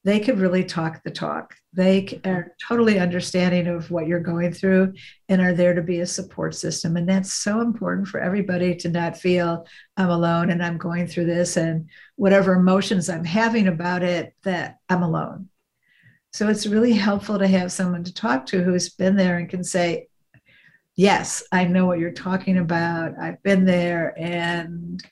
they 0.04 0.20
could 0.20 0.38
really 0.38 0.62
talk 0.62 1.02
the 1.02 1.10
talk. 1.10 1.54
They 1.72 2.20
are 2.26 2.54
totally 2.68 2.98
understanding 2.98 3.66
of 3.66 3.90
what 3.90 4.06
you're 4.06 4.20
going 4.20 4.52
through 4.52 4.92
and 5.30 5.40
are 5.40 5.54
there 5.54 5.72
to 5.72 5.80
be 5.80 6.00
a 6.00 6.06
support 6.06 6.54
system. 6.54 6.98
And 6.98 7.08
that's 7.08 7.32
so 7.32 7.62
important 7.62 8.08
for 8.08 8.20
everybody 8.20 8.76
to 8.76 8.90
not 8.90 9.16
feel 9.16 9.66
I'm 9.96 10.10
alone 10.10 10.50
and 10.50 10.62
I'm 10.62 10.76
going 10.76 11.06
through 11.06 11.24
this 11.24 11.56
and 11.56 11.88
whatever 12.16 12.52
emotions 12.52 13.08
I'm 13.08 13.24
having 13.24 13.68
about 13.68 14.02
it, 14.02 14.34
that 14.42 14.80
I'm 14.90 15.02
alone. 15.02 15.48
So 16.34 16.50
it's 16.50 16.66
really 16.66 16.92
helpful 16.92 17.38
to 17.38 17.48
have 17.48 17.72
someone 17.72 18.04
to 18.04 18.12
talk 18.12 18.44
to 18.46 18.62
who's 18.62 18.90
been 18.90 19.16
there 19.16 19.38
and 19.38 19.48
can 19.48 19.64
say, 19.64 20.08
Yes, 20.96 21.42
I 21.50 21.64
know 21.64 21.86
what 21.86 21.98
you're 21.98 22.12
talking 22.12 22.58
about. 22.58 23.18
I've 23.20 23.42
been 23.42 23.64
there. 23.64 24.14
And 24.16 25.02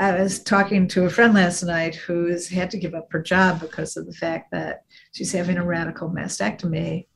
I 0.00 0.20
was 0.20 0.42
talking 0.42 0.88
to 0.88 1.04
a 1.04 1.10
friend 1.10 1.34
last 1.34 1.62
night 1.62 1.94
who's 1.94 2.48
had 2.48 2.70
to 2.72 2.78
give 2.78 2.94
up 2.94 3.08
her 3.12 3.22
job 3.22 3.60
because 3.60 3.96
of 3.96 4.06
the 4.06 4.12
fact 4.12 4.50
that 4.52 4.84
she's 5.12 5.32
having 5.32 5.58
a 5.58 5.64
radical 5.64 6.10
mastectomy. 6.10 7.06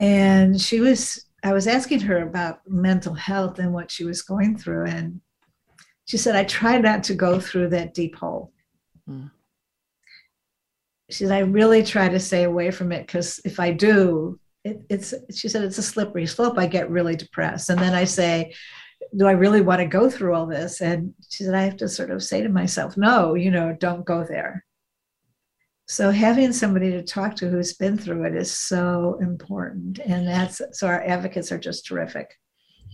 And 0.00 0.60
she 0.60 0.80
was, 0.80 1.26
I 1.42 1.52
was 1.52 1.66
asking 1.66 2.00
her 2.00 2.22
about 2.22 2.60
mental 2.68 3.14
health 3.14 3.58
and 3.58 3.72
what 3.72 3.90
she 3.90 4.04
was 4.04 4.22
going 4.22 4.56
through. 4.56 4.86
And 4.86 5.20
she 6.04 6.16
said, 6.16 6.36
I 6.36 6.44
try 6.44 6.78
not 6.78 7.02
to 7.04 7.14
go 7.14 7.40
through 7.40 7.70
that 7.70 7.94
deep 7.94 8.14
hole. 8.16 8.52
Mm 9.08 9.30
she 11.10 11.24
said, 11.24 11.32
I 11.32 11.40
really 11.40 11.82
try 11.82 12.08
to 12.08 12.20
stay 12.20 12.44
away 12.44 12.70
from 12.70 12.92
it 12.92 13.06
because 13.06 13.40
if 13.44 13.58
I 13.58 13.72
do, 13.72 14.38
it, 14.68 14.80
it's, 14.88 15.14
she 15.34 15.48
said, 15.48 15.64
it's 15.64 15.78
a 15.78 15.82
slippery 15.82 16.26
slope. 16.26 16.58
I 16.58 16.66
get 16.66 16.90
really 16.90 17.16
depressed. 17.16 17.70
And 17.70 17.78
then 17.78 17.94
I 17.94 18.04
say, 18.04 18.54
do 19.16 19.26
I 19.26 19.32
really 19.32 19.60
want 19.60 19.80
to 19.80 19.86
go 19.86 20.10
through 20.10 20.34
all 20.34 20.46
this? 20.46 20.80
And 20.80 21.14
she 21.28 21.44
said, 21.44 21.54
I 21.54 21.62
have 21.62 21.76
to 21.78 21.88
sort 21.88 22.10
of 22.10 22.22
say 22.22 22.42
to 22.42 22.48
myself, 22.48 22.96
no, 22.96 23.34
you 23.34 23.50
know, 23.50 23.76
don't 23.78 24.04
go 24.04 24.24
there. 24.24 24.64
So 25.86 26.10
having 26.10 26.52
somebody 26.52 26.90
to 26.90 27.02
talk 27.02 27.36
to 27.36 27.48
who's 27.48 27.72
been 27.72 27.96
through 27.96 28.24
it 28.24 28.34
is 28.34 28.52
so 28.52 29.18
important. 29.22 30.00
And 30.00 30.26
that's, 30.26 30.60
so 30.72 30.86
our 30.86 31.02
advocates 31.02 31.50
are 31.50 31.58
just 31.58 31.86
terrific. 31.86 32.34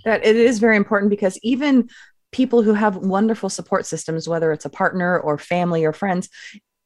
That 0.04 0.24
it 0.24 0.36
is 0.36 0.60
very 0.60 0.76
important 0.76 1.10
because 1.10 1.38
even 1.42 1.88
people 2.30 2.62
who 2.62 2.74
have 2.74 2.96
wonderful 2.96 3.48
support 3.48 3.86
systems, 3.86 4.28
whether 4.28 4.52
it's 4.52 4.64
a 4.64 4.70
partner 4.70 5.18
or 5.18 5.38
family 5.38 5.84
or 5.84 5.92
friends, 5.92 6.28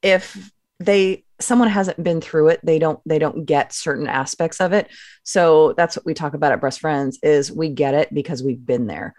if 0.01 0.51
they 0.79 1.23
someone 1.41 1.69
hasn't 1.69 2.03
been 2.03 2.19
through 2.19 2.49
it 2.49 2.59
they 2.63 2.79
don't 2.79 2.99
they 3.05 3.17
don't 3.17 3.45
get 3.45 3.73
certain 3.73 4.07
aspects 4.07 4.59
of 4.59 4.73
it. 4.73 4.89
So 5.23 5.73
that's 5.77 5.95
what 5.95 6.05
we 6.05 6.13
talk 6.13 6.33
about 6.33 6.51
at 6.51 6.61
breast 6.61 6.79
friends 6.79 7.19
is 7.23 7.51
we 7.51 7.69
get 7.69 7.93
it 7.93 8.13
because 8.13 8.43
we've 8.43 8.65
been 8.65 8.87
there. 8.87 9.13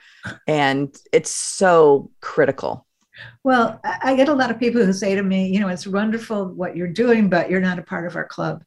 And 0.47 0.95
it's 1.13 1.31
so 1.31 2.11
critical. 2.21 2.87
Well 3.45 3.81
i 3.85 4.15
get 4.15 4.31
a 4.31 4.35
lot 4.35 4.51
of 4.51 4.59
people 4.59 4.83
who 4.85 4.95
say 4.95 5.15
to 5.15 5.23
me 5.23 5.49
you 5.49 5.61
know 5.61 5.69
it's 5.69 5.87
wonderful 5.87 6.47
what 6.47 6.75
you're 6.75 6.89
doing 6.89 7.29
but 7.29 7.51
you're 7.51 7.61
not 7.61 7.79
a 7.79 7.83
part 7.83 8.07
of 8.07 8.17
our 8.17 8.25
club 8.25 8.63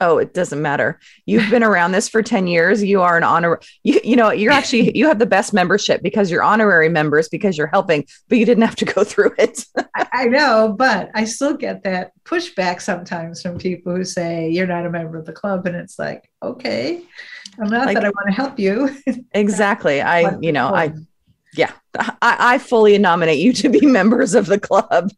oh 0.00 0.18
it 0.18 0.34
doesn't 0.34 0.62
matter. 0.62 0.98
You've 1.26 1.50
been 1.50 1.62
around 1.62 1.92
this 1.92 2.08
for 2.08 2.22
10 2.22 2.46
years. 2.46 2.82
You 2.82 3.02
are 3.02 3.16
an 3.16 3.24
honor 3.24 3.60
you, 3.82 4.00
you 4.04 4.16
know 4.16 4.30
you're 4.30 4.52
actually 4.52 4.96
you 4.96 5.06
have 5.06 5.18
the 5.18 5.26
best 5.26 5.52
membership 5.52 6.02
because 6.02 6.30
you're 6.30 6.42
honorary 6.42 6.88
members 6.88 7.28
because 7.28 7.56
you're 7.56 7.66
helping 7.66 8.04
but 8.28 8.38
you 8.38 8.44
didn't 8.44 8.64
have 8.64 8.76
to 8.76 8.84
go 8.84 9.04
through 9.04 9.32
it. 9.38 9.64
I 10.12 10.26
know 10.26 10.74
but 10.76 11.10
i 11.14 11.24
still 11.24 11.56
get 11.56 11.82
that 11.84 12.12
pushback 12.24 12.80
sometimes 12.80 13.42
from 13.42 13.58
people 13.58 13.94
who 13.94 14.04
say 14.04 14.50
you're 14.50 14.66
not 14.66 14.86
a 14.86 14.90
member 14.90 15.18
of 15.18 15.24
the 15.24 15.32
club 15.32 15.66
and 15.66 15.76
it's 15.76 15.98
like 15.98 16.30
okay 16.42 17.02
i'm 17.60 17.68
not 17.68 17.86
like, 17.86 17.94
that 17.94 18.04
i 18.04 18.08
want 18.08 18.26
to 18.28 18.34
help 18.34 18.58
you. 18.58 18.96
Exactly. 19.32 20.00
I 20.02 20.38
you 20.40 20.52
know 20.52 20.68
i 20.68 20.92
yeah 21.54 21.72
I, 21.98 22.14
I, 22.22 22.58
fully 22.58 22.96
nominate 22.98 23.38
you 23.38 23.52
to 23.54 23.68
be 23.68 23.84
members 23.86 24.34
of 24.34 24.46
the 24.46 24.60
club. 24.60 25.10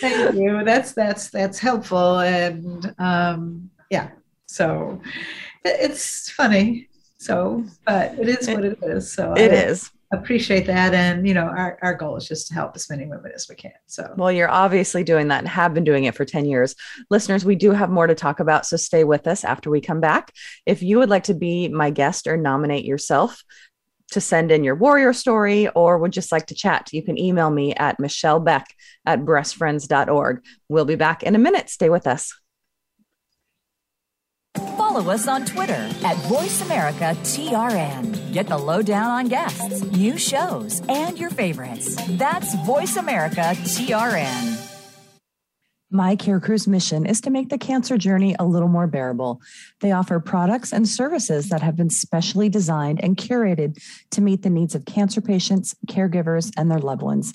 Thank 0.00 0.34
you. 0.34 0.64
That's 0.64 0.92
that's 0.92 1.30
that's 1.30 1.60
helpful 1.60 2.18
and 2.18 2.92
um 2.98 3.69
yeah. 3.90 4.10
So 4.46 5.00
it's 5.64 6.30
funny. 6.30 6.88
So, 7.18 7.64
but 7.86 8.18
it 8.18 8.28
is 8.28 8.48
what 8.48 8.64
it 8.64 8.78
is. 8.82 9.12
So 9.12 9.34
it 9.34 9.52
I 9.52 9.54
is. 9.54 9.90
Appreciate 10.12 10.66
that. 10.66 10.92
And, 10.92 11.28
you 11.28 11.34
know, 11.34 11.44
our, 11.44 11.78
our 11.82 11.94
goal 11.94 12.16
is 12.16 12.26
just 12.26 12.48
to 12.48 12.54
help 12.54 12.74
as 12.74 12.90
many 12.90 13.06
women 13.06 13.30
as 13.32 13.46
we 13.48 13.54
can. 13.54 13.72
So, 13.86 14.12
well, 14.16 14.32
you're 14.32 14.50
obviously 14.50 15.04
doing 15.04 15.28
that 15.28 15.40
and 15.40 15.48
have 15.48 15.72
been 15.74 15.84
doing 15.84 16.04
it 16.04 16.16
for 16.16 16.24
10 16.24 16.46
years. 16.46 16.74
Listeners, 17.10 17.44
we 17.44 17.54
do 17.54 17.70
have 17.72 17.90
more 17.90 18.08
to 18.08 18.14
talk 18.14 18.40
about. 18.40 18.66
So 18.66 18.76
stay 18.76 19.04
with 19.04 19.28
us 19.28 19.44
after 19.44 19.70
we 19.70 19.80
come 19.80 20.00
back. 20.00 20.32
If 20.66 20.82
you 20.82 20.98
would 20.98 21.10
like 21.10 21.24
to 21.24 21.34
be 21.34 21.68
my 21.68 21.90
guest 21.90 22.26
or 22.26 22.36
nominate 22.36 22.84
yourself, 22.84 23.44
to 24.12 24.20
send 24.20 24.50
in 24.50 24.64
your 24.64 24.74
warrior 24.74 25.12
story 25.12 25.68
or 25.68 25.98
would 25.98 26.12
just 26.12 26.32
like 26.32 26.46
to 26.46 26.54
chat, 26.54 26.92
you 26.92 27.02
can 27.02 27.18
email 27.18 27.50
me 27.50 27.74
at 27.74 28.00
Michelle 28.00 28.40
Beck 28.40 28.66
at 29.06 29.20
breastfriends.org. 29.20 30.42
We'll 30.68 30.84
be 30.84 30.96
back 30.96 31.22
in 31.22 31.34
a 31.34 31.38
minute. 31.38 31.70
Stay 31.70 31.90
with 31.90 32.06
us. 32.06 32.39
Follow 34.56 35.10
us 35.10 35.28
on 35.28 35.44
Twitter 35.44 35.74
at 35.74 36.16
VoiceAmericaTRN. 36.26 38.32
Get 38.32 38.48
the 38.48 38.58
lowdown 38.58 39.10
on 39.10 39.28
guests, 39.28 39.84
new 39.84 40.18
shows, 40.18 40.82
and 40.88 41.16
your 41.18 41.30
favorites. 41.30 41.96
That's 42.16 42.56
VoiceAmericaTRN. 42.56 44.66
My 45.92 46.14
Care 46.14 46.38
Crew's 46.38 46.68
mission 46.68 47.04
is 47.04 47.20
to 47.22 47.30
make 47.30 47.48
the 47.48 47.58
cancer 47.58 47.98
journey 47.98 48.36
a 48.38 48.44
little 48.44 48.68
more 48.68 48.86
bearable. 48.86 49.40
They 49.80 49.90
offer 49.90 50.20
products 50.20 50.72
and 50.72 50.88
services 50.88 51.48
that 51.48 51.62
have 51.62 51.74
been 51.74 51.90
specially 51.90 52.48
designed 52.48 53.02
and 53.02 53.16
curated 53.16 53.76
to 54.12 54.20
meet 54.20 54.42
the 54.42 54.50
needs 54.50 54.76
of 54.76 54.84
cancer 54.84 55.20
patients, 55.20 55.74
caregivers, 55.88 56.52
and 56.56 56.70
their 56.70 56.78
loved 56.78 57.02
ones. 57.02 57.32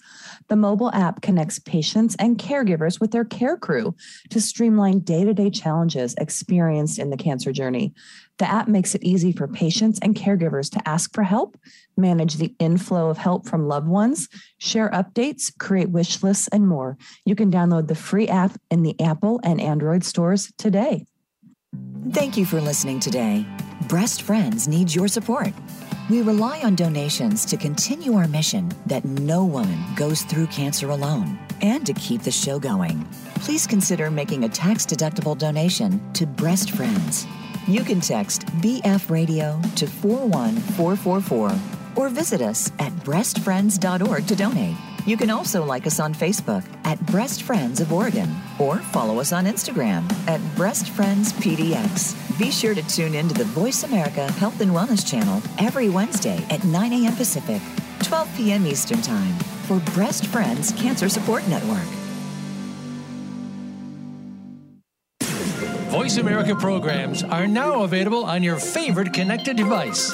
The 0.48 0.56
mobile 0.56 0.92
app 0.92 1.22
connects 1.22 1.60
patients 1.60 2.16
and 2.20 2.38
caregivers 2.38 3.00
with 3.00 3.12
their 3.12 3.26
care 3.26 3.58
crew 3.58 3.96
to 4.30 4.40
streamline 4.40 5.00
day 5.00 5.26
to 5.26 5.34
day 5.34 5.50
challenges 5.50 6.14
experienced 6.18 7.00
in 7.00 7.10
the 7.10 7.18
cancer 7.18 7.52
journey. 7.52 7.94
The 8.38 8.50
app 8.50 8.68
makes 8.68 8.94
it 8.94 9.04
easy 9.04 9.32
for 9.32 9.48
patients 9.48 9.98
and 10.02 10.16
caregivers 10.16 10.70
to 10.72 10.88
ask 10.88 11.14
for 11.14 11.24
help, 11.24 11.58
manage 11.98 12.36
the 12.36 12.54
inflow 12.60 13.10
of 13.10 13.18
help 13.18 13.48
from 13.48 13.68
loved 13.68 13.88
ones, 13.88 14.30
share 14.58 14.90
updates, 14.90 15.52
create 15.58 15.90
wish 15.90 16.22
lists, 16.22 16.48
and 16.50 16.68
more. 16.68 16.98
You 17.26 17.36
can 17.36 17.50
download 17.50 17.88
the 17.88 17.96
free 17.96 18.28
app 18.28 18.58
in 18.70 18.84
the 18.84 19.00
Apple 19.02 19.40
and 19.44 19.60
Android 19.60 20.04
stores 20.04 20.52
today. 20.58 21.06
Thank 22.12 22.38
you 22.38 22.46
for 22.46 22.62
listening 22.62 23.00
today. 23.00 23.46
Breast 23.88 24.22
Friends 24.22 24.68
needs 24.68 24.96
your 24.96 25.08
support. 25.08 25.54
We 26.08 26.22
rely 26.22 26.62
on 26.62 26.76
donations 26.76 27.46
to 27.46 27.58
continue 27.58 28.14
our 28.14 28.28
mission 28.28 28.72
that 28.86 29.06
no 29.06 29.44
woman 29.44 29.80
goes 29.96 30.22
through 30.22 30.48
cancer 30.48 30.92
alone 30.92 31.40
and 31.62 31.84
to 31.84 31.94
keep 31.94 32.22
the 32.22 32.30
show 32.30 32.60
going. 32.60 33.04
Please 33.36 33.66
consider 33.66 34.12
making 34.12 34.44
a 34.44 34.50
tax 34.50 34.86
deductible 34.86 35.36
donation 35.36 36.00
to 36.14 36.28
Breast 36.28 36.72
Friends. 36.72 37.26
You 37.68 37.84
can 37.84 38.02
text 38.02 38.46
BF 38.62 39.10
Radio 39.10 39.60
to 39.78 39.88
41444 39.88 41.52
or 41.96 42.10
visit 42.10 42.42
us 42.42 42.72
at 42.78 42.92
breastfriends.org 42.98 44.28
to 44.28 44.36
donate. 44.36 44.78
You 45.06 45.18
can 45.18 45.30
also 45.30 45.64
like 45.64 45.86
us 45.86 46.00
on 46.00 46.16
Facebook 46.16 46.64
at 46.84 47.00
Breast 47.06 47.44
Friends 47.44 47.80
of 47.80 47.94
Oregon 47.94 48.36
or 48.58 48.78
follow 48.78 49.20
us 49.20 49.32
on 49.32 49.46
Instagram 49.46 50.12
at 50.28 50.42
Breast 50.56 50.90
Friends 50.90 51.32
PDX. 51.34 52.40
Be 52.40 52.50
sure 52.50 52.74
to 52.74 52.82
tune 52.88 53.14
in 53.14 53.28
to 53.28 53.36
the 53.36 53.46
Voice 53.46 53.84
America 53.84 54.32
Health 54.34 54.62
and 54.62 54.72
Wellness 54.72 55.08
channel 55.08 55.44
every 55.60 55.90
Wednesday 55.90 56.44
at 56.50 56.64
9 56.64 56.92
a.m. 56.92 57.16
Pacific, 57.16 57.62
12 58.04 58.36
p.m. 58.36 58.66
Eastern 58.66 59.02
Time 59.04 59.34
for 59.68 59.80
Breast 59.94 60.26
Friends 60.26 60.72
Cancer 60.72 61.08
Support 61.08 61.48
Network. 61.48 61.86
Voice 65.96 66.18
America 66.18 66.56
programs 66.56 67.24
are 67.24 67.48
now 67.48 67.84
available 67.84 68.26
on 68.26 68.44
your 68.44 68.58
favorite 68.58 69.14
connected 69.14 69.56
device, 69.56 70.14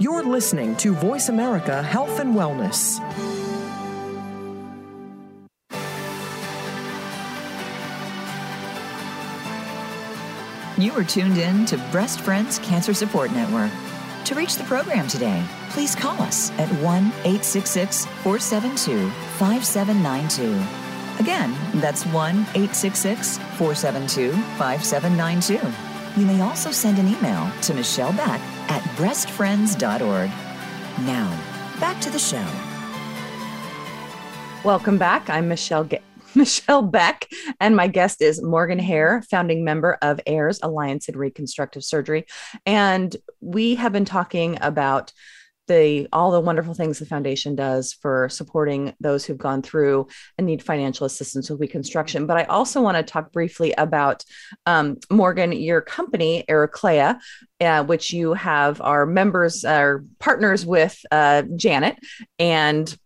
You're 0.00 0.22
listening 0.22 0.76
to 0.76 0.94
Voice 0.94 1.28
America 1.28 1.82
Health 1.82 2.20
and 2.20 2.32
Wellness. 2.32 3.00
You 10.78 10.92
are 10.92 11.02
tuned 11.02 11.38
in 11.38 11.66
to 11.66 11.78
Breast 11.90 12.20
Friends 12.20 12.60
Cancer 12.60 12.94
Support 12.94 13.32
Network. 13.32 13.72
To 14.26 14.36
reach 14.36 14.54
the 14.54 14.62
program 14.62 15.08
today, 15.08 15.44
please 15.70 15.96
call 15.96 16.22
us 16.22 16.52
at 16.52 16.68
1 16.68 17.06
866 17.24 18.04
472 18.22 19.10
5792. 19.10 21.20
Again, 21.20 21.56
that's 21.80 22.06
1 22.06 22.36
866 22.54 23.38
472 23.38 24.30
5792. 24.58 26.20
You 26.20 26.26
may 26.26 26.40
also 26.40 26.70
send 26.70 27.00
an 27.00 27.08
email 27.08 27.50
to 27.62 27.74
Michelle 27.74 28.12
Beck 28.12 28.40
at 28.68 28.82
breastfriends.org. 28.96 30.30
Now, 31.06 31.30
back 31.80 32.00
to 32.02 32.10
the 32.10 32.18
show. 32.18 32.44
Welcome 34.64 34.98
back. 34.98 35.30
I'm 35.30 35.48
Michelle 35.48 35.84
Ge- 35.84 36.02
Michelle 36.34 36.82
Beck, 36.82 37.28
and 37.60 37.74
my 37.74 37.86
guest 37.86 38.20
is 38.20 38.42
Morgan 38.42 38.78
Hare, 38.78 39.22
founding 39.30 39.64
member 39.64 39.96
of 40.02 40.20
AIRS 40.26 40.60
Alliance 40.62 41.08
in 41.08 41.16
Reconstructive 41.16 41.84
Surgery. 41.84 42.26
And 42.66 43.16
we 43.40 43.76
have 43.76 43.92
been 43.92 44.04
talking 44.04 44.58
about 44.60 45.12
the 45.68 46.08
all 46.12 46.30
the 46.30 46.40
wonderful 46.40 46.74
things 46.74 46.98
the 46.98 47.06
foundation 47.06 47.54
does 47.54 47.92
for 47.92 48.28
supporting 48.28 48.94
those 49.00 49.24
who've 49.24 49.38
gone 49.38 49.62
through 49.62 50.08
and 50.36 50.46
need 50.46 50.62
financial 50.62 51.06
assistance 51.06 51.48
with 51.48 51.60
reconstruction. 51.60 52.26
But 52.26 52.38
I 52.38 52.44
also 52.44 52.82
want 52.82 52.96
to 52.96 53.02
talk 53.02 53.32
briefly 53.32 53.72
about 53.78 54.24
um, 54.66 54.96
Morgan, 55.10 55.52
your 55.52 55.80
company, 55.80 56.44
Eraclea, 56.48 57.18
uh, 57.60 57.84
which 57.84 58.12
you 58.12 58.34
have 58.34 58.80
our 58.80 59.06
members, 59.06 59.64
are 59.64 60.04
partners 60.18 60.66
with 60.66 60.98
uh, 61.10 61.42
Janet 61.56 61.96
and 62.38 62.96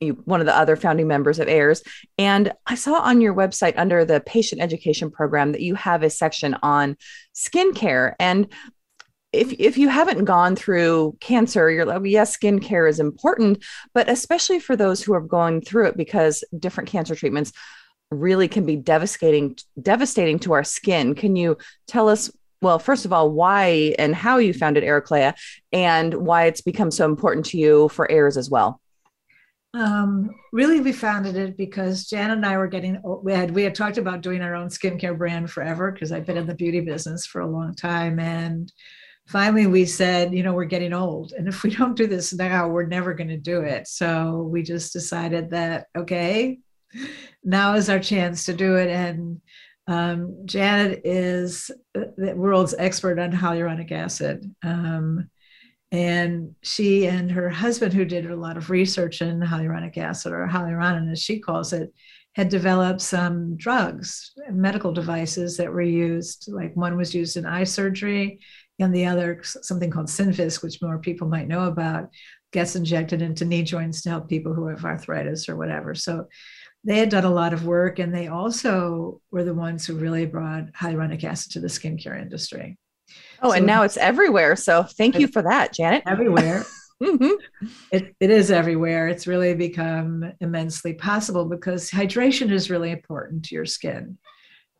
you, 0.00 0.14
one 0.24 0.40
of 0.40 0.46
the 0.46 0.56
other 0.56 0.76
founding 0.76 1.08
members 1.08 1.38
of 1.38 1.48
AIRS. 1.48 1.82
And 2.18 2.52
I 2.66 2.74
saw 2.74 3.00
on 3.00 3.20
your 3.20 3.34
website 3.34 3.74
under 3.76 4.04
the 4.04 4.20
patient 4.20 4.60
education 4.60 5.10
program 5.10 5.52
that 5.52 5.60
you 5.60 5.74
have 5.74 6.02
a 6.02 6.10
section 6.10 6.56
on 6.62 6.96
skincare. 7.34 8.14
And 8.20 8.52
if, 9.32 9.52
if 9.58 9.76
you 9.76 9.88
haven't 9.88 10.24
gone 10.24 10.56
through 10.56 11.16
cancer, 11.20 11.70
you're 11.70 11.84
like, 11.84 12.00
yes, 12.04 12.36
skincare 12.36 12.88
is 12.88 12.98
important, 12.98 13.62
but 13.92 14.08
especially 14.08 14.58
for 14.58 14.74
those 14.74 15.02
who 15.02 15.12
are 15.12 15.20
going 15.20 15.60
through 15.60 15.86
it 15.86 15.96
because 15.96 16.42
different 16.58 16.88
cancer 16.88 17.14
treatments 17.14 17.52
really 18.10 18.48
can 18.48 18.64
be 18.64 18.76
devastating 18.76 19.54
devastating 19.80 20.38
to 20.38 20.52
our 20.52 20.64
skin. 20.64 21.14
Can 21.14 21.36
you 21.36 21.58
tell 21.86 22.08
us 22.08 22.30
well, 22.60 22.78
first 22.78 23.04
of 23.04 23.12
all, 23.12 23.30
why 23.30 23.94
and 23.98 24.14
how 24.14 24.38
you 24.38 24.52
founded 24.52 24.82
Eraclea 24.82 25.34
and 25.72 26.12
why 26.14 26.46
it's 26.46 26.60
become 26.60 26.90
so 26.90 27.04
important 27.04 27.46
to 27.46 27.58
you 27.58 27.88
for 27.90 28.10
AIRS 28.10 28.36
as 28.36 28.50
well? 28.50 28.80
Um, 29.74 30.30
really, 30.52 30.80
we 30.80 30.92
founded 30.92 31.36
it 31.36 31.56
because 31.56 32.06
Jan 32.06 32.30
and 32.30 32.44
I 32.44 32.56
were 32.56 32.66
getting 32.66 33.00
we 33.22 33.32
had 33.32 33.50
we 33.50 33.62
had 33.62 33.74
talked 33.74 33.98
about 33.98 34.22
doing 34.22 34.40
our 34.40 34.54
own 34.54 34.68
skincare 34.68 35.16
brand 35.16 35.50
forever 35.50 35.92
because 35.92 36.10
I've 36.10 36.26
been 36.26 36.38
in 36.38 36.46
the 36.46 36.54
beauty 36.54 36.80
business 36.80 37.26
for 37.26 37.42
a 37.42 37.46
long 37.46 37.74
time, 37.74 38.18
and 38.18 38.72
finally 39.28 39.66
we 39.66 39.84
said, 39.84 40.34
you 40.34 40.42
know, 40.42 40.54
we're 40.54 40.64
getting 40.64 40.92
old, 40.92 41.32
and 41.32 41.46
if 41.48 41.62
we 41.62 41.70
don't 41.70 41.96
do 41.96 42.06
this 42.06 42.32
now, 42.32 42.68
we're 42.68 42.86
never 42.86 43.14
going 43.14 43.28
to 43.28 43.36
do 43.36 43.60
it. 43.60 43.86
So 43.86 44.48
we 44.50 44.62
just 44.62 44.92
decided 44.92 45.50
that 45.50 45.86
okay, 45.96 46.58
now 47.44 47.74
is 47.74 47.90
our 47.90 48.00
chance 48.00 48.46
to 48.46 48.54
do 48.54 48.76
it, 48.76 48.88
and 48.88 49.40
um, 49.86 50.42
Janet 50.44 51.02
is 51.04 51.70
the 51.94 52.34
world's 52.36 52.74
expert 52.78 53.18
on 53.18 53.32
hyaluronic 53.32 53.90
acid. 53.90 54.44
Um, 54.62 55.30
and 55.90 56.54
she 56.62 57.06
and 57.06 57.30
her 57.30 57.48
husband, 57.48 57.94
who 57.94 58.04
did 58.04 58.30
a 58.30 58.36
lot 58.36 58.58
of 58.58 58.68
research 58.68 59.22
in 59.22 59.40
hyaluronic 59.40 59.96
acid 59.96 60.32
or 60.32 60.46
hyaluronan, 60.46 61.10
as 61.10 61.22
she 61.22 61.40
calls 61.40 61.72
it, 61.72 61.92
had 62.34 62.50
developed 62.50 63.00
some 63.00 63.56
drugs, 63.56 64.32
medical 64.50 64.92
devices 64.92 65.56
that 65.56 65.72
were 65.72 65.80
used. 65.80 66.46
Like 66.52 66.76
one 66.76 66.96
was 66.96 67.14
used 67.14 67.38
in 67.38 67.46
eye 67.46 67.64
surgery, 67.64 68.40
and 68.78 68.94
the 68.94 69.06
other, 69.06 69.40
something 69.42 69.90
called 69.90 70.06
Synvisc, 70.06 70.62
which 70.62 70.80
more 70.80 70.98
people 70.98 71.28
might 71.28 71.48
know 71.48 71.66
about, 71.66 72.10
gets 72.52 72.76
injected 72.76 73.22
into 73.22 73.44
knee 73.44 73.62
joints 73.62 74.02
to 74.02 74.10
help 74.10 74.28
people 74.28 74.54
who 74.54 74.68
have 74.68 74.84
arthritis 74.84 75.48
or 75.48 75.56
whatever. 75.56 75.94
So 75.94 76.28
they 76.84 76.98
had 76.98 77.08
done 77.08 77.24
a 77.24 77.30
lot 77.30 77.52
of 77.52 77.66
work, 77.66 77.98
and 77.98 78.14
they 78.14 78.28
also 78.28 79.20
were 79.30 79.44
the 79.44 79.54
ones 79.54 79.86
who 79.86 79.96
really 79.96 80.26
brought 80.26 80.72
hyaluronic 80.72 81.24
acid 81.24 81.52
to 81.52 81.60
the 81.60 81.66
skincare 81.68 82.20
industry. 82.20 82.78
Oh, 83.42 83.50
so 83.50 83.56
and 83.56 83.66
now 83.66 83.82
it's 83.82 83.96
everywhere. 83.96 84.56
So 84.56 84.84
thank 84.84 85.18
you 85.18 85.26
for 85.26 85.42
that, 85.42 85.72
Janet. 85.72 86.02
Everywhere. 86.06 86.64
mm-hmm. 87.02 87.66
it, 87.92 88.14
it 88.20 88.30
is 88.30 88.50
everywhere. 88.50 89.06
It's 89.08 89.26
really 89.26 89.54
become 89.54 90.32
immensely 90.40 90.94
possible 90.94 91.44
because 91.44 91.90
hydration 91.90 92.50
is 92.50 92.70
really 92.70 92.90
important 92.90 93.44
to 93.46 93.54
your 93.54 93.66
skin. 93.66 94.18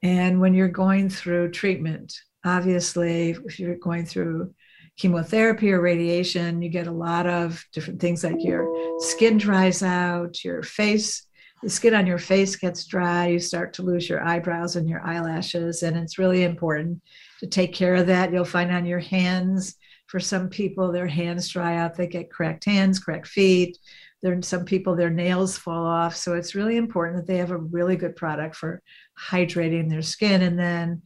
And 0.02 0.40
when 0.40 0.52
you're 0.54 0.68
going 0.68 1.10
through 1.10 1.52
treatment, 1.52 2.14
obviously, 2.44 3.30
if 3.30 3.58
you're 3.58 3.76
going 3.76 4.06
through 4.06 4.54
chemotherapy 4.96 5.72
or 5.72 5.80
radiation, 5.80 6.60
you 6.60 6.68
get 6.68 6.86
a 6.86 6.92
lot 6.92 7.26
of 7.26 7.64
different 7.72 8.00
things 8.00 8.24
like 8.24 8.36
your 8.38 8.66
skin 9.00 9.38
dries 9.38 9.82
out, 9.82 10.44
your 10.44 10.62
face, 10.62 11.26
the 11.62 11.70
skin 11.70 11.94
on 11.94 12.06
your 12.06 12.18
face 12.18 12.56
gets 12.56 12.86
dry, 12.86 13.28
you 13.28 13.38
start 13.40 13.72
to 13.74 13.82
lose 13.82 14.08
your 14.08 14.24
eyebrows 14.24 14.76
and 14.76 14.88
your 14.88 15.04
eyelashes. 15.04 15.82
And 15.82 15.96
it's 15.96 16.18
really 16.18 16.44
important 16.44 17.00
to 17.40 17.46
take 17.46 17.74
care 17.74 17.96
of 17.96 18.06
that. 18.06 18.32
You'll 18.32 18.44
find 18.44 18.70
on 18.70 18.86
your 18.86 19.00
hands, 19.00 19.76
for 20.06 20.20
some 20.20 20.48
people, 20.48 20.90
their 20.90 21.06
hands 21.06 21.48
dry 21.48 21.76
out, 21.76 21.94
they 21.94 22.06
get 22.06 22.30
cracked 22.30 22.64
hands, 22.64 22.98
cracked 22.98 23.28
feet. 23.28 23.78
There, 24.22 24.40
some 24.42 24.64
people, 24.64 24.96
their 24.96 25.10
nails 25.10 25.56
fall 25.58 25.86
off. 25.86 26.16
So 26.16 26.34
it's 26.34 26.54
really 26.54 26.76
important 26.76 27.18
that 27.18 27.26
they 27.26 27.38
have 27.38 27.52
a 27.52 27.58
really 27.58 27.94
good 27.94 28.16
product 28.16 28.56
for 28.56 28.82
hydrating 29.16 29.88
their 29.88 30.02
skin. 30.02 30.42
And 30.42 30.58
then 30.58 31.02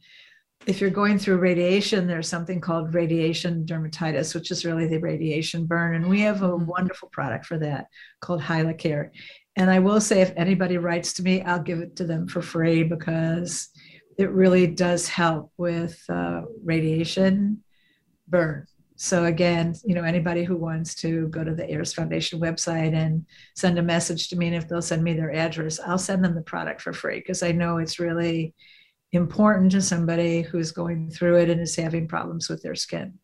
if 0.65 0.79
you're 0.79 0.89
going 0.89 1.19
through 1.19 1.37
radiation, 1.37 2.07
there's 2.07 2.27
something 2.27 2.61
called 2.61 2.93
radiation 2.93 3.65
dermatitis, 3.65 4.33
which 4.33 4.51
is 4.51 4.65
really 4.65 4.87
the 4.87 4.97
radiation 4.97 5.65
burn. 5.65 5.95
And 5.95 6.09
we 6.09 6.21
have 6.21 6.41
a 6.41 6.49
mm-hmm. 6.49 6.65
wonderful 6.65 7.09
product 7.09 7.45
for 7.45 7.57
that 7.59 7.87
called 8.21 8.41
Hyalocare. 8.41 9.09
And 9.55 9.69
I 9.69 9.79
will 9.79 10.01
say, 10.01 10.21
if 10.21 10.33
anybody 10.35 10.77
writes 10.77 11.13
to 11.13 11.23
me, 11.23 11.41
I'll 11.41 11.61
give 11.61 11.79
it 11.79 11.95
to 11.97 12.05
them 12.05 12.27
for 12.27 12.41
free 12.41 12.83
because 12.83 13.69
it 14.17 14.31
really 14.31 14.67
does 14.67 15.07
help 15.07 15.51
with 15.57 16.01
uh, 16.09 16.41
radiation 16.63 17.63
burn. 18.27 18.65
So 18.95 19.25
again, 19.25 19.75
you 19.83 19.95
know, 19.95 20.03
anybody 20.03 20.43
who 20.43 20.55
wants 20.55 20.95
to 20.95 21.27
go 21.27 21.43
to 21.43 21.53
the 21.53 21.69
AIRS 21.69 21.93
Foundation 21.93 22.39
website 22.39 22.93
and 22.93 23.25
send 23.55 23.77
a 23.77 23.83
message 23.83 24.29
to 24.29 24.37
me, 24.37 24.47
and 24.47 24.55
if 24.55 24.67
they'll 24.67 24.81
send 24.81 25.03
me 25.03 25.13
their 25.13 25.33
address, 25.33 25.79
I'll 25.79 25.97
send 25.97 26.23
them 26.23 26.35
the 26.35 26.41
product 26.41 26.81
for 26.81 26.93
free 26.93 27.19
because 27.19 27.43
I 27.43 27.51
know 27.51 27.77
it's 27.77 27.99
really 27.99 28.53
important 29.13 29.71
to 29.71 29.81
somebody 29.81 30.41
who's 30.41 30.71
going 30.71 31.09
through 31.09 31.37
it 31.37 31.49
and 31.49 31.61
is 31.61 31.75
having 31.75 32.07
problems 32.07 32.49
with 32.49 32.61
their 32.61 32.75
skin. 32.75 33.19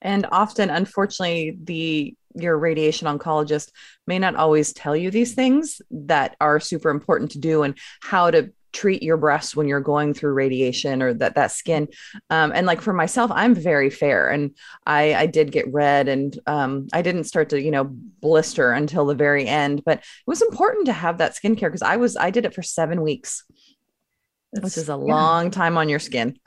And 0.00 0.26
often, 0.30 0.70
unfortunately, 0.70 1.58
the 1.64 2.14
your 2.34 2.56
radiation 2.58 3.08
oncologist 3.08 3.72
may 4.06 4.18
not 4.18 4.36
always 4.36 4.72
tell 4.72 4.94
you 4.94 5.10
these 5.10 5.34
things 5.34 5.80
that 5.90 6.36
are 6.40 6.60
super 6.60 6.90
important 6.90 7.32
to 7.32 7.38
do 7.38 7.62
and 7.62 7.76
how 8.00 8.30
to 8.30 8.52
treat 8.72 9.02
your 9.02 9.16
breasts 9.16 9.56
when 9.56 9.66
you're 9.66 9.80
going 9.80 10.12
through 10.12 10.34
radiation 10.34 11.02
or 11.02 11.14
that 11.14 11.34
that 11.34 11.50
skin 11.50 11.88
um, 12.28 12.52
and 12.54 12.66
like 12.66 12.82
for 12.82 12.92
myself 12.92 13.30
i'm 13.34 13.54
very 13.54 13.88
fair 13.88 14.28
and 14.28 14.54
i 14.86 15.14
i 15.14 15.26
did 15.26 15.50
get 15.50 15.72
red 15.72 16.06
and 16.06 16.38
um, 16.46 16.86
i 16.92 17.00
didn't 17.00 17.24
start 17.24 17.48
to 17.48 17.60
you 17.60 17.70
know 17.70 17.84
blister 18.20 18.72
until 18.72 19.06
the 19.06 19.14
very 19.14 19.46
end 19.46 19.82
but 19.84 19.98
it 19.98 20.04
was 20.26 20.42
important 20.42 20.84
to 20.84 20.92
have 20.92 21.16
that 21.16 21.34
skincare 21.34 21.68
because 21.68 21.82
i 21.82 21.96
was 21.96 22.14
i 22.18 22.30
did 22.30 22.44
it 22.44 22.54
for 22.54 22.62
seven 22.62 23.00
weeks 23.00 23.42
That's, 24.52 24.64
which 24.64 24.76
is 24.76 24.88
a 24.88 24.92
yeah. 24.92 24.96
long 24.96 25.50
time 25.50 25.76
on 25.76 25.88
your 25.88 25.98
skin. 25.98 26.38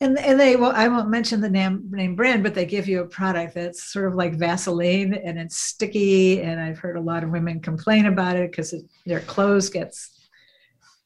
And 0.00 0.18
and 0.18 0.38
they 0.38 0.56
well 0.56 0.72
i 0.74 0.88
won't 0.88 1.08
mention 1.08 1.40
the 1.40 1.48
name 1.48 1.88
name 1.90 2.16
brand 2.16 2.42
but 2.42 2.54
they 2.54 2.66
give 2.66 2.86
you 2.86 3.00
a 3.00 3.06
product 3.06 3.54
that's 3.54 3.90
sort 3.90 4.08
of 4.08 4.14
like 4.14 4.34
vaseline 4.34 5.14
and 5.14 5.38
it's 5.38 5.56
sticky. 5.56 6.42
And 6.42 6.60
i've 6.60 6.78
heard 6.78 6.96
a 6.96 7.00
lot 7.00 7.24
of 7.24 7.30
women 7.30 7.60
complain 7.60 8.06
about 8.06 8.36
it 8.36 8.50
because 8.50 8.74
their 9.06 9.20
clothes 9.20 9.70
gets 9.70 10.28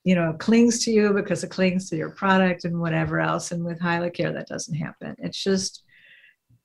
you 0.03 0.14
know 0.14 0.35
clings 0.39 0.85
to 0.85 0.91
you 0.91 1.12
because 1.12 1.45
it 1.45 1.51
clings 1.51 1.89
to 1.91 1.97
your 1.97 2.11
product 2.11 2.64
and 2.64 2.81
whatever 2.81 3.20
else. 3.20 3.53
And 3.53 3.64
with 3.64 3.81
hyalocare 3.81 4.33
that 4.35 4.49
doesn't 4.49 4.74
happen. 4.74 5.14
It's 5.18 5.43
just 5.43 5.85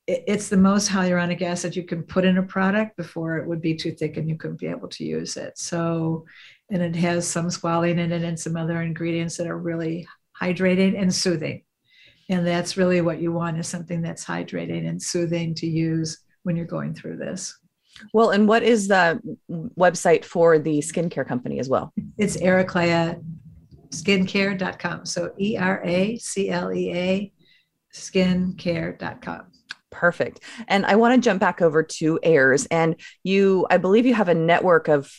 it's 0.07 0.49
the 0.49 0.57
most 0.57 0.89
hyaluronic 0.89 1.41
acid 1.41 1.75
you 1.75 1.83
can 1.83 2.03
put 2.03 2.25
in 2.25 2.37
a 2.37 2.43
product 2.43 2.95
before 2.95 3.37
it 3.37 3.47
would 3.47 3.61
be 3.61 3.75
too 3.75 3.91
thick 3.91 4.17
and 4.17 4.29
you 4.29 4.37
couldn't 4.37 4.59
be 4.59 4.67
able 4.67 4.87
to 4.87 5.03
use 5.03 5.35
it. 5.35 5.57
So 5.57 6.25
and 6.71 6.81
it 6.81 6.95
has 6.95 7.27
some 7.27 7.47
squalene 7.47 7.99
in 7.99 8.11
it 8.11 8.23
and 8.23 8.39
some 8.39 8.57
other 8.57 8.81
ingredients 8.81 9.37
that 9.37 9.47
are 9.47 9.57
really 9.57 10.07
hydrating 10.41 10.99
and 10.99 11.13
soothing 11.13 11.61
and 12.29 12.45
that's 12.45 12.77
really 12.77 13.01
what 13.01 13.21
you 13.21 13.31
want 13.31 13.57
is 13.59 13.67
something 13.67 14.01
that's 14.01 14.25
hydrating 14.25 14.87
and 14.87 15.01
soothing 15.01 15.53
to 15.55 15.67
use 15.67 16.19
when 16.43 16.55
you're 16.55 16.65
going 16.65 16.93
through 16.93 17.17
this. 17.17 17.57
Well, 18.13 18.31
and 18.31 18.47
what 18.47 18.63
is 18.63 18.87
the 18.87 19.21
website 19.49 20.25
for 20.25 20.59
the 20.59 20.79
skincare 20.79 21.25
company 21.25 21.59
as 21.59 21.69
well? 21.69 21.93
It's 22.17 22.35
Eraclea 22.37 23.23
skincare.com. 23.89 25.05
So 25.05 25.31
E 25.39 25.57
R 25.57 25.81
A 25.85 26.17
C 26.17 26.49
L 26.49 26.73
E 26.73 26.93
A 26.93 27.33
skincare.com. 27.93 29.43
Perfect. 29.91 30.41
And 30.67 30.85
I 30.85 30.95
want 30.97 31.15
to 31.15 31.21
jump 31.21 31.39
back 31.39 31.61
over 31.61 31.83
to 31.83 32.19
AIRS. 32.21 32.65
And 32.65 32.97
you, 33.23 33.65
I 33.69 33.77
believe 33.77 34.05
you 34.05 34.13
have 34.13 34.27
a 34.27 34.35
network 34.35 34.89
of 34.89 35.09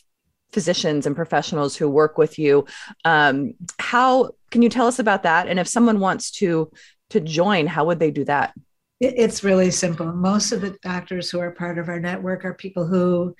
physicians 0.56 1.04
and 1.04 1.14
professionals 1.14 1.76
who 1.76 1.86
work 1.86 2.16
with 2.16 2.38
you. 2.38 2.64
Um, 3.04 3.52
how 3.78 4.30
can 4.50 4.62
you 4.62 4.70
tell 4.70 4.86
us 4.86 4.98
about 4.98 5.22
that? 5.24 5.48
And 5.48 5.58
if 5.58 5.68
someone 5.68 6.00
wants 6.00 6.30
to 6.40 6.72
to 7.10 7.20
join, 7.20 7.66
how 7.66 7.84
would 7.84 8.00
they 8.00 8.10
do 8.10 8.24
that? 8.24 8.54
It's 9.00 9.44
really 9.44 9.70
simple. 9.70 10.10
Most 10.14 10.52
of 10.52 10.62
the 10.62 10.70
doctors 10.82 11.30
who 11.30 11.40
are 11.40 11.50
part 11.50 11.76
of 11.76 11.90
our 11.90 12.00
network 12.00 12.42
are 12.46 12.54
people 12.54 12.86
who 12.86 13.36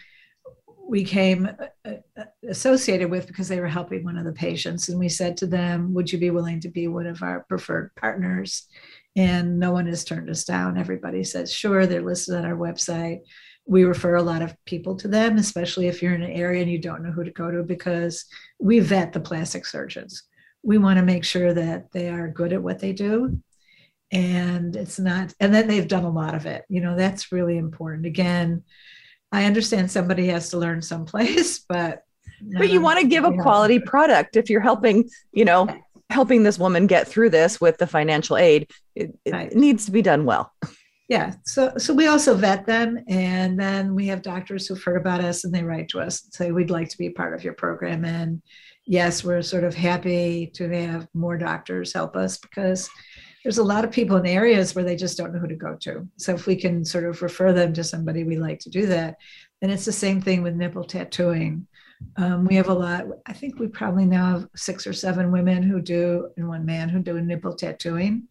we 0.86 1.04
came 1.04 1.48
uh, 1.86 1.90
uh, 2.18 2.24
associated 2.46 3.10
with 3.10 3.26
because 3.26 3.48
they 3.48 3.60
were 3.60 3.66
helping 3.78 4.04
one 4.04 4.18
of 4.18 4.26
the 4.26 4.32
patients. 4.34 4.90
And 4.90 4.98
we 4.98 5.08
said 5.08 5.38
to 5.38 5.46
them, 5.46 5.94
Would 5.94 6.12
you 6.12 6.18
be 6.18 6.28
willing 6.28 6.60
to 6.60 6.68
be 6.68 6.86
one 6.86 7.06
of 7.06 7.22
our 7.22 7.46
preferred 7.48 7.94
partners? 7.96 8.68
And 9.16 9.58
no 9.58 9.72
one 9.72 9.86
has 9.86 10.04
turned 10.04 10.28
us 10.28 10.44
down. 10.44 10.76
Everybody 10.76 11.24
says, 11.24 11.50
Sure, 11.50 11.86
they're 11.86 12.02
listed 12.02 12.34
on 12.34 12.44
our 12.44 12.58
website. 12.68 13.20
We 13.66 13.84
refer 13.84 14.16
a 14.16 14.22
lot 14.22 14.42
of 14.42 14.56
people 14.64 14.96
to 14.96 15.08
them, 15.08 15.38
especially 15.38 15.88
if 15.88 16.02
you're 16.02 16.14
in 16.14 16.22
an 16.22 16.30
area 16.30 16.62
and 16.62 16.70
you 16.70 16.78
don't 16.78 17.02
know 17.02 17.10
who 17.10 17.24
to 17.24 17.30
go 17.30 17.50
to, 17.50 17.62
because 17.62 18.24
we 18.58 18.80
vet 18.80 19.12
the 19.12 19.20
plastic 19.20 19.66
surgeons. 19.66 20.22
We 20.62 20.78
want 20.78 20.98
to 20.98 21.04
make 21.04 21.24
sure 21.24 21.52
that 21.52 21.92
they 21.92 22.08
are 22.08 22.28
good 22.28 22.52
at 22.52 22.62
what 22.62 22.78
they 22.78 22.92
do. 22.92 23.40
And 24.12 24.76
it's 24.76 24.98
not 25.00 25.32
and 25.40 25.52
then 25.52 25.66
they've 25.66 25.88
done 25.88 26.04
a 26.04 26.10
lot 26.10 26.34
of 26.34 26.46
it. 26.46 26.64
You 26.68 26.80
know 26.80 26.96
that's 26.96 27.32
really 27.32 27.58
important. 27.58 28.06
Again 28.06 28.62
i 29.32 29.44
understand 29.44 29.90
somebody 29.90 30.28
has 30.28 30.50
to 30.50 30.58
learn 30.58 30.80
someplace 30.80 31.58
but 31.68 32.02
but 32.58 32.68
you 32.70 32.80
want 32.80 33.00
to 33.00 33.06
give 33.06 33.24
a 33.24 33.32
quality 33.32 33.78
product. 33.78 34.36
If 34.36 34.50
you're 34.50 34.60
helping 34.60 35.08
you 35.32 35.44
know 35.44 35.68
helping 36.10 36.42
this 36.42 36.58
woman 36.58 36.86
get 36.86 37.08
through 37.08 37.30
this 37.30 37.60
with 37.60 37.78
the 37.78 37.86
financial 37.86 38.36
aid 38.36 38.70
it, 38.94 39.18
it 39.24 39.32
right. 39.32 39.54
needs 39.54 39.86
to 39.86 39.90
be 39.90 40.02
done 40.02 40.24
well 40.24 40.52
yeah 41.08 41.34
so 41.44 41.72
so 41.76 41.94
we 41.94 42.06
also 42.06 42.34
vet 42.34 42.66
them 42.66 42.98
and 43.08 43.58
then 43.58 43.94
we 43.94 44.06
have 44.06 44.22
doctors 44.22 44.66
who've 44.66 44.82
heard 44.82 45.00
about 45.00 45.22
us 45.22 45.44
and 45.44 45.54
they 45.54 45.62
write 45.62 45.88
to 45.88 46.00
us 46.00 46.24
and 46.24 46.32
say 46.34 46.50
we'd 46.50 46.70
like 46.70 46.88
to 46.88 46.98
be 46.98 47.10
part 47.10 47.34
of 47.34 47.44
your 47.44 47.54
program 47.54 48.04
and 48.04 48.42
yes 48.86 49.24
we're 49.24 49.42
sort 49.42 49.64
of 49.64 49.74
happy 49.74 50.50
to 50.54 50.68
have 50.68 51.08
more 51.14 51.36
doctors 51.36 51.92
help 51.92 52.16
us 52.16 52.38
because 52.38 52.88
there's 53.46 53.58
a 53.58 53.62
lot 53.62 53.84
of 53.84 53.92
people 53.92 54.16
in 54.16 54.26
areas 54.26 54.74
where 54.74 54.82
they 54.82 54.96
just 54.96 55.16
don't 55.16 55.32
know 55.32 55.38
who 55.38 55.46
to 55.46 55.54
go 55.54 55.76
to. 55.82 56.04
So 56.16 56.34
if 56.34 56.48
we 56.48 56.56
can 56.56 56.84
sort 56.84 57.04
of 57.04 57.22
refer 57.22 57.52
them 57.52 57.72
to 57.74 57.84
somebody, 57.84 58.24
we 58.24 58.36
like 58.36 58.58
to 58.58 58.70
do 58.70 58.86
that. 58.86 59.18
And 59.62 59.70
it's 59.70 59.84
the 59.84 59.92
same 59.92 60.20
thing 60.20 60.42
with 60.42 60.56
nipple 60.56 60.82
tattooing. 60.82 61.68
Um, 62.16 62.44
we 62.44 62.56
have 62.56 62.68
a 62.68 62.74
lot, 62.74 63.04
I 63.24 63.32
think 63.34 63.60
we 63.60 63.68
probably 63.68 64.04
now 64.04 64.32
have 64.32 64.48
six 64.56 64.84
or 64.84 64.92
seven 64.92 65.30
women 65.30 65.62
who 65.62 65.80
do, 65.80 66.28
and 66.36 66.48
one 66.48 66.66
man 66.66 66.88
who 66.88 66.98
do 66.98 67.20
nipple 67.20 67.54
tattooing. 67.54 68.26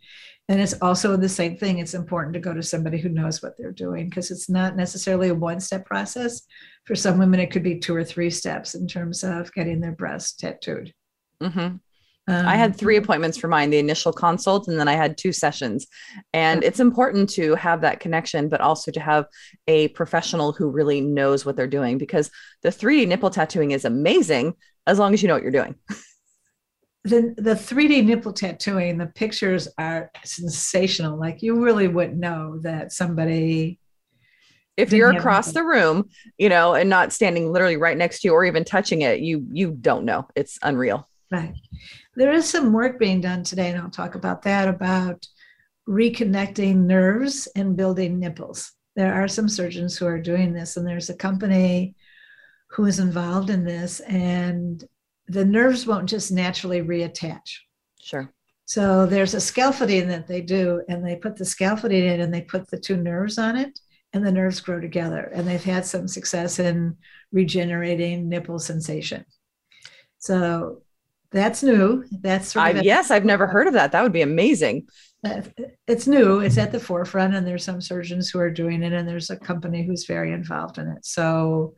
And 0.47 0.61
it's 0.61 0.79
also 0.81 1.17
the 1.17 1.29
same 1.29 1.57
thing. 1.57 1.79
It's 1.79 1.95
important 1.95 2.33
to 2.35 2.39
go 2.39 2.53
to 2.53 2.61
somebody 2.61 2.99
who 2.99 3.09
knows 3.09 3.41
what 3.41 3.57
they're 3.57 3.71
doing 3.71 4.09
because 4.09 4.29
it's 4.29 4.49
not 4.49 4.75
necessarily 4.75 5.29
a 5.29 5.35
one 5.35 5.59
step 5.59 5.85
process. 5.85 6.41
For 6.85 6.95
some 6.95 7.17
women, 7.17 7.39
it 7.39 7.51
could 7.51 7.63
be 7.63 7.79
two 7.79 7.95
or 7.95 8.03
three 8.03 8.29
steps 8.29 8.75
in 8.75 8.87
terms 8.87 9.23
of 9.23 9.51
getting 9.53 9.79
their 9.79 9.93
breasts 9.93 10.33
tattooed. 10.33 10.93
Mm-hmm. 11.41 11.77
Um, 12.27 12.47
I 12.47 12.55
had 12.55 12.75
three 12.75 12.97
appointments 12.97 13.37
for 13.37 13.47
mine 13.47 13.69
the 13.69 13.77
initial 13.77 14.11
consult, 14.11 14.67
and 14.67 14.79
then 14.79 14.87
I 14.87 14.93
had 14.93 15.17
two 15.17 15.31
sessions. 15.31 15.85
And 16.33 16.63
it's 16.63 16.79
important 16.79 17.29
to 17.31 17.55
have 17.55 17.81
that 17.81 17.99
connection, 17.99 18.49
but 18.49 18.61
also 18.61 18.91
to 18.91 18.99
have 18.99 19.25
a 19.67 19.89
professional 19.89 20.51
who 20.51 20.69
really 20.69 21.01
knows 21.01 21.45
what 21.45 21.55
they're 21.55 21.67
doing 21.67 21.97
because 21.97 22.31
the 22.63 22.69
3D 22.69 23.07
nipple 23.07 23.29
tattooing 23.29 23.71
is 23.71 23.85
amazing 23.85 24.53
as 24.87 24.97
long 24.97 25.13
as 25.13 25.21
you 25.21 25.27
know 25.27 25.35
what 25.35 25.43
you're 25.43 25.51
doing. 25.51 25.75
The, 27.05 27.33
the 27.37 27.51
3D 27.51 28.03
nipple 28.05 28.33
tattooing, 28.33 28.97
the 28.97 29.05
pictures 29.05 29.67
are 29.77 30.11
sensational. 30.23 31.19
Like 31.19 31.41
you 31.41 31.63
really 31.63 31.87
wouldn't 31.87 32.17
know 32.17 32.59
that 32.63 32.91
somebody 32.91 33.79
if 34.75 34.91
you're 34.91 35.11
across 35.11 35.53
the 35.53 35.63
room, 35.63 36.09
you 36.37 36.49
know, 36.49 36.73
and 36.73 36.89
not 36.89 37.13
standing 37.13 37.49
literally 37.49 37.77
right 37.77 37.95
next 37.95 38.19
to 38.21 38.27
you 38.27 38.33
or 38.33 38.43
even 38.43 38.65
touching 38.65 39.03
it, 39.03 39.21
you 39.21 39.45
you 39.51 39.71
don't 39.71 40.03
know. 40.03 40.27
It's 40.35 40.59
unreal. 40.61 41.07
Right 41.31 41.55
there 42.15 42.31
is 42.31 42.49
some 42.49 42.73
work 42.73 42.97
being 42.97 43.21
done 43.21 43.43
today, 43.43 43.69
and 43.69 43.79
I'll 43.79 43.89
talk 43.89 44.15
about 44.15 44.41
that 44.43 44.67
about 44.67 45.27
reconnecting 45.87 46.85
nerves 46.85 47.47
and 47.55 47.75
building 47.75 48.19
nipples. 48.19 48.71
There 48.95 49.13
are 49.13 49.27
some 49.27 49.49
surgeons 49.49 49.97
who 49.97 50.05
are 50.07 50.19
doing 50.19 50.53
this, 50.53 50.77
and 50.77 50.87
there's 50.87 51.09
a 51.09 51.15
company 51.15 51.95
who 52.71 52.85
is 52.85 52.99
involved 52.99 53.49
in 53.49 53.63
this, 53.63 53.99
and 54.01 54.83
the 55.27 55.45
nerves 55.45 55.87
won't 55.87 56.09
just 56.09 56.31
naturally 56.31 56.81
reattach. 56.81 57.57
Sure. 58.01 58.31
So 58.65 59.05
there's 59.05 59.33
a 59.33 59.41
scaffolding 59.41 60.07
that 60.07 60.27
they 60.27 60.41
do, 60.41 60.83
and 60.89 61.05
they 61.05 61.15
put 61.15 61.35
the 61.35 61.45
scaffolding 61.45 62.03
in 62.03 62.21
and 62.21 62.33
they 62.33 62.41
put 62.41 62.69
the 62.69 62.79
two 62.79 62.97
nerves 62.97 63.37
on 63.37 63.55
it, 63.57 63.79
and 64.13 64.25
the 64.25 64.31
nerves 64.31 64.59
grow 64.59 64.79
together. 64.79 65.31
And 65.33 65.47
they've 65.47 65.63
had 65.63 65.85
some 65.85 66.07
success 66.07 66.59
in 66.59 66.97
regenerating 67.31 68.27
nipple 68.27 68.59
sensation. 68.59 69.25
So 70.17 70.81
that's 71.31 71.61
new. 71.61 72.05
That's 72.21 72.53
sort 72.53 72.77
of 72.77 72.83
yes, 72.83 73.11
I've 73.11 73.25
never 73.25 73.45
heard 73.45 73.67
of 73.67 73.73
that. 73.73 73.91
That 73.91 74.01
would 74.03 74.13
be 74.13 74.21
amazing. 74.21 74.87
It's 75.87 76.07
new. 76.07 76.39
It's 76.39 76.57
at 76.57 76.71
the 76.71 76.79
forefront, 76.79 77.35
and 77.35 77.45
there's 77.45 77.63
some 77.63 77.81
surgeons 77.81 78.29
who 78.29 78.39
are 78.39 78.51
doing 78.51 78.83
it, 78.83 78.93
and 78.93 79.07
there's 79.07 79.29
a 79.31 79.37
company 79.37 79.83
who's 79.85 80.05
very 80.05 80.31
involved 80.31 80.77
in 80.77 80.87
it. 80.87 81.05
So 81.05 81.75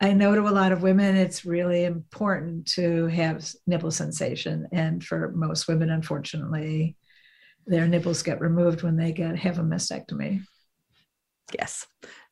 I 0.00 0.12
know 0.12 0.34
to 0.34 0.48
a 0.48 0.50
lot 0.50 0.72
of 0.72 0.82
women, 0.82 1.16
it's 1.16 1.44
really 1.44 1.84
important 1.84 2.66
to 2.72 3.06
have 3.06 3.48
nipple 3.66 3.90
sensation, 3.90 4.68
and 4.72 5.02
for 5.02 5.32
most 5.34 5.68
women, 5.68 5.90
unfortunately, 5.90 6.96
their 7.66 7.86
nipples 7.86 8.22
get 8.22 8.40
removed 8.40 8.82
when 8.82 8.96
they 8.96 9.12
get 9.12 9.38
have 9.38 9.58
a 9.58 9.62
mastectomy. 9.62 10.42
Yes, 11.58 11.86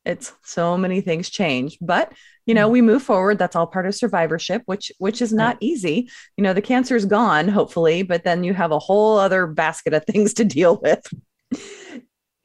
it's 0.05 0.33
so 0.43 0.77
many 0.77 1.01
things 1.01 1.29
change, 1.29 1.77
but 1.79 2.11
you 2.45 2.53
know, 2.53 2.67
mm. 2.67 2.73
we 2.73 2.81
move 2.81 3.01
forward. 3.01 3.39
That's 3.39 3.55
all 3.55 3.67
part 3.67 3.85
of 3.85 3.95
survivorship, 3.95 4.63
which 4.65 4.91
which 4.97 5.21
is 5.21 5.31
not 5.31 5.57
easy. 5.61 6.09
You 6.37 6.43
know, 6.43 6.53
the 6.53 6.61
cancer's 6.61 7.05
gone, 7.05 7.47
hopefully, 7.47 8.03
but 8.03 8.23
then 8.23 8.43
you 8.43 8.53
have 8.53 8.71
a 8.71 8.79
whole 8.79 9.17
other 9.17 9.47
basket 9.47 9.93
of 9.93 10.05
things 10.07 10.33
to 10.35 10.45
deal 10.45 10.79
with. 10.81 11.01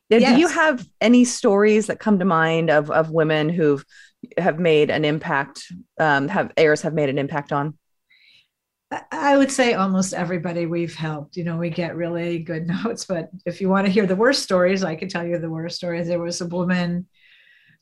Yes. 0.09 0.33
Do 0.33 0.41
you 0.41 0.49
have 0.49 0.87
any 1.03 1.25
stories 1.25 1.89
that 1.89 2.01
come 2.01 2.19
to 2.19 2.25
mind 2.25 2.71
of 2.71 2.91
of 2.91 3.11
women 3.11 3.49
who've 3.49 3.85
have 4.37 4.59
made 4.59 4.91
an 4.91 5.05
impact, 5.05 5.63
um, 5.99 6.29
have 6.29 6.53
AIRS 6.57 6.83
have 6.83 6.95
made 6.95 7.09
an 7.09 7.19
impact 7.19 7.53
on? 7.53 7.79
I 9.13 9.37
would 9.37 9.51
say 9.51 9.75
almost 9.75 10.15
everybody 10.15 10.65
we've 10.65 10.95
helped. 10.95 11.37
You 11.37 11.45
know, 11.45 11.59
we 11.59 11.69
get 11.71 11.97
really 11.97 12.39
good 12.39 12.67
notes, 12.85 13.05
but 13.05 13.29
if 13.45 13.61
you 13.61 13.69
want 13.69 13.87
to 13.87 13.93
hear 13.93 14.07
the 14.07 14.17
worst 14.17 14.43
stories, 14.43 14.83
I 14.83 14.97
can 14.97 15.09
tell 15.09 15.27
you 15.27 15.39
the 15.39 15.51
worst 15.51 15.77
stories. 15.77 16.09
There 16.09 16.21
was 16.21 16.41
a 16.41 16.47
woman 16.47 17.07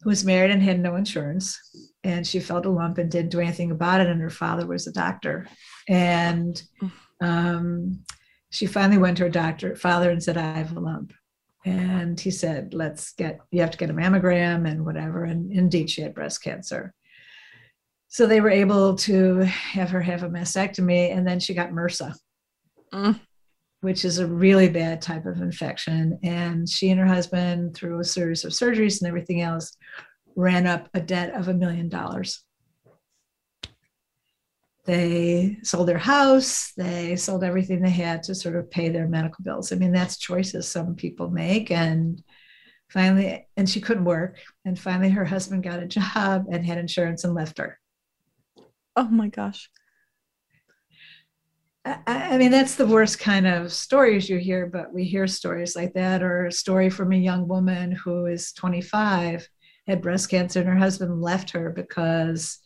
who 0.02 0.10
was 0.10 0.24
married 0.24 0.50
and 0.50 0.62
had 0.62 0.80
no 0.80 0.96
insurance, 0.96 1.58
and 2.04 2.26
she 2.26 2.40
felt 2.40 2.66
a 2.66 2.70
lump 2.70 2.98
and 2.98 3.10
didn't 3.10 3.30
do 3.30 3.40
anything 3.40 3.70
about 3.70 4.00
it. 4.00 4.08
And 4.08 4.20
her 4.20 4.30
father 4.30 4.66
was 4.66 4.86
a 4.86 4.92
doctor, 4.92 5.46
and 5.88 6.60
um, 7.20 8.04
she 8.50 8.66
finally 8.66 8.98
went 8.98 9.18
to 9.18 9.24
her 9.24 9.30
doctor, 9.30 9.76
father, 9.76 10.10
and 10.10 10.22
said, 10.22 10.36
"I 10.36 10.58
have 10.58 10.76
a 10.76 10.80
lump." 10.80 11.12
And 11.66 12.18
he 12.18 12.30
said, 12.30 12.72
"Let's 12.72 13.12
get 13.12 13.40
you 13.50 13.60
have 13.60 13.72
to 13.72 13.78
get 13.78 13.90
a 13.90 13.92
mammogram 13.92 14.66
and 14.70 14.86
whatever." 14.86 15.24
And 15.24 15.52
indeed, 15.52 15.90
she 15.90 16.00
had 16.00 16.14
breast 16.14 16.42
cancer 16.42 16.94
So 18.08 18.26
they 18.26 18.40
were 18.40 18.50
able 18.50 18.94
to 18.98 19.38
have 19.40 19.90
her 19.90 20.00
have 20.00 20.22
a 20.22 20.28
mastectomy, 20.30 21.14
and 21.14 21.26
then 21.26 21.40
she 21.40 21.52
got 21.54 21.70
MRSA, 21.70 22.14
Mm. 22.94 23.20
which 23.80 24.04
is 24.04 24.18
a 24.18 24.26
really 24.26 24.68
bad 24.68 25.02
type 25.02 25.26
of 25.26 25.42
infection. 25.42 26.18
And 26.22 26.68
she 26.68 26.88
and 26.90 27.00
her 27.00 27.06
husband, 27.06 27.74
through 27.74 27.98
a 28.00 28.04
series 28.04 28.44
of 28.44 28.52
surgeries 28.52 29.00
and 29.02 29.08
everything 29.08 29.42
else, 29.42 29.76
ran 30.36 30.66
up 30.68 30.88
a 30.94 31.00
debt 31.00 31.34
of 31.34 31.48
a 31.48 31.54
million 31.54 31.88
dollars. 31.88 32.45
They 34.86 35.58
sold 35.62 35.88
their 35.88 35.98
house, 35.98 36.72
they 36.76 37.16
sold 37.16 37.42
everything 37.42 37.82
they 37.82 37.90
had 37.90 38.22
to 38.24 38.34
sort 38.34 38.56
of 38.56 38.70
pay 38.70 38.88
their 38.88 39.08
medical 39.08 39.42
bills. 39.42 39.72
I 39.72 39.76
mean, 39.76 39.92
that's 39.92 40.16
choices 40.16 40.68
some 40.68 40.94
people 40.94 41.28
make. 41.28 41.70
And 41.70 42.22
finally, 42.88 43.48
and 43.56 43.68
she 43.68 43.80
couldn't 43.80 44.04
work. 44.04 44.38
And 44.64 44.78
finally, 44.78 45.10
her 45.10 45.24
husband 45.24 45.64
got 45.64 45.82
a 45.82 45.86
job 45.86 46.46
and 46.50 46.64
had 46.64 46.78
insurance 46.78 47.24
and 47.24 47.34
left 47.34 47.58
her. 47.58 47.78
Oh 48.94 49.08
my 49.08 49.28
gosh. 49.28 49.68
I, 51.84 51.98
I 52.06 52.38
mean, 52.38 52.50
that's 52.50 52.76
the 52.76 52.86
worst 52.86 53.18
kind 53.18 53.46
of 53.46 53.72
stories 53.72 54.28
you 54.28 54.38
hear, 54.38 54.66
but 54.66 54.92
we 54.92 55.04
hear 55.04 55.26
stories 55.26 55.76
like 55.76 55.94
that, 55.94 56.22
or 56.22 56.46
a 56.46 56.52
story 56.52 56.90
from 56.90 57.12
a 57.12 57.16
young 57.16 57.46
woman 57.46 57.92
who 57.92 58.26
is 58.26 58.52
25, 58.52 59.48
had 59.86 60.02
breast 60.02 60.30
cancer, 60.30 60.60
and 60.60 60.68
her 60.68 60.76
husband 60.76 61.20
left 61.20 61.50
her 61.50 61.70
because 61.70 62.58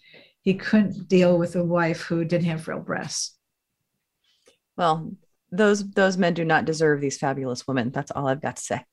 he 0.43 0.55
couldn't 0.55 1.09
deal 1.09 1.39
with 1.39 1.57
a 1.57 1.65
wife 1.65 2.03
who 2.03 2.25
didn't 2.25 2.47
have 2.47 2.67
real 2.67 2.81
breasts. 2.81 3.37
Well, 4.77 5.13
those 5.53 5.89
those 5.91 6.17
men 6.17 6.35
do 6.35 6.45
not 6.45 6.65
deserve 6.65 7.01
these 7.01 7.19
fabulous 7.19 7.67
women. 7.67 7.91
That's 7.91 8.11
all 8.11 8.29
I've 8.29 8.41
got 8.41 8.57
to 8.57 8.63
say. 8.63 8.85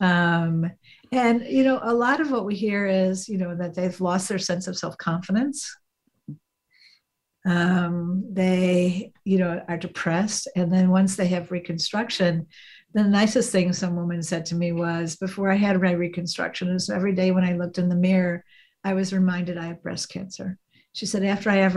Um, 0.00 0.70
and 1.12 1.44
you 1.46 1.62
know, 1.62 1.78
a 1.82 1.92
lot 1.92 2.20
of 2.20 2.30
what 2.30 2.46
we 2.46 2.56
hear 2.56 2.86
is, 2.86 3.28
you 3.28 3.38
know, 3.38 3.54
that 3.54 3.74
they've 3.74 4.00
lost 4.00 4.28
their 4.28 4.38
sense 4.38 4.66
of 4.66 4.78
self-confidence. 4.78 5.76
Um, 7.46 8.24
they, 8.30 9.12
you 9.24 9.38
know, 9.38 9.62
are 9.68 9.78
depressed, 9.78 10.48
and 10.56 10.72
then 10.72 10.90
once 10.90 11.16
they 11.16 11.28
have 11.28 11.50
reconstruction, 11.50 12.46
the 12.92 13.04
nicest 13.04 13.52
thing 13.52 13.72
some 13.72 13.94
woman 13.94 14.22
said 14.22 14.44
to 14.46 14.54
me 14.54 14.72
was, 14.72 15.16
before 15.16 15.50
I 15.50 15.56
had 15.56 15.80
my 15.80 15.92
reconstruction, 15.92 16.68
is 16.70 16.90
every 16.90 17.14
day 17.14 17.30
when 17.30 17.44
I 17.44 17.52
looked 17.52 17.78
in 17.78 17.88
the 17.88 17.94
mirror, 17.94 18.44
I 18.84 18.94
was 18.94 19.12
reminded 19.12 19.56
I 19.56 19.66
have 19.66 19.82
breast 19.82 20.08
cancer. 20.10 20.58
She 20.92 21.06
said, 21.06 21.24
after 21.24 21.50
I 21.50 21.56
have 21.56 21.76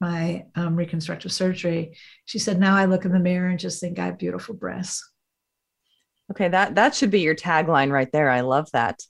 my 0.00 0.44
um, 0.56 0.74
reconstructive 0.74 1.32
surgery, 1.32 1.96
she 2.24 2.38
said, 2.38 2.58
now 2.58 2.76
I 2.76 2.86
look 2.86 3.04
in 3.04 3.12
the 3.12 3.18
mirror 3.20 3.48
and 3.48 3.58
just 3.58 3.80
think 3.80 3.98
I 3.98 4.06
have 4.06 4.18
beautiful 4.18 4.54
breasts. 4.54 5.08
Okay, 6.30 6.48
that 6.48 6.76
that 6.76 6.94
should 6.94 7.10
be 7.10 7.20
your 7.20 7.34
tagline 7.34 7.90
right 7.90 8.10
there. 8.10 8.30
I 8.30 8.40
love 8.40 8.70
that. 8.72 9.00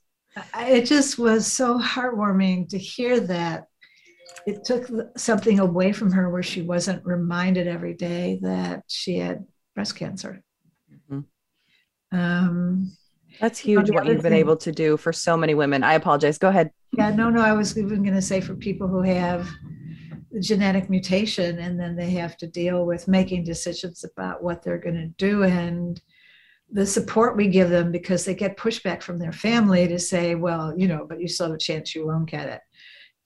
It 0.58 0.86
just 0.86 1.18
was 1.18 1.46
so 1.46 1.78
heartwarming 1.78 2.70
to 2.70 2.78
hear 2.78 3.20
that. 3.20 3.64
It 4.46 4.64
took 4.64 4.90
something 5.16 5.60
away 5.60 5.92
from 5.92 6.10
her 6.12 6.28
where 6.28 6.42
she 6.42 6.62
wasn't 6.62 7.04
reminded 7.04 7.68
every 7.68 7.94
day 7.94 8.40
that 8.42 8.82
she 8.88 9.18
had 9.18 9.44
breast 9.74 9.94
cancer. 9.94 10.42
Mm-hmm. 11.10 12.18
Um, 12.18 12.96
That's 13.42 13.58
huge 13.58 13.90
what 13.90 14.06
you've 14.06 14.22
been 14.22 14.32
able 14.32 14.56
to 14.58 14.70
do 14.70 14.96
for 14.96 15.12
so 15.12 15.36
many 15.36 15.54
women. 15.54 15.82
I 15.82 15.94
apologize. 15.94 16.38
Go 16.38 16.48
ahead. 16.48 16.70
Yeah, 16.96 17.10
no, 17.10 17.28
no. 17.28 17.40
I 17.40 17.52
was 17.54 17.76
even 17.76 18.04
going 18.04 18.14
to 18.14 18.22
say 18.22 18.40
for 18.40 18.54
people 18.54 18.86
who 18.86 19.02
have 19.02 19.50
genetic 20.40 20.88
mutation 20.88 21.58
and 21.58 21.78
then 21.78 21.96
they 21.96 22.10
have 22.10 22.36
to 22.36 22.46
deal 22.46 22.86
with 22.86 23.08
making 23.08 23.42
decisions 23.42 24.04
about 24.04 24.44
what 24.44 24.62
they're 24.62 24.78
going 24.78 24.94
to 24.94 25.08
do 25.18 25.42
and 25.42 26.00
the 26.70 26.86
support 26.86 27.36
we 27.36 27.48
give 27.48 27.68
them 27.68 27.90
because 27.90 28.24
they 28.24 28.34
get 28.34 28.56
pushback 28.56 29.02
from 29.02 29.18
their 29.18 29.32
family 29.32 29.88
to 29.88 29.98
say, 29.98 30.36
well, 30.36 30.72
you 30.78 30.86
know, 30.86 31.04
but 31.08 31.20
you 31.20 31.26
still 31.26 31.46
have 31.46 31.56
a 31.56 31.58
chance 31.58 31.96
you 31.96 32.06
won't 32.06 32.30
get 32.30 32.48
it. 32.48 32.60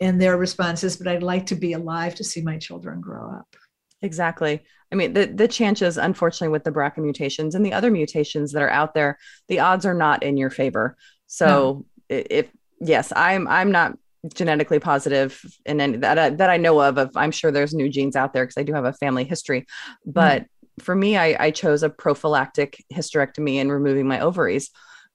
And 0.00 0.18
their 0.18 0.38
response 0.38 0.82
is, 0.82 0.96
but 0.96 1.08
I'd 1.08 1.22
like 1.22 1.44
to 1.46 1.56
be 1.56 1.74
alive 1.74 2.14
to 2.14 2.24
see 2.24 2.40
my 2.40 2.56
children 2.56 3.02
grow 3.02 3.30
up. 3.32 3.54
Exactly. 4.02 4.62
I 4.92 4.94
mean, 4.94 5.14
the, 5.14 5.26
the 5.26 5.48
chances, 5.48 5.96
unfortunately, 5.96 6.48
with 6.48 6.64
the 6.64 6.70
BRCA 6.70 6.98
mutations 6.98 7.54
and 7.54 7.64
the 7.64 7.72
other 7.72 7.90
mutations 7.90 8.52
that 8.52 8.62
are 8.62 8.70
out 8.70 8.94
there, 8.94 9.18
the 9.48 9.60
odds 9.60 9.84
are 9.84 9.94
not 9.94 10.22
in 10.22 10.36
your 10.36 10.50
favor. 10.50 10.96
So 11.26 11.84
no. 12.08 12.22
if, 12.30 12.50
yes, 12.80 13.12
I'm, 13.16 13.48
I'm 13.48 13.72
not 13.72 13.98
genetically 14.34 14.78
positive 14.78 15.40
and 15.66 15.78
then 15.78 16.00
that, 16.00 16.18
uh, 16.18 16.30
that 16.30 16.50
I 16.50 16.56
know 16.56 16.80
of, 16.80 16.98
of, 16.98 17.16
I'm 17.16 17.30
sure 17.30 17.50
there's 17.50 17.74
new 17.74 17.88
genes 17.88 18.16
out 18.16 18.32
there 18.32 18.44
because 18.44 18.58
I 18.58 18.64
do 18.64 18.72
have 18.74 18.84
a 18.84 18.92
family 18.92 19.24
history, 19.24 19.66
but 20.04 20.42
mm 20.42 20.46
for 20.80 20.94
me, 20.94 21.16
I, 21.16 21.36
I 21.46 21.50
chose 21.50 21.82
a 21.82 21.90
prophylactic 21.90 22.84
hysterectomy 22.92 23.56
and 23.56 23.72
removing 23.72 24.06
my 24.06 24.20
ovaries 24.20 24.70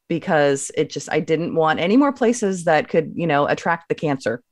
because 0.08 0.72
it 0.76 0.90
just 0.90 1.12
I 1.12 1.20
didn't 1.20 1.56
want 1.56 1.80
any 1.80 1.98
more 1.98 2.12
places 2.12 2.66
that 2.66 2.90
could 2.90 3.14
you 3.16 3.28
know 3.28 3.48
attract 3.48 3.88
the 3.88 3.96
cancer. 3.96 4.44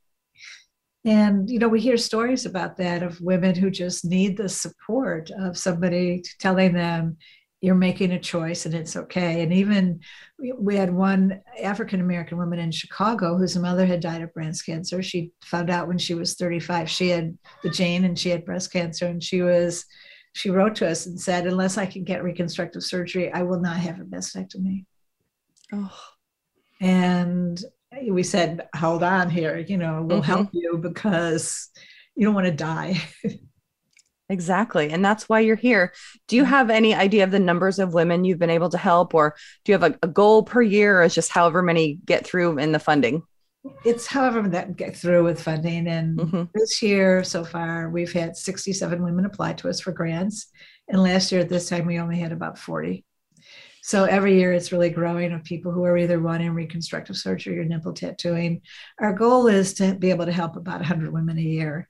And 1.04 1.48
you 1.48 1.58
know 1.58 1.68
we 1.68 1.80
hear 1.80 1.96
stories 1.96 2.44
about 2.44 2.76
that 2.76 3.02
of 3.02 3.20
women 3.20 3.54
who 3.54 3.70
just 3.70 4.04
need 4.04 4.36
the 4.36 4.48
support 4.48 5.30
of 5.30 5.56
somebody 5.56 6.22
telling 6.38 6.74
them 6.74 7.16
you're 7.62 7.74
making 7.74 8.12
a 8.12 8.18
choice 8.18 8.64
and 8.64 8.74
it's 8.74 8.96
okay. 8.96 9.42
And 9.42 9.52
even 9.52 10.00
we 10.58 10.76
had 10.76 10.92
one 10.92 11.40
African 11.62 12.00
American 12.00 12.38
woman 12.38 12.58
in 12.58 12.70
Chicago 12.70 13.36
whose 13.36 13.56
mother 13.56 13.86
had 13.86 14.00
died 14.00 14.22
of 14.22 14.32
breast 14.32 14.64
cancer. 14.64 15.02
She 15.02 15.32
found 15.42 15.70
out 15.70 15.88
when 15.88 15.98
she 15.98 16.14
was 16.14 16.34
35 16.34 16.88
she 16.88 17.08
had 17.08 17.36
the 17.62 17.70
gene 17.70 18.04
and 18.04 18.18
she 18.18 18.30
had 18.30 18.44
breast 18.44 18.72
cancer 18.72 19.06
and 19.06 19.22
she 19.22 19.42
was 19.42 19.84
she 20.32 20.50
wrote 20.50 20.76
to 20.76 20.88
us 20.88 21.06
and 21.06 21.20
said, 21.20 21.46
unless 21.46 21.76
I 21.76 21.86
can 21.86 22.04
get 22.04 22.22
reconstructive 22.22 22.82
surgery, 22.82 23.32
I 23.32 23.42
will 23.42 23.60
not 23.60 23.76
have 23.76 24.00
a 24.00 24.04
mastectomy. 24.04 24.84
Oh. 25.72 25.98
And 26.80 27.62
we 28.08 28.22
said, 28.22 28.68
hold 28.74 29.02
on 29.02 29.30
here, 29.30 29.58
you 29.58 29.76
know, 29.76 30.02
we'll 30.02 30.20
mm-hmm. 30.20 30.32
help 30.32 30.48
you 30.52 30.78
because 30.78 31.68
you 32.16 32.26
don't 32.26 32.34
want 32.34 32.46
to 32.46 32.52
die. 32.52 33.00
Exactly. 34.28 34.90
And 34.90 35.04
that's 35.04 35.28
why 35.28 35.40
you're 35.40 35.56
here. 35.56 35.92
Do 36.28 36.36
you 36.36 36.44
have 36.44 36.70
any 36.70 36.94
idea 36.94 37.24
of 37.24 37.32
the 37.32 37.40
numbers 37.40 37.80
of 37.80 37.94
women 37.94 38.24
you've 38.24 38.38
been 38.38 38.48
able 38.48 38.70
to 38.70 38.78
help, 38.78 39.12
or 39.12 39.34
do 39.64 39.72
you 39.72 39.76
have 39.76 39.92
a, 39.92 39.98
a 40.04 40.06
goal 40.06 40.44
per 40.44 40.62
year, 40.62 41.00
or 41.00 41.02
is 41.02 41.16
just 41.16 41.32
however 41.32 41.62
many 41.62 41.98
get 42.04 42.24
through 42.24 42.58
in 42.58 42.70
the 42.70 42.78
funding? 42.78 43.24
it's 43.84 44.06
however 44.06 44.48
that 44.48 44.76
get 44.76 44.96
through 44.96 45.24
with 45.24 45.42
funding. 45.42 45.86
And 45.86 46.18
mm-hmm. 46.18 46.42
this 46.54 46.82
year 46.82 47.22
so 47.24 47.44
far, 47.44 47.90
we've 47.90 48.12
had 48.12 48.36
67 48.36 49.02
women 49.02 49.26
apply 49.26 49.54
to 49.54 49.68
us 49.68 49.80
for 49.80 49.92
grants. 49.92 50.46
And 50.88 51.02
last 51.02 51.30
year 51.30 51.40
at 51.40 51.48
this 51.48 51.68
time, 51.68 51.86
we 51.86 51.98
only 51.98 52.18
had 52.18 52.32
about 52.32 52.58
40. 52.58 53.04
So 53.82 54.04
every 54.04 54.38
year 54.38 54.52
it's 54.52 54.72
really 54.72 54.90
growing 54.90 55.32
of 55.32 55.44
people 55.44 55.72
who 55.72 55.84
are 55.84 55.96
either 55.96 56.20
wanting 56.20 56.50
reconstructive 56.52 57.16
surgery 57.16 57.58
or 57.58 57.64
nipple 57.64 57.92
tattooing. 57.92 58.62
Our 59.00 59.12
goal 59.12 59.46
is 59.46 59.74
to 59.74 59.94
be 59.94 60.10
able 60.10 60.26
to 60.26 60.32
help 60.32 60.56
about 60.56 60.80
100 60.80 61.12
women 61.12 61.38
a 61.38 61.42
year. 61.42 61.88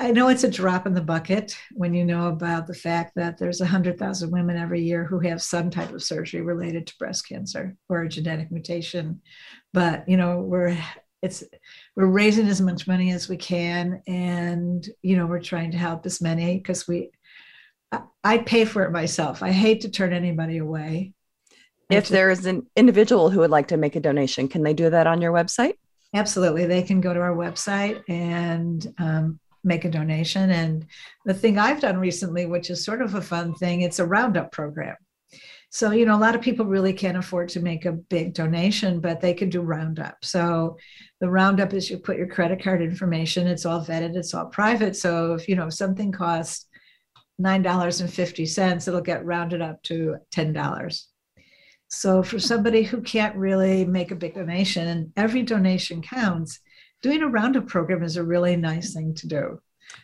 I 0.00 0.12
know 0.12 0.28
it's 0.28 0.44
a 0.44 0.50
drop 0.50 0.86
in 0.86 0.94
the 0.94 1.02
bucket 1.02 1.54
when 1.72 1.92
you 1.92 2.02
know 2.02 2.28
about 2.28 2.66
the 2.66 2.74
fact 2.74 3.12
that 3.16 3.36
there's 3.36 3.60
100,000 3.60 4.30
women 4.30 4.56
every 4.56 4.80
year 4.80 5.04
who 5.04 5.18
have 5.20 5.42
some 5.42 5.68
type 5.68 5.92
of 5.92 6.02
surgery 6.02 6.40
related 6.40 6.86
to 6.86 6.96
breast 6.98 7.28
cancer 7.28 7.76
or 7.90 8.02
a 8.02 8.08
genetic 8.08 8.50
mutation. 8.50 9.20
But, 9.74 10.08
you 10.08 10.16
know, 10.16 10.40
we're 10.40 10.78
it's 11.20 11.42
we're 11.96 12.06
raising 12.06 12.46
as 12.46 12.60
much 12.60 12.86
money 12.86 13.10
as 13.10 13.28
we 13.28 13.36
can 13.36 14.00
and 14.06 14.88
you 15.02 15.16
know 15.16 15.26
we're 15.26 15.40
trying 15.40 15.70
to 15.70 15.76
help 15.76 16.06
as 16.06 16.20
many 16.20 16.58
because 16.58 16.86
we 16.86 17.10
I, 18.24 18.38
pay 18.38 18.64
for 18.64 18.82
it 18.82 18.92
myself 18.92 19.42
i 19.42 19.50
hate 19.50 19.80
to 19.82 19.88
turn 19.88 20.12
anybody 20.12 20.58
away 20.58 21.12
if 21.88 22.08
there 22.08 22.30
is 22.30 22.44
an 22.44 22.66
individual 22.76 23.30
who 23.30 23.40
would 23.40 23.50
like 23.50 23.68
to 23.68 23.78
make 23.78 23.96
a 23.96 24.00
donation 24.00 24.48
can 24.48 24.62
they 24.62 24.74
do 24.74 24.90
that 24.90 25.06
on 25.06 25.22
your 25.22 25.32
website 25.32 25.74
absolutely 26.14 26.66
they 26.66 26.82
can 26.82 27.00
go 27.00 27.14
to 27.14 27.20
our 27.20 27.34
website 27.34 28.02
and 28.08 28.92
um, 28.98 29.40
make 29.64 29.84
a 29.84 29.90
donation. 29.90 30.50
And 30.50 30.86
the 31.24 31.34
thing 31.34 31.58
I've 31.58 31.80
done 31.80 31.98
recently, 31.98 32.46
which 32.46 32.70
is 32.70 32.84
sort 32.84 33.02
of 33.02 33.14
a 33.14 33.22
fun 33.22 33.54
thing, 33.54 33.82
it's 33.82 33.98
a 33.98 34.06
roundup 34.06 34.52
program. 34.52 34.96
So, 35.70 35.90
you 35.90 36.06
know, 36.06 36.16
a 36.16 36.18
lot 36.18 36.34
of 36.34 36.40
people 36.40 36.64
really 36.64 36.94
can't 36.94 37.18
afford 37.18 37.50
to 37.50 37.60
make 37.60 37.84
a 37.84 37.92
big 37.92 38.32
donation, 38.32 39.00
but 39.00 39.20
they 39.20 39.34
can 39.34 39.50
do 39.50 39.60
roundup. 39.60 40.24
So, 40.24 40.78
the 41.20 41.28
roundup 41.28 41.74
is 41.74 41.90
you 41.90 41.98
put 41.98 42.16
your 42.16 42.26
credit 42.26 42.62
card 42.62 42.80
information, 42.80 43.46
it's 43.46 43.66
all 43.66 43.84
vetted, 43.84 44.16
it's 44.16 44.32
all 44.32 44.46
private. 44.46 44.96
So, 44.96 45.34
if 45.34 45.46
you 45.46 45.56
know, 45.56 45.66
if 45.66 45.74
something 45.74 46.10
costs 46.10 46.67
$9.50, 47.40 48.88
it'll 48.88 49.00
get 49.00 49.24
rounded 49.24 49.62
up 49.62 49.82
to 49.84 50.16
$10. 50.32 51.02
So, 51.90 52.22
for 52.22 52.38
somebody 52.38 52.82
who 52.82 53.00
can't 53.00 53.34
really 53.36 53.84
make 53.84 54.10
a 54.10 54.16
big 54.16 54.34
donation, 54.34 54.88
and 54.88 55.12
every 55.16 55.42
donation 55.42 56.02
counts, 56.02 56.60
doing 57.02 57.22
a 57.22 57.28
roundup 57.28 57.66
program 57.66 58.02
is 58.02 58.16
a 58.16 58.24
really 58.24 58.56
nice 58.56 58.92
thing 58.92 59.14
to 59.14 59.26
do. 59.26 59.60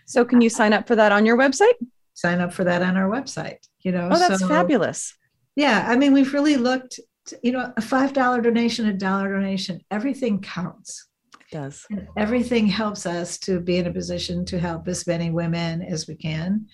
So 0.07 0.24
can 0.24 0.41
you 0.41 0.49
sign 0.49 0.72
up 0.72 0.87
for 0.87 0.97
that 0.97 1.12
on 1.12 1.26
your 1.26 1.37
website? 1.37 1.74
Sign 2.14 2.41
up 2.41 2.53
for 2.53 2.64
that 2.64 2.82
on 2.82 2.97
our 2.97 3.09
website. 3.09 3.59
You 3.80 3.93
know, 3.93 4.09
oh, 4.11 4.18
that's 4.18 4.41
so, 4.41 4.49
fabulous. 4.49 5.14
Yeah, 5.57 5.87
I 5.89 5.97
mean, 5.97 6.12
we've 6.12 6.32
really 6.32 6.57
looked. 6.57 7.01
To, 7.26 7.39
you 7.43 7.53
know, 7.53 7.72
a 7.76 7.80
five 7.80 8.12
dollar 8.12 8.41
donation, 8.43 8.87
a 8.87 8.93
dollar 8.93 9.32
donation, 9.32 9.80
everything 9.91 10.41
counts. 10.41 11.09
It 11.41 11.55
does. 11.57 11.87
And 11.91 12.07
everything 12.16 12.66
helps 12.66 13.07
us 13.07 13.39
to 13.41 13.61
be 13.61 13.78
in 13.78 13.87
a 13.87 13.93
position 13.93 14.45
to 14.47 14.59
help 14.59 14.87
as 14.89 15.07
many 15.07 15.30
women 15.30 15.82
as 15.82 16.07
we 16.07 16.16
can. 16.16 16.66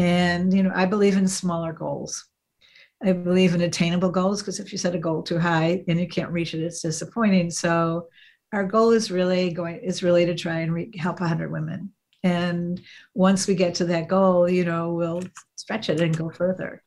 And 0.00 0.52
you 0.52 0.62
know, 0.62 0.72
I 0.74 0.86
believe 0.86 1.16
in 1.16 1.28
smaller 1.28 1.72
goals. 1.72 2.26
I 3.02 3.12
believe 3.12 3.54
in 3.54 3.62
attainable 3.62 4.10
goals 4.10 4.42
because 4.42 4.60
if 4.60 4.72
you 4.72 4.78
set 4.78 4.94
a 4.94 4.98
goal 4.98 5.22
too 5.22 5.38
high 5.38 5.84
and 5.88 5.98
you 5.98 6.06
can't 6.06 6.30
reach 6.30 6.54
it, 6.54 6.62
it's 6.62 6.82
disappointing. 6.82 7.50
So 7.50 8.08
our 8.52 8.64
goal 8.64 8.90
is 8.90 9.10
really 9.10 9.52
going 9.52 9.80
is 9.82 10.02
really 10.02 10.26
to 10.26 10.34
try 10.34 10.60
and 10.60 10.72
re- 10.72 10.92
help 10.98 11.20
100 11.20 11.50
women 11.50 11.92
and 12.22 12.80
once 13.14 13.46
we 13.46 13.54
get 13.54 13.74
to 13.76 13.84
that 13.84 14.08
goal 14.08 14.48
you 14.48 14.64
know 14.64 14.92
we'll 14.92 15.22
stretch 15.56 15.88
it 15.88 16.00
and 16.00 16.16
go 16.16 16.30
further 16.30 16.82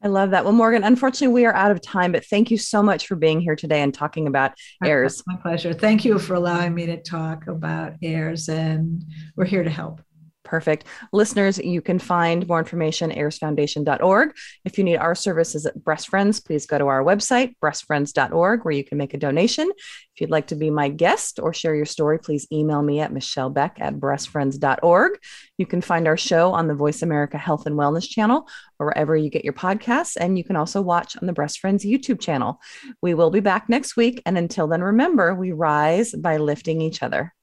I 0.00 0.06
love 0.06 0.30
that. 0.30 0.44
Well, 0.44 0.52
Morgan, 0.52 0.84
unfortunately, 0.84 1.34
we 1.34 1.44
are 1.44 1.54
out 1.54 1.72
of 1.72 1.80
time, 1.80 2.12
but 2.12 2.24
thank 2.24 2.52
you 2.52 2.56
so 2.56 2.84
much 2.84 3.08
for 3.08 3.16
being 3.16 3.40
here 3.40 3.56
today 3.56 3.82
and 3.82 3.92
talking 3.92 4.28
about 4.28 4.52
AIRS. 4.84 5.24
My 5.26 5.34
pleasure. 5.34 5.72
Thank 5.72 6.04
you 6.04 6.20
for 6.20 6.34
allowing 6.34 6.72
me 6.72 6.86
to 6.86 7.02
talk 7.02 7.48
about 7.48 7.94
AIRS, 8.00 8.48
and 8.48 9.04
we're 9.34 9.44
here 9.44 9.64
to 9.64 9.70
help. 9.70 10.00
Perfect. 10.48 10.86
Listeners, 11.12 11.58
you 11.58 11.82
can 11.82 11.98
find 11.98 12.48
more 12.48 12.58
information 12.58 13.12
at 13.12 13.18
airsfoundation.org. 13.18 14.34
If 14.64 14.78
you 14.78 14.84
need 14.84 14.96
our 14.96 15.14
services 15.14 15.66
at 15.66 15.84
Breast 15.84 16.08
Friends, 16.08 16.40
please 16.40 16.64
go 16.64 16.78
to 16.78 16.86
our 16.86 17.04
website, 17.04 17.54
breastfriends.org, 17.62 18.64
where 18.64 18.72
you 18.72 18.82
can 18.82 18.96
make 18.96 19.12
a 19.12 19.18
donation. 19.18 19.70
If 19.70 20.22
you'd 20.22 20.30
like 20.30 20.46
to 20.46 20.56
be 20.56 20.70
my 20.70 20.88
guest 20.88 21.38
or 21.38 21.52
share 21.52 21.74
your 21.74 21.84
story, 21.84 22.18
please 22.18 22.46
email 22.50 22.80
me 22.80 23.00
at 23.00 23.12
michellebeck 23.12 23.72
at 23.78 23.96
breastfriends.org. 23.96 25.18
You 25.58 25.66
can 25.66 25.82
find 25.82 26.08
our 26.08 26.16
show 26.16 26.52
on 26.54 26.66
the 26.66 26.74
Voice 26.74 27.02
America 27.02 27.36
Health 27.36 27.66
and 27.66 27.76
Wellness 27.76 28.08
channel 28.08 28.48
or 28.78 28.86
wherever 28.86 29.14
you 29.14 29.28
get 29.28 29.44
your 29.44 29.52
podcasts. 29.52 30.16
And 30.18 30.38
you 30.38 30.44
can 30.44 30.56
also 30.56 30.80
watch 30.80 31.14
on 31.20 31.26
the 31.26 31.34
Breast 31.34 31.60
Friends 31.60 31.84
YouTube 31.84 32.20
channel. 32.20 32.58
We 33.02 33.12
will 33.12 33.30
be 33.30 33.40
back 33.40 33.68
next 33.68 33.98
week. 33.98 34.22
And 34.24 34.38
until 34.38 34.66
then, 34.66 34.82
remember, 34.82 35.34
we 35.34 35.52
rise 35.52 36.12
by 36.12 36.38
lifting 36.38 36.80
each 36.80 37.02
other. 37.02 37.34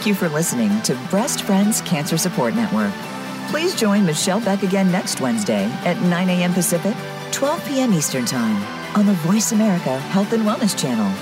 Thank 0.00 0.08
you 0.08 0.14
for 0.14 0.30
listening 0.30 0.80
to 0.84 0.94
Breast 1.10 1.42
Friends 1.42 1.82
Cancer 1.82 2.16
Support 2.16 2.54
Network. 2.54 2.90
Please 3.50 3.74
join 3.74 4.06
Michelle 4.06 4.40
Beck 4.40 4.62
again 4.62 4.90
next 4.90 5.20
Wednesday 5.20 5.64
at 5.84 6.00
9 6.00 6.30
a.m. 6.30 6.54
Pacific, 6.54 6.96
12 7.32 7.68
p.m. 7.68 7.92
Eastern 7.92 8.24
Time 8.24 8.64
on 8.96 9.04
the 9.04 9.12
Voice 9.12 9.52
America 9.52 9.98
Health 9.98 10.32
and 10.32 10.44
Wellness 10.44 10.74
Channel. 10.74 11.12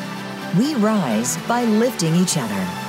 We 0.56 0.76
rise 0.76 1.36
by 1.48 1.64
lifting 1.64 2.14
each 2.14 2.36
other. 2.38 2.87